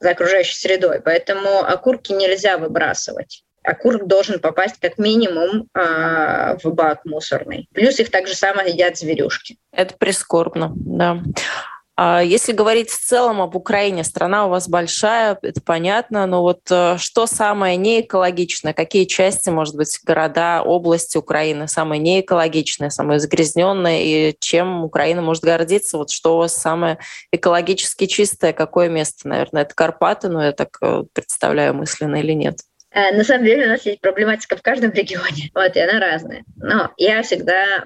за 0.00 0.10
окружающей 0.10 0.56
средой, 0.56 1.00
поэтому 1.00 1.60
окурки 1.60 2.12
нельзя 2.12 2.58
выбрасывать. 2.58 3.44
Окурок 3.62 4.06
должен 4.06 4.40
попасть 4.40 4.78
как 4.78 4.98
минимум 4.98 5.68
э, 5.74 6.56
в 6.62 6.70
бак 6.74 7.06
мусорный. 7.06 7.66
Плюс 7.72 7.98
их 7.98 8.10
так 8.10 8.26
же 8.28 8.34
самое 8.34 8.70
едят 8.70 8.98
зверюшки. 8.98 9.56
Это 9.72 9.94
прискорбно, 9.96 10.72
да. 10.76 11.22
А 11.96 12.22
если 12.22 12.52
говорить 12.52 12.90
в 12.90 13.00
целом 13.00 13.40
об 13.40 13.54
Украине, 13.54 14.02
страна 14.02 14.46
у 14.46 14.50
вас 14.50 14.68
большая, 14.68 15.38
это 15.40 15.60
понятно, 15.60 16.26
но 16.26 16.42
вот 16.42 16.62
э, 16.68 16.96
что 16.98 17.26
самое 17.26 17.76
неэкологичное, 17.76 18.72
какие 18.72 19.04
части, 19.04 19.48
может 19.50 19.76
быть, 19.76 20.00
города, 20.02 20.62
области 20.62 21.16
Украины 21.16 21.68
самые 21.68 22.00
неэкологичные, 22.00 22.90
самые 22.90 23.20
загрязненные, 23.20 24.30
и 24.30 24.36
чем 24.40 24.82
Украина 24.82 25.22
может 25.22 25.44
гордиться? 25.44 25.96
Вот 25.96 26.10
что 26.10 26.34
у 26.34 26.38
вас 26.38 26.56
самое 26.56 26.98
экологически 27.30 28.06
чистое, 28.06 28.52
какое 28.52 28.88
место, 28.88 29.28
наверное, 29.28 29.62
это 29.62 29.74
Карпаты, 29.76 30.28
но 30.28 30.44
я 30.44 30.50
так 30.50 30.76
э, 30.82 31.04
представляю 31.12 31.74
мысленно 31.74 32.16
или 32.16 32.32
нет? 32.32 32.58
Э, 32.90 33.16
на 33.16 33.22
самом 33.22 33.44
деле 33.44 33.66
у 33.66 33.68
нас 33.68 33.86
есть 33.86 34.00
проблематика 34.00 34.56
в 34.56 34.62
каждом 34.62 34.90
регионе, 34.90 35.52
вот, 35.54 35.76
и 35.76 35.80
она 35.80 36.00
разная. 36.00 36.42
Но 36.56 36.90
я 36.96 37.22
всегда 37.22 37.84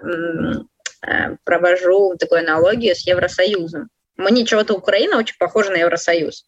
провожу 1.44 2.16
такую 2.18 2.40
аналогию 2.40 2.96
с 2.96 3.06
Евросоюзом. 3.06 3.88
Мне 4.18 4.44
чего-то 4.44 4.74
Украина 4.74 5.16
очень 5.16 5.36
похожа 5.38 5.70
на 5.70 5.76
Евросоюз. 5.76 6.44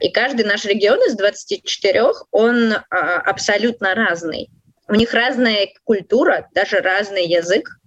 И 0.00 0.10
каждый 0.10 0.44
наш 0.44 0.64
регион 0.64 0.98
из 1.06 1.16
24, 1.16 2.02
он 2.32 2.72
а, 2.72 3.20
абсолютно 3.20 3.94
разный. 3.94 4.50
У 4.88 4.94
них 4.94 5.14
разная 5.14 5.68
культура, 5.84 6.48
даже 6.52 6.80
разный 6.80 7.24
язык, 7.26 7.78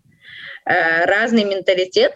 а, 0.63 1.05
разный 1.05 1.43
менталитет, 1.43 2.15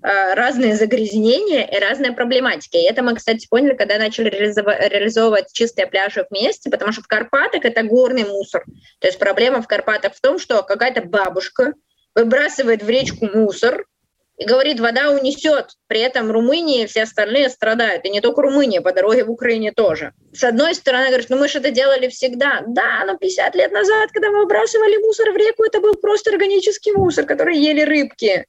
а, 0.00 0.36
разные 0.36 0.76
загрязнения 0.76 1.66
и 1.66 1.80
разная 1.80 2.12
проблематика. 2.12 2.78
И 2.78 2.82
это 2.82 3.02
мы, 3.02 3.16
кстати, 3.16 3.48
поняли, 3.48 3.74
когда 3.74 3.98
начали 3.98 4.30
реализовывать 4.30 5.52
чистые 5.52 5.88
пляжи 5.88 6.24
вместе, 6.30 6.70
потому 6.70 6.92
что 6.92 7.02
в 7.02 7.08
Карпатах 7.08 7.64
это 7.64 7.82
горный 7.82 8.24
мусор. 8.24 8.64
То 9.00 9.08
есть 9.08 9.18
проблема 9.18 9.60
в 9.60 9.66
Карпатах 9.66 10.14
в 10.14 10.20
том, 10.20 10.38
что 10.38 10.62
какая-то 10.62 11.02
бабушка 11.02 11.74
выбрасывает 12.14 12.84
в 12.84 12.88
речку 12.88 13.26
мусор, 13.26 13.86
и 14.36 14.44
говорит, 14.44 14.80
вода 14.80 15.10
унесет. 15.10 15.70
При 15.86 16.00
этом 16.00 16.30
Румыния 16.30 16.84
и 16.84 16.86
все 16.86 17.02
остальные 17.02 17.50
страдают. 17.50 18.04
И 18.04 18.10
не 18.10 18.20
только 18.20 18.42
Румыния, 18.42 18.80
по 18.80 18.92
дороге 18.92 19.24
в 19.24 19.30
Украине 19.30 19.72
тоже. 19.72 20.12
С 20.32 20.42
одной 20.42 20.74
стороны, 20.74 21.08
говорит, 21.08 21.30
ну 21.30 21.38
мы 21.38 21.48
же 21.48 21.58
это 21.58 21.70
делали 21.70 22.08
всегда. 22.08 22.62
Да, 22.66 23.04
но 23.06 23.16
50 23.16 23.54
лет 23.54 23.72
назад, 23.72 24.10
когда 24.12 24.30
мы 24.30 24.40
выбрасывали 24.40 24.96
мусор 24.96 25.30
в 25.30 25.36
реку, 25.36 25.64
это 25.64 25.80
был 25.80 25.94
просто 25.94 26.30
органический 26.30 26.92
мусор, 26.92 27.26
который 27.26 27.56
ели 27.56 27.82
рыбки. 27.82 28.46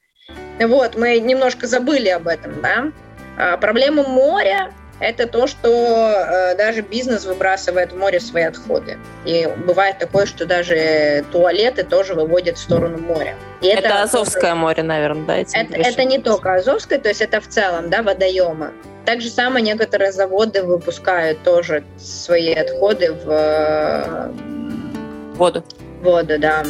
Вот, 0.59 0.95
мы 0.95 1.19
немножко 1.19 1.67
забыли 1.67 2.09
об 2.09 2.27
этом, 2.27 2.61
да. 2.61 2.91
А 3.37 3.57
проблема 3.57 4.03
моря 4.03 4.73
это 4.99 5.27
то, 5.27 5.47
что 5.47 5.69
э, 5.69 6.55
даже 6.55 6.81
бизнес 6.81 7.25
выбрасывает 7.25 7.91
в 7.91 7.97
море 7.97 8.19
свои 8.19 8.43
отходы. 8.43 8.97
И 9.25 9.47
бывает 9.65 9.99
такое, 9.99 10.25
что 10.25 10.45
даже 10.45 11.25
туалеты 11.31 11.83
тоже 11.83 12.13
выводят 12.13 12.57
в 12.57 12.61
сторону 12.61 12.97
моря. 12.99 13.35
И 13.61 13.67
это, 13.67 13.87
это 13.87 14.03
Азовское 14.03 14.51
тоже... 14.51 14.55
море, 14.55 14.83
наверное, 14.83 15.25
да? 15.25 15.35
Это, 15.37 15.75
это 15.75 16.03
не 16.05 16.19
только 16.19 16.53
Азовское, 16.53 16.99
то 16.99 17.09
есть 17.09 17.21
это 17.21 17.41
в 17.41 17.47
целом, 17.47 17.89
да, 17.89 18.03
водоемы. 18.03 18.71
Так 19.05 19.21
же 19.21 19.29
самое 19.29 19.63
некоторые 19.63 20.11
заводы 20.11 20.63
выпускают 20.63 21.43
тоже 21.43 21.83
свои 21.97 22.53
отходы 22.53 23.11
в 23.13 23.29
э, 23.29 24.31
воду. 25.35 25.63
Воду, 26.01 26.39
да. 26.39 26.63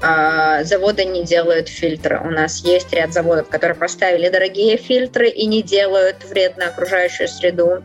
А, 0.00 0.62
заводы 0.64 1.04
не 1.04 1.24
делают 1.24 1.68
фильтры. 1.68 2.20
У 2.20 2.30
нас 2.30 2.60
есть 2.60 2.92
ряд 2.92 3.12
заводов, 3.12 3.48
которые 3.48 3.76
поставили 3.76 4.28
дорогие 4.28 4.76
фильтры 4.76 5.28
и 5.28 5.46
не 5.46 5.62
делают 5.62 6.24
вред 6.24 6.56
на 6.56 6.68
окружающую 6.68 7.28
среду, 7.28 7.82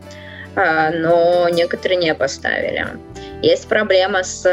а, 0.56 0.92
но 0.92 1.50
некоторые 1.50 1.98
не 1.98 2.14
поставили. 2.14 2.88
Есть 3.42 3.68
проблема 3.68 4.24
с 4.24 4.48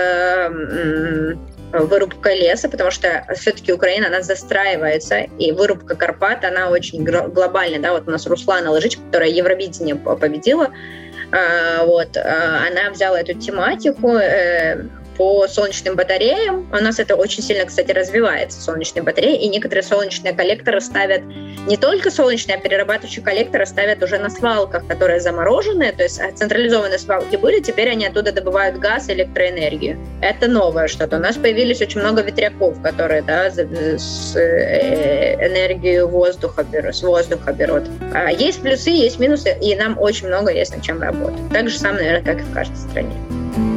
вырубкой 1.73 2.41
леса, 2.41 2.69
потому 2.69 2.91
что 2.91 3.25
все-таки 3.37 3.73
Украина, 3.73 4.09
она 4.09 4.23
застраивается, 4.23 5.21
и 5.39 5.53
вырубка 5.53 5.95
Карпат, 5.95 6.45
она 6.45 6.71
очень 6.71 7.05
глобальная. 7.05 7.79
Да? 7.79 7.93
Вот 7.93 8.09
у 8.09 8.11
нас 8.11 8.27
Руслана 8.27 8.73
Лыжич, 8.73 8.97
которая 8.97 9.29
Евровидение 9.29 9.95
победила, 9.95 10.71
а, 11.31 11.85
вот, 11.85 12.17
она 12.17 12.91
взяла 12.91 13.21
эту 13.21 13.35
тематику, 13.35 14.17
э, 14.17 14.83
по 15.21 15.47
солнечным 15.49 15.97
батареям. 15.97 16.67
У 16.73 16.83
нас 16.83 16.99
это 16.99 17.15
очень 17.15 17.43
сильно, 17.43 17.67
кстати, 17.67 17.91
развивается, 17.91 18.59
солнечные 18.59 19.03
батареи, 19.03 19.39
и 19.39 19.49
некоторые 19.51 19.83
солнечные 19.83 20.33
коллекторы 20.33 20.81
ставят 20.81 21.21
не 21.67 21.77
только 21.77 22.11
солнечные, 22.11 22.57
а 22.57 22.59
перерабатывающие 22.59 23.23
коллекторы 23.23 23.67
ставят 23.67 24.03
уже 24.03 24.17
на 24.17 24.31
свалках, 24.31 24.87
которые 24.87 25.21
замороженные, 25.21 25.93
то 25.93 26.05
есть 26.05 26.23
централизованные 26.37 26.99
свалки 26.99 27.37
были, 27.37 27.61
теперь 27.61 27.91
они 27.91 28.07
оттуда 28.07 28.33
добывают 28.33 28.79
газ 28.79 29.11
и 29.11 29.13
электроэнергию. 29.13 29.99
Это 30.23 30.49
новое 30.49 30.89
что-то. 30.89 31.19
У 31.19 31.21
нас 31.21 31.37
появились 31.37 31.83
очень 31.83 32.01
много 32.01 32.23
ветряков, 32.23 32.81
которые 32.81 33.21
да, 33.21 33.51
с 33.51 34.35
э, 34.37 35.35
энергию 35.47 36.09
воздуха 36.09 36.65
берут, 36.65 36.97
с 36.97 37.03
воздуха 37.03 37.53
берут. 37.53 37.83
А 38.15 38.33
есть 38.33 38.63
плюсы, 38.63 38.89
есть 38.89 39.19
минусы, 39.19 39.55
и 39.61 39.77
нам 39.77 39.99
очень 39.99 40.29
много 40.29 40.51
есть 40.51 40.75
над 40.75 40.83
чем 40.83 41.03
работать. 41.03 41.53
Так 41.53 41.69
же 41.69 41.79
самое, 41.79 42.05
наверное, 42.07 42.35
как 42.35 42.43
и 42.43 42.45
в 42.47 42.55
каждой 42.55 42.77
стране. 42.77 43.70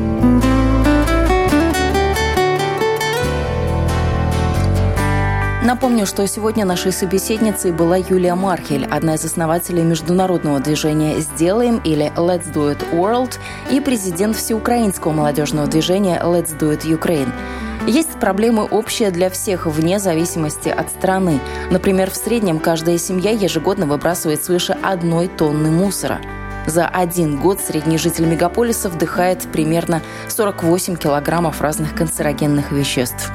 Напомню, 5.63 6.05
что 6.05 6.27
сегодня 6.27 6.65
нашей 6.65 6.91
собеседницей 6.91 7.71
была 7.71 7.95
Юлия 7.95 8.35
Мархель, 8.35 8.85
одна 8.85 9.15
из 9.15 9.23
основателей 9.23 9.83
международного 9.83 10.59
движения 10.59 11.21
«Сделаем» 11.21 11.77
или 11.85 12.11
«Let's 12.17 12.51
Do 12.53 12.75
It 12.75 12.91
World» 12.91 13.39
и 13.71 13.79
президент 13.79 14.35
всеукраинского 14.35 15.13
молодежного 15.13 15.67
движения 15.67 16.21
«Let's 16.21 16.57
Do 16.59 16.77
It 16.77 16.81
Ukraine». 16.81 17.31
Есть 17.87 18.19
проблемы 18.19 18.65
общие 18.65 19.09
для 19.09 19.29
всех, 19.29 19.65
вне 19.65 19.99
зависимости 19.99 20.67
от 20.67 20.89
страны. 20.89 21.39
Например, 21.71 22.11
в 22.11 22.17
среднем 22.17 22.59
каждая 22.59 22.97
семья 22.97 23.31
ежегодно 23.31 23.85
выбрасывает 23.85 24.43
свыше 24.43 24.77
одной 24.83 25.29
тонны 25.29 25.71
мусора. 25.71 26.19
За 26.67 26.87
один 26.87 27.39
год 27.39 27.61
средний 27.61 27.97
житель 27.97 28.25
мегаполиса 28.25 28.89
вдыхает 28.89 29.43
примерно 29.43 30.01
48 30.27 30.97
килограммов 30.97 31.61
разных 31.61 31.95
канцерогенных 31.95 32.73
веществ. 32.73 33.31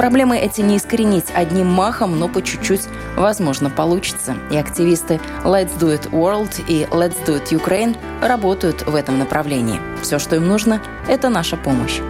Проблемы 0.00 0.38
эти 0.38 0.62
не 0.62 0.78
искоренить 0.78 1.26
одним 1.34 1.66
махом, 1.66 2.18
но 2.18 2.26
по 2.26 2.40
чуть-чуть, 2.40 2.80
возможно, 3.18 3.68
получится. 3.68 4.34
И 4.50 4.56
активисты 4.56 5.20
Let's 5.44 5.78
Do 5.78 5.94
It 5.94 6.10
World 6.10 6.64
и 6.68 6.88
Let's 6.90 7.22
Do 7.26 7.38
It 7.38 7.50
Ukraine 7.50 7.98
работают 8.22 8.86
в 8.86 8.94
этом 8.94 9.18
направлении. 9.18 9.78
Все, 10.00 10.18
что 10.18 10.36
им 10.36 10.48
нужно, 10.48 10.80
это 11.06 11.28
наша 11.28 11.58
помощь. 11.58 12.00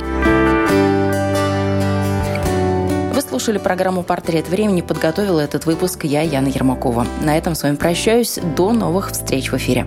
Вы 3.13 3.21
слушали 3.23 3.59
программу 3.59 4.05
«Портрет 4.05 4.49
времени». 4.49 4.83
Подготовила 4.83 5.41
этот 5.41 5.67
выпуск 5.67 6.05
я, 6.05 6.23
Яна 6.23 6.47
Ермакова. 6.47 7.09
На 7.23 7.37
этом 7.37 7.57
с 7.57 7.65
вами 7.65 7.75
прощаюсь. 7.75 8.39
До 8.57 8.71
новых 8.73 9.11
встреч 9.11 9.51
в 9.51 9.57
эфире. 9.57 9.85